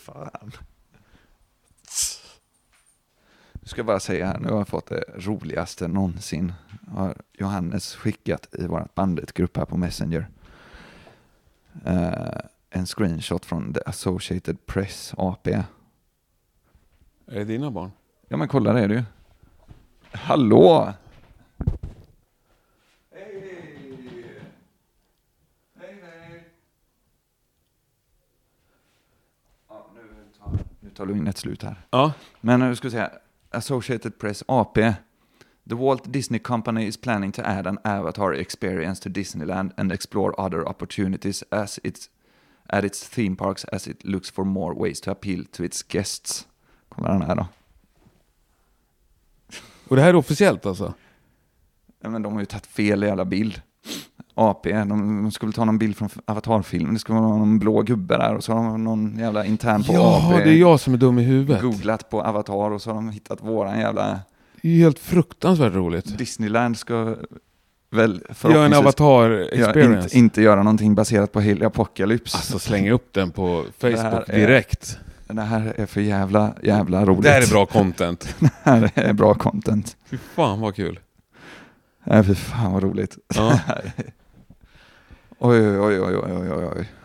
[0.05, 0.51] Fan.
[3.53, 6.53] Nu ska jag bara säga här, nu har jag fått det roligaste någonsin.
[6.91, 10.27] Har Johannes skickat i vårt bandetgrupp här på Messenger.
[11.85, 12.37] Eh,
[12.69, 15.51] en screenshot från The Associated Press, AP.
[15.51, 15.63] Är
[17.25, 17.91] det dina barn?
[18.27, 19.03] Ja men kolla det är det ju.
[20.11, 20.93] Hallå!
[30.93, 31.75] Tar lugnet slut här.
[31.89, 32.13] Ja.
[32.41, 33.11] Men ska vi säga,
[33.51, 34.93] Associated Press, AP.
[35.69, 40.33] The Walt Disney Company is planning to add an avatar experience to Disneyland and explore
[40.37, 42.09] other opportunities as it's
[42.65, 46.47] at its theme parks as it looks for more ways to appeal to its guests.
[46.89, 47.47] Kolla den här då.
[49.87, 50.93] Och det här är officiellt alltså?
[52.01, 53.61] Ja, men de har ju tagit fel jävla bild.
[54.35, 54.87] AP, de,
[55.23, 58.43] de skulle ta någon bild från Avatar-filmen, det skulle vara någon blå gubbe där och
[58.43, 61.19] så har de någon jävla intern på Ja, AP det är jag som är dum
[61.19, 61.61] i huvudet.
[61.61, 64.19] googlat på Avatar och så har de hittat våran jävla
[64.61, 66.17] Det är helt fruktansvärt roligt.
[66.17, 67.15] Disneyland ska
[67.91, 70.03] väl Gör en förhoppningsvis avatar Ja, experience.
[70.03, 72.37] inte, inte göra någonting baserat på Heli Apocalypse.
[72.37, 74.97] Alltså slänga upp den på Facebook är- direkt.
[75.27, 77.23] Det här är för jävla, jävla roligt.
[77.23, 78.35] Det här är bra content.
[78.39, 79.97] Det här är bra content.
[80.09, 80.99] Fy fan vad kul.
[82.03, 83.17] Nej, fy fan vad roligt.
[83.35, 83.59] Ja.
[85.43, 87.02] 哎呦哎呦哎呦哎呦哎呦哎呦！